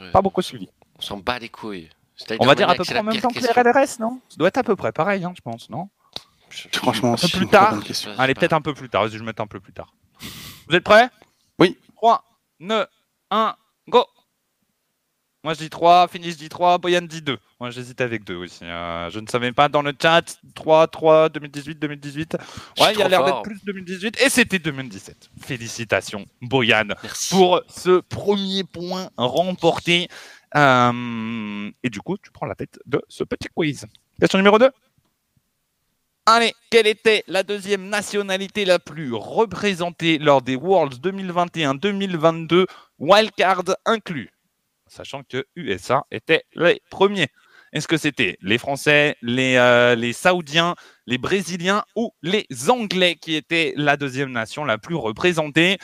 [0.00, 0.10] Ouais.
[0.10, 0.68] Pas beaucoup suivi.
[0.98, 1.90] On s'en bat les couilles.
[2.40, 3.46] On va dire à peu près en même temps que les.
[3.48, 4.20] RLRS, non?
[4.28, 5.88] Ça doit être à peu près pareil, hein, je pense, non?
[6.50, 7.70] Je- Franchement, Un peu c'est plus tard.
[7.74, 8.10] bonne question.
[8.10, 9.02] je sais Allez, peut-être un peu plus tard.
[9.02, 9.92] Vas-y, je vais mettre un peu plus tard.
[10.68, 11.10] Vous êtes prêts?
[11.58, 11.76] Oui.
[11.96, 12.24] 3,
[12.60, 12.86] 2,
[13.30, 13.56] 1,
[13.88, 14.04] go
[15.44, 17.38] Moi, je dis 3, Finish dit 3, Boyan dit 2.
[17.60, 18.64] Moi, j'hésite avec 2 aussi.
[18.64, 20.22] euh, je ne savais pas dans le chat.
[20.54, 22.36] 3, 3, 2018, 2018.
[22.40, 24.20] Je suis Ouais, il y a l'air d'être plus 2018.
[24.20, 25.30] Et c'était 2017.
[25.40, 27.34] Félicitations, Boyan Merci.
[27.34, 30.08] pour ce premier point remporté.
[30.54, 33.86] Euh, et du coup, tu prends la tête de ce petit quiz.
[34.20, 34.70] Question numéro 2.
[36.28, 42.66] Allez, quelle était la deuxième nationalité la plus représentée lors des Worlds 2021-2022,
[42.98, 44.30] wildcard inclus?
[44.88, 47.28] Sachant que USA était les premiers.
[47.72, 50.74] Est-ce que c'était les Français, les, euh, les Saoudiens,
[51.06, 55.78] les Brésiliens ou les Anglais qui étaient la deuxième nation la plus représentée?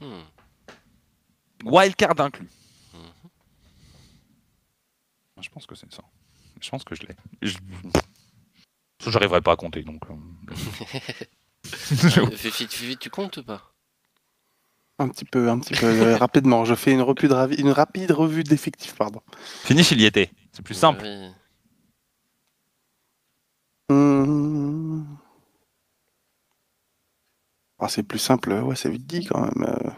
[0.00, 0.22] Hmm.
[1.64, 2.48] Wildcard inclus.
[5.40, 6.02] Je pense que c'est ça.
[6.60, 7.14] Je pense que je l'ai.
[7.42, 7.56] Je...
[9.06, 10.02] J'arriverai pas à compter, donc.
[10.10, 10.14] euh,
[11.92, 13.72] Euh, Fifi, tu comptes ou pas?
[14.98, 16.64] Un petit peu, un petit peu euh, rapidement.
[16.64, 19.20] Je fais une, repu de ravi- une rapide revue d'effectifs, pardon.
[19.64, 20.30] Finish, il y était.
[20.52, 21.04] C'est plus simple.
[21.04, 21.30] Oui.
[23.90, 25.18] Hum.
[27.78, 29.94] Ah, c'est plus simple, ouais, c'est vite dit quand même.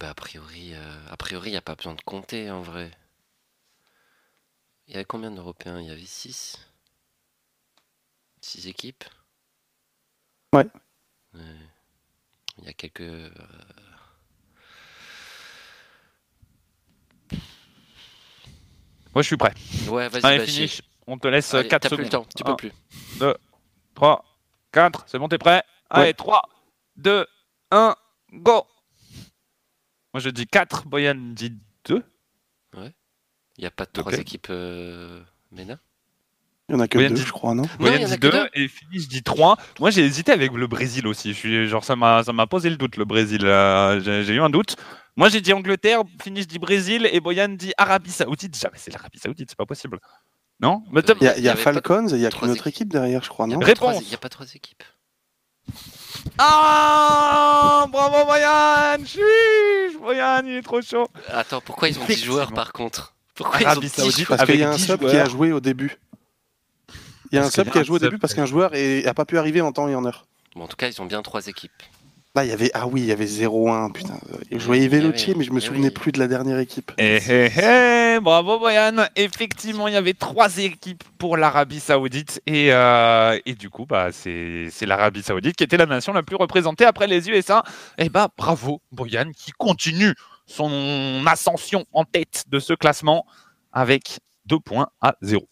[0.00, 2.90] Bah a priori, euh, a priori, il n'y a pas besoin de compter en vrai.
[4.86, 5.80] Il y avait combien d'Européens?
[5.80, 6.58] Il y avait 6
[8.40, 9.04] 6 équipes?
[10.54, 10.66] Ouais.
[11.34, 11.40] Ouais.
[12.58, 13.00] Il y a quelques.
[13.02, 13.30] euh,
[19.14, 19.54] Moi, je suis prêt.
[19.88, 20.82] Ouais, vas-y, Allez, bah, finish.
[21.06, 22.04] On te laisse Allez, 4 t'as plus secondes.
[22.04, 22.72] le temps, tu peux plus.
[23.94, 24.24] 3,
[24.72, 25.04] 4.
[25.06, 25.62] C'est bon, t'es prêt?
[25.90, 26.42] Allez, 3,
[26.96, 27.26] 2,
[27.70, 27.96] 1,
[28.34, 28.66] go
[30.18, 30.86] Moi, je dis 4.
[30.88, 31.52] Boyan dit
[31.84, 32.02] 2.
[32.74, 32.90] Il
[33.60, 34.18] n'y a pas de trois Ok.
[34.18, 35.22] équipes euh,
[35.52, 35.78] MENA
[36.68, 38.30] Il y en a que Boyan deux, dit- je crois, non Boyan dit que 2
[38.32, 38.48] deux.
[38.54, 39.56] et Finish dit 3.
[39.78, 41.28] Moi, j'ai hésité avec le Brésil aussi.
[41.34, 43.42] Je suis, genre, ça m'a ça m'a posé le doute, le Brésil.
[43.46, 44.74] Euh, j'ai eu un doute.
[45.14, 48.58] Moi, j'ai dit Angleterre, Finish dit Brésil et Boyan dit Arabie Saoudite.
[48.58, 50.00] Jamais c'est l'Arabie Saoudite, c'est pas possible.
[50.58, 50.82] Non?
[50.90, 53.28] Mais Il y a, y Falcons et il y a qu'une autre équipe derrière, je
[53.28, 54.82] crois, Il n'y non il y a pas trois équipes.
[56.38, 61.06] Ah Bravo Boyan Chuch Boyan, il est trop chaud.
[61.28, 64.38] Attends, pourquoi ils ont 10 joueurs par contre Pourquoi Arabie ils ont 10 Saoudite, joueurs
[64.38, 65.98] Parce qu'il y a un 10 sub qui a joué au début.
[67.30, 69.14] Il y a un Parce sub qui a joué au début parce qu'un joueur n'a
[69.14, 70.26] pas pu arriver en temps et en heure.
[70.54, 71.72] Bon, en tout cas, ils ont bien trois équipes.
[72.38, 72.70] Là, il y avait.
[72.72, 74.16] Ah oui, il y avait 0-1, putain.
[74.52, 75.90] Je voyais Eh Veloci, oui, mais je me eh souvenais oui.
[75.90, 76.92] plus de la dernière équipe.
[76.96, 82.72] Eh eh eh Bravo Boyan Effectivement, il y avait trois équipes pour l'Arabie Saoudite et,
[82.72, 86.36] euh, et du coup, bah, c'est c'est l'Arabie Saoudite qui était la nation la plus
[86.36, 87.64] représentée après les USA.
[87.98, 90.14] Et bah, bravo Boyan qui continue
[90.46, 93.26] son ascension en tête de ce classement
[93.72, 95.44] avec 2 points à 0.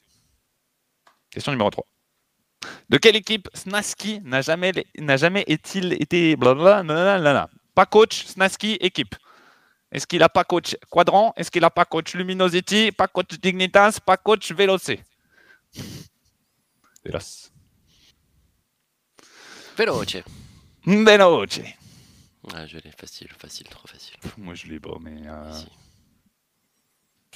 [1.31, 1.85] Question numéro 3.
[2.89, 9.15] De quelle équipe Snaski n'a jamais, n'a jamais est-il été blablabla, Pas coach, Snaski, équipe.
[9.93, 13.99] Est-ce qu'il a pas coach Quadrant Est-ce qu'il a pas coach Luminosity Pas coach Dignitas
[14.05, 14.91] Pas coach Veloce
[17.05, 17.53] Veloce.
[19.77, 20.23] Veloce.
[20.87, 21.61] Veloce.
[22.55, 24.17] Ah, je l'ai facile, facile, trop facile.
[24.39, 25.53] Moi je l'ai pas, mais euh,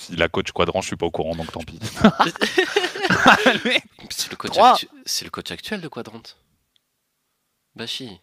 [0.01, 0.13] Si.
[0.13, 1.79] s'il a coach Quadrant, je suis pas au courant, donc tant pis.
[4.11, 4.73] C'est le, coach Trois.
[4.73, 6.23] actu- c'est le coach actuel de Quadrant.
[7.75, 8.19] Bashi.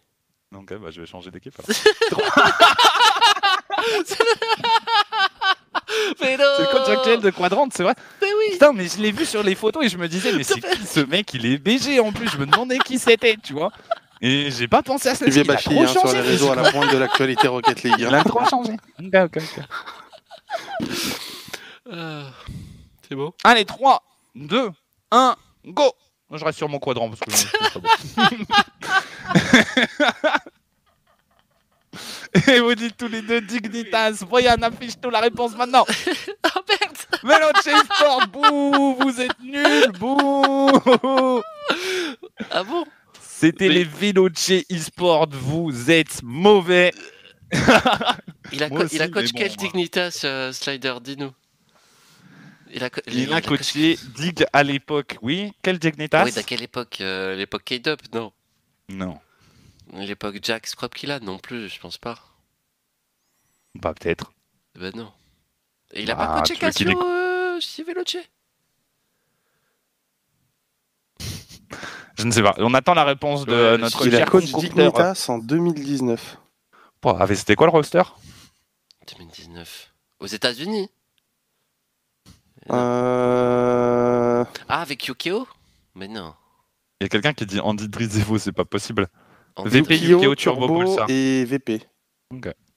[0.50, 1.54] Donc bah, je vais changer d'équipe.
[1.58, 1.70] alors.
[6.20, 8.98] Mais non C'est le coach actuel de Quadrant, c'est vrai Mais oui Putain, mais je
[8.98, 11.32] l'ai vu sur les photos et je me disais, mais c'est qui ce mec?
[11.34, 12.28] Il est BG en plus.
[12.28, 13.70] Je me demandais qui c'était, tu vois.
[14.20, 15.26] Et j'ai pas pensé à ça.
[15.26, 17.94] Il a Bachy, trop hein, sur les réseaux à la pointe de l'actualité Rocket League.
[17.98, 18.14] Il hein.
[18.14, 18.72] a trop changé.
[18.98, 19.42] Ok, ok,
[20.80, 20.88] ok.
[21.90, 22.30] Ah,
[23.08, 24.02] C'est beau Allez, 3,
[24.34, 24.70] 2,
[25.10, 25.36] 1,
[25.66, 25.92] go
[26.28, 27.46] Moi, Je reste sur mon quadrant parce que je.
[32.52, 34.22] Et vous dites tous les deux Dignitas.
[34.28, 35.84] Voyons, affiche tout la réponse maintenant.
[36.56, 41.42] Oh merde Veloce Sport, bouh, vous êtes nuls, bouh
[42.50, 42.84] Ah bon?
[43.20, 46.92] C'était Mais- les Veloce eSport, vous êtes mauvais.
[48.52, 49.56] Il a, co- il a aussi, coach quel moi.
[49.56, 50.94] Dignitas, euh, Slider?
[51.02, 51.32] Dis-nous.
[52.72, 55.52] Il a, co- Il a coach- coaché Dig à l'époque, oui.
[55.62, 58.32] Quel Dignitas Oui, d'à quelle époque euh, L'époque K-Dub Non.
[58.88, 59.18] Non,
[59.94, 62.18] L'époque Jack Scrubkilla Non plus, je pense pas.
[63.80, 64.32] pas peut-être.
[64.78, 65.12] Ben non.
[65.92, 68.16] Et il a Ah, pas coaché qu'il Cassio euh, chez Veloce?
[72.18, 72.54] Je ne sais pas.
[72.58, 74.44] On attend la réponse de Ouais, notre Il a coach.
[74.46, 76.38] Dignitas en 2019.
[77.00, 78.02] Bon, ah, mais C'était quoi le roster?
[79.08, 79.92] 2019.
[80.20, 80.90] Aux États-Unis
[82.70, 84.44] Euh...
[84.68, 85.46] Ah, avec Yukio?
[85.94, 86.34] Mais non.
[87.00, 89.06] Il y a quelqu'un qui dit Andy Drizevo, c'est pas possible.
[89.64, 91.06] VP Yukio, Yukio Turbo Turbo Pulsar.
[91.10, 91.82] et VP.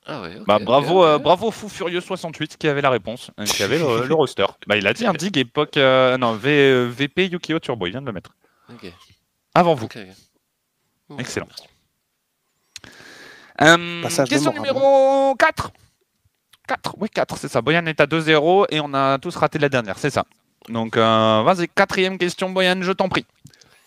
[0.07, 3.61] Ah ouais, Bah, bravo, euh, bravo Fou Furieux 68 qui avait la réponse, euh, qui
[3.61, 4.45] avait le, le roster.
[4.68, 5.77] Bah, il a dit un dig époque.
[5.77, 8.31] euh, non, V- VP Yukio Turbo, il vient de le mettre.
[9.53, 9.88] Avant vous.
[11.19, 11.47] Excellent.
[13.61, 15.72] Euh, question numéro 4.
[16.72, 17.61] 4, oui, 4, c'est ça.
[17.61, 20.23] Boyan est à 2-0 et on a tous raté la dernière, c'est ça.
[20.69, 23.26] Donc, euh, vas-y, quatrième question, Boyan, je t'en prie.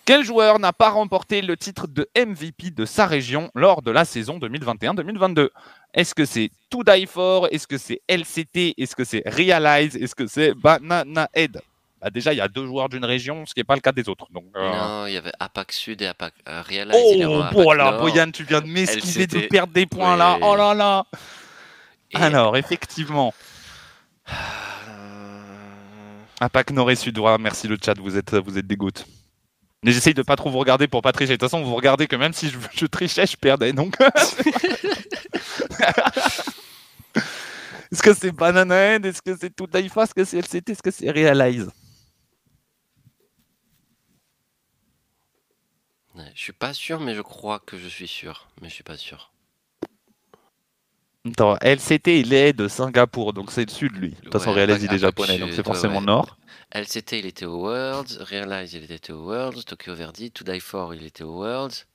[0.05, 4.05] Quel joueur n'a pas remporté le titre de MVP de sa région lors de la
[4.05, 5.48] saison 2021-2022
[5.94, 9.97] Est-ce que c'est To Die For Est-ce que c'est LCT Est-ce que c'est Realize?
[9.97, 11.62] Est-ce que c'est Banana Head
[12.02, 13.93] Bah, Déjà, il y a deux joueurs d'une région, ce qui n'est pas le cas
[13.93, 14.27] des autres.
[14.31, 17.24] Donc, euh, Non, il y avait APAC Sud et APAC euh, Realize.
[17.27, 17.93] Oh, voilà.
[17.93, 20.36] Boyan, tu viens de m'esquiver de perdre des points là.
[20.43, 21.06] Oh là là.
[22.15, 23.35] Et- Alors, effectivement,
[24.89, 29.05] Euh, Apac Nord et Sud, ouais, merci le chat, vous êtes, vous êtes des gouttes.
[29.82, 31.32] Mais j'essaye de pas trop vous regarder pour pas tricher.
[31.32, 33.74] De toute façon, vous regardez que même si je, je trichais, je perdais.
[33.74, 33.97] Donc,
[37.93, 40.82] est-ce que c'est Banana Head Est-ce que c'est tout Daifa Est-ce que c'est LCT Est-ce
[40.82, 41.70] que c'est Realize?
[46.35, 48.49] Je suis pas sûr, mais je crois que je suis sûr.
[48.62, 49.34] Mais je suis pas sûr.
[51.26, 54.10] Attends, LCT, il est de Singapour, donc c'est le sud, lui.
[54.10, 56.05] De toute façon, Ouais, Realize, il est japonais, donc c'est forcément ouais.
[56.05, 56.36] nord.
[56.74, 58.18] LCT, il était au Worlds.
[58.20, 59.64] Realize, il était au Worlds.
[59.64, 60.30] Tokyo Verdi.
[60.32, 61.86] To Die For, il était au Worlds.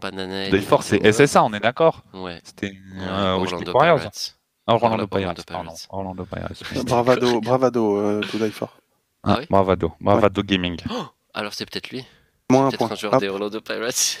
[0.00, 0.46] Banana.
[0.46, 2.02] Il Dayforce, c'est SSA, on est d'accord.
[2.14, 2.40] Ouais.
[2.44, 3.72] C'était euh, Orlando.
[3.72, 4.38] Pirates.
[4.66, 5.74] Orlando Pirates, pardon.
[5.90, 6.62] Orlando Pirates.
[6.86, 8.78] Bravado, bravado, euh, to die for.
[9.24, 10.78] Ah Ah, oui Bravado, Bravado Gaming.
[11.34, 12.04] Alors c'est peut-être lui.
[12.50, 12.92] Moins un Peut-être point.
[12.92, 14.18] un joueur des Orlando Pirates.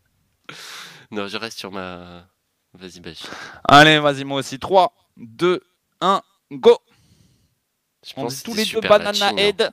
[1.12, 2.26] non, je reste sur ma.
[2.74, 3.22] Vas-y, Bash.
[3.64, 4.58] Allez, vas-y, moi aussi.
[4.58, 5.60] 3, 2,
[6.00, 6.22] 1,
[6.52, 6.78] go
[8.06, 9.70] Je On pense tous les deux Banana Lachi, non Head.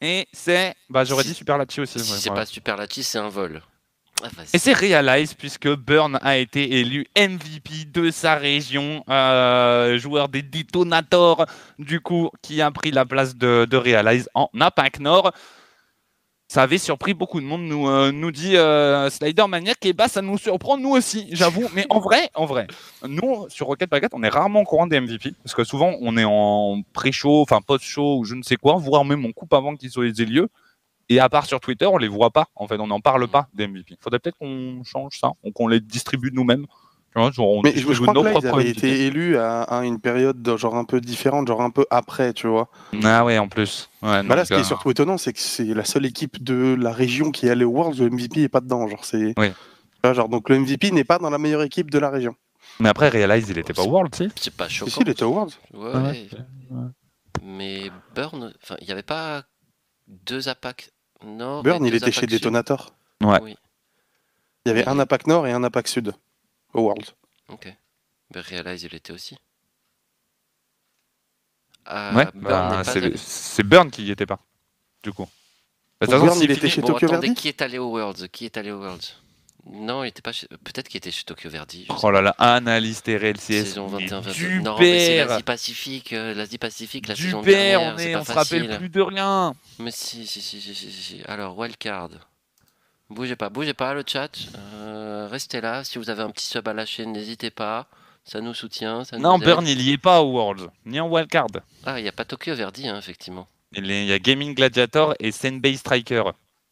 [0.00, 0.74] Et c'est.
[0.90, 1.98] Bah, j'aurais Si- dit Super Lachi aussi.
[1.98, 2.36] Si ouais, c'est ouais.
[2.36, 3.62] pas Super Lachi, c'est un vol.
[4.22, 4.28] Ah.
[4.54, 10.40] Et c'est Realize, puisque Burn a été élu MVP de sa région, euh, joueur des
[10.42, 11.44] Detonators,
[11.78, 15.32] du coup, qui a pris la place de, de Realize en APAC Nord.
[16.48, 20.06] Ça avait surpris beaucoup de monde, nous, euh, nous dit euh, Slider Maniac, et bah
[20.06, 21.68] ça nous surprend nous aussi, j'avoue.
[21.74, 22.68] Mais en vrai, en vrai,
[23.06, 26.16] nous, sur Rocket Packet, on est rarement au courant des MVP, parce que souvent, on
[26.16, 29.74] est en pré-show, enfin post-show, ou je ne sais quoi, voire même on coupe avant
[29.74, 30.48] qu'ils soient les lieux.
[31.08, 32.46] Et à part sur Twitter, on les voit pas.
[32.54, 33.96] En fait, on n'en parle pas des MVP.
[34.00, 36.66] Faudrait peut-être qu'on change ça, qu'on les distribue nous-mêmes.
[37.16, 39.62] Tu vois, genre, on Mais je, je crois que là, ils avaient été élus à,
[39.62, 42.68] à une période de- genre un peu différente, genre un peu après, tu vois.
[43.04, 43.88] Ah ouais, en plus.
[44.02, 46.44] Ouais, Bah là, ce qui est euh, surtout étonnant, c'est que c'est la seule équipe
[46.44, 48.86] de la région qui est allée au Worlds, le MVP est pas dedans.
[48.86, 49.32] Genre, c'est.
[49.38, 49.48] Oui.
[50.04, 52.36] Tu Genre, donc le MVP n'est pas dans la meilleure équipe de la région.
[52.80, 54.90] Mais après, Realize, il était pas au World, si C'est pas choquant.
[54.90, 55.54] si, il était au Worlds.
[55.72, 56.28] Ouais, Ah ouais.
[57.42, 59.44] Mais Burn, enfin, il n'y avait pas
[60.06, 60.90] deux APAC
[61.24, 61.60] Nord.
[61.60, 62.92] et Burn, il était chez Detonator.
[63.24, 63.38] Ouais.
[63.42, 63.56] Oui,
[64.66, 66.12] Il y avait un APAC Nord et un APAC Sud
[66.76, 67.14] au Worlds.
[67.48, 67.74] ok.
[68.34, 69.36] Mais Realize, il était aussi.
[71.84, 74.40] Ah, Ouais, bah, pas c'est Burn qui y était pas,
[75.04, 75.28] du coup.
[76.00, 77.90] Bah, de toute Burn, il était chez Bon, Tokyo attendez, Verdy qui est allé au
[77.90, 78.28] Worlds?
[78.28, 79.14] Qui est allé au Worlds?
[79.68, 80.46] Non, il était pas chez...
[80.48, 81.86] Peut-être qu'il était chez Tokyo Verdi.
[82.02, 83.64] Oh là là, analyste et RLCS.
[83.64, 87.22] Saison mais 21 22 Du Non, mais c'est l'Asie Pacifique, euh, l'Asie Pacifique, la Du
[87.24, 89.54] saison père, dernière, on, c'est est, pas on se rappelle plus de rien.
[89.78, 91.22] Mais si, si, si, si, si, si, si.
[91.26, 92.10] Alors, wildcard.
[93.10, 94.30] Bougez pas, bougez pas le chat.
[94.56, 94.95] Euh,
[95.26, 95.84] restez là.
[95.84, 97.88] Si vous avez un petit sub à lâcher, n'hésitez pas.
[98.24, 99.04] Ça nous soutient.
[99.04, 99.44] Ça Non, nous.
[99.44, 101.46] Burn, il y est pas au World, ni en Wildcard.
[101.84, 103.46] Ah, il n'y a pas Tokyo Verdi, hein, effectivement.
[103.72, 106.22] Il y a Gaming Gladiator et Senbei Striker.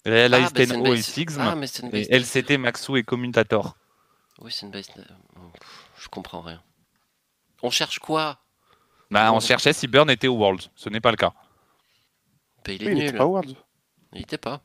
[0.07, 1.51] Ah, bah, 10O Senbase- et Sigma.
[1.53, 3.77] Ah, mais et LCT, Maxou et Commutator.
[4.41, 5.03] Oui, Senbase- euh,
[5.99, 6.61] Je comprends rien.
[7.63, 8.39] On cherche quoi?
[9.11, 10.61] Bah, on cherchait si Burn était au World.
[10.75, 11.33] Ce n'est pas le cas.
[12.65, 13.19] Bah, Il est Oui, il était nul.
[13.19, 13.55] pas au Worlds.
[14.13, 14.61] Il était pas.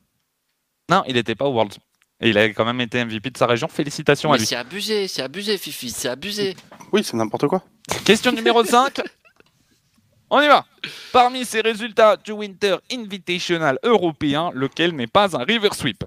[0.89, 1.73] Non, il n'était pas au World.
[2.21, 3.67] Et il a quand même été MVP de sa région.
[3.67, 4.45] Félicitations à Mais lui.
[4.45, 6.55] c'est abusé, c'est abusé, Fifi, c'est abusé.
[6.91, 7.63] Oui, c'est n'importe quoi.
[8.05, 9.01] Question numéro 5.
[10.29, 10.65] On y va.
[11.11, 16.03] Parmi ces résultats du Winter Invitational européen, lequel n'est pas un river sweep?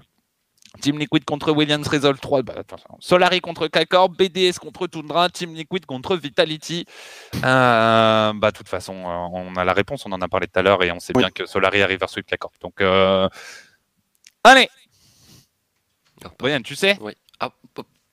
[0.81, 2.55] Team Liquid contre Williams Resolve 3, bah,
[2.99, 6.85] Solari contre Kakor, BDS contre Tundra, Team Liquid contre Vitality.
[7.43, 10.57] Euh, bah, de toute façon, euh, on a la réponse, on en a parlé tout
[10.59, 12.51] à l'heure et on sait bien que Solari arrive à Sweep Kakor.
[12.61, 13.29] Donc, euh...
[14.43, 14.67] allez
[16.39, 17.13] Boyan, tu sais Oui.
[17.39, 17.49] Ah,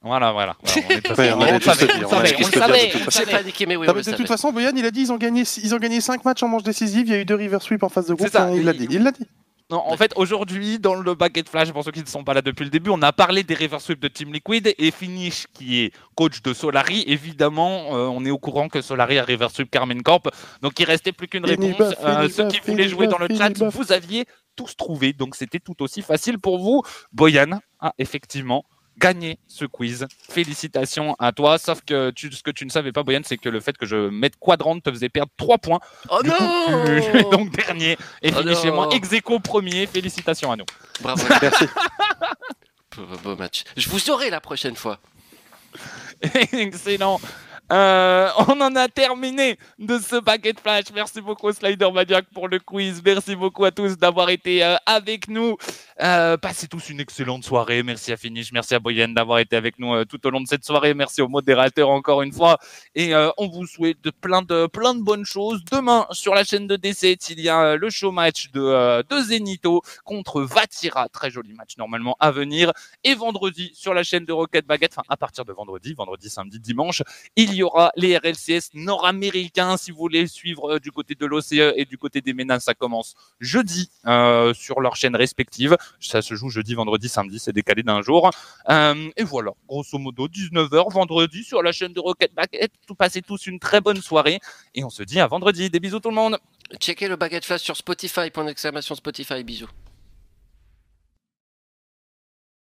[0.02, 0.56] voilà, voilà.
[0.62, 3.66] voilà on, est ouais, on, on, on, savait, on, savait, on, savait, on savait.
[3.66, 4.16] mais oui, le de savait.
[4.16, 6.48] toute façon, Boyan, il a dit ils ont gagné, ils ont gagné 5 matchs en
[6.48, 7.06] manche décisive.
[7.06, 8.28] Il y a eu deux river sweep en phase de groupe.
[8.28, 8.44] C'est ça.
[8.46, 8.88] hein, il l'a dit.
[8.90, 9.26] Il l'a dit.
[9.70, 12.42] Non, en fait, aujourd'hui, dans le Bucket Flash, pour ceux qui ne sont pas là
[12.42, 15.82] depuis le début, on a parlé des reverse sweep de Team Liquid et Finish, qui
[15.82, 17.04] est coach de Solari.
[17.06, 20.28] Évidemment, euh, on est au courant que Solari a reverse sweep Carmen Corp.
[20.60, 21.94] Donc, il restait plus qu'une réponse.
[22.02, 24.24] Euh, ceux qui voulaient jouer dans le chat, vous aviez
[24.56, 25.12] tous trouvé.
[25.12, 26.82] Donc, c'était tout aussi facile pour vous.
[27.12, 28.64] Boyan a effectivement
[28.98, 30.06] gagné ce quiz.
[30.28, 31.56] Félicitations à toi.
[31.58, 33.86] Sauf que tu- ce que tu ne savais pas, Boyan, c'est que le fait que
[33.86, 35.80] je mette quadrant te faisait perdre 3 points.
[36.10, 36.44] Oh Du coup,
[36.84, 37.96] tu es non donc dernier.
[38.20, 39.86] Et Oh fini chez moi ex aequo premier.
[39.86, 40.66] Félicitations à nous.
[41.00, 41.22] Bravo.
[41.42, 41.64] Merci.
[42.96, 43.64] Beau, beau match.
[43.76, 44.98] Je vous aurai la prochaine fois.
[46.52, 47.20] Excellent.
[47.72, 50.86] Euh, on en a terminé de ce paquet de flash.
[50.92, 53.00] Merci beaucoup Slider Maniac pour le quiz.
[53.04, 55.56] Merci beaucoup à tous d'avoir été euh, avec nous.
[56.02, 57.84] Euh, passez tous une excellente soirée.
[57.84, 60.48] Merci à Finish, merci à Boyan d'avoir été avec nous euh, tout au long de
[60.48, 60.94] cette soirée.
[60.94, 62.58] Merci aux modérateurs encore une fois.
[62.96, 65.64] Et euh, on vous souhaite de plein de plein de bonnes choses.
[65.70, 69.22] Demain sur la chaîne de D7, il y a euh, le show match de, de
[69.22, 71.08] Zenito contre Vatira.
[71.08, 72.72] Très joli match normalement à venir.
[73.04, 76.58] Et vendredi sur la chaîne de Rocket Baguette, enfin à partir de vendredi, vendredi, samedi,
[76.58, 77.02] dimanche,
[77.36, 79.76] il y aura les RLCS nord-américains.
[79.76, 82.74] Si vous voulez suivre euh, du côté de l'OCE et du côté des Ménas, ça
[82.74, 85.76] commence jeudi euh, sur leurs chaînes respectives.
[86.00, 88.30] Ça se joue jeudi, vendredi, samedi, c'est décalé d'un jour.
[88.68, 92.72] Euh, et voilà, grosso modo, 19h vendredi sur la chaîne de Rocket Baguette.
[92.86, 94.40] Tout passez tous une très bonne soirée
[94.74, 95.70] et on se dit à vendredi.
[95.70, 96.38] Des bisous tout le monde.
[96.78, 98.30] Checkez le baguette flash sur Spotify.
[98.30, 99.42] Point d'exclamation Spotify.
[99.44, 99.68] Bisous.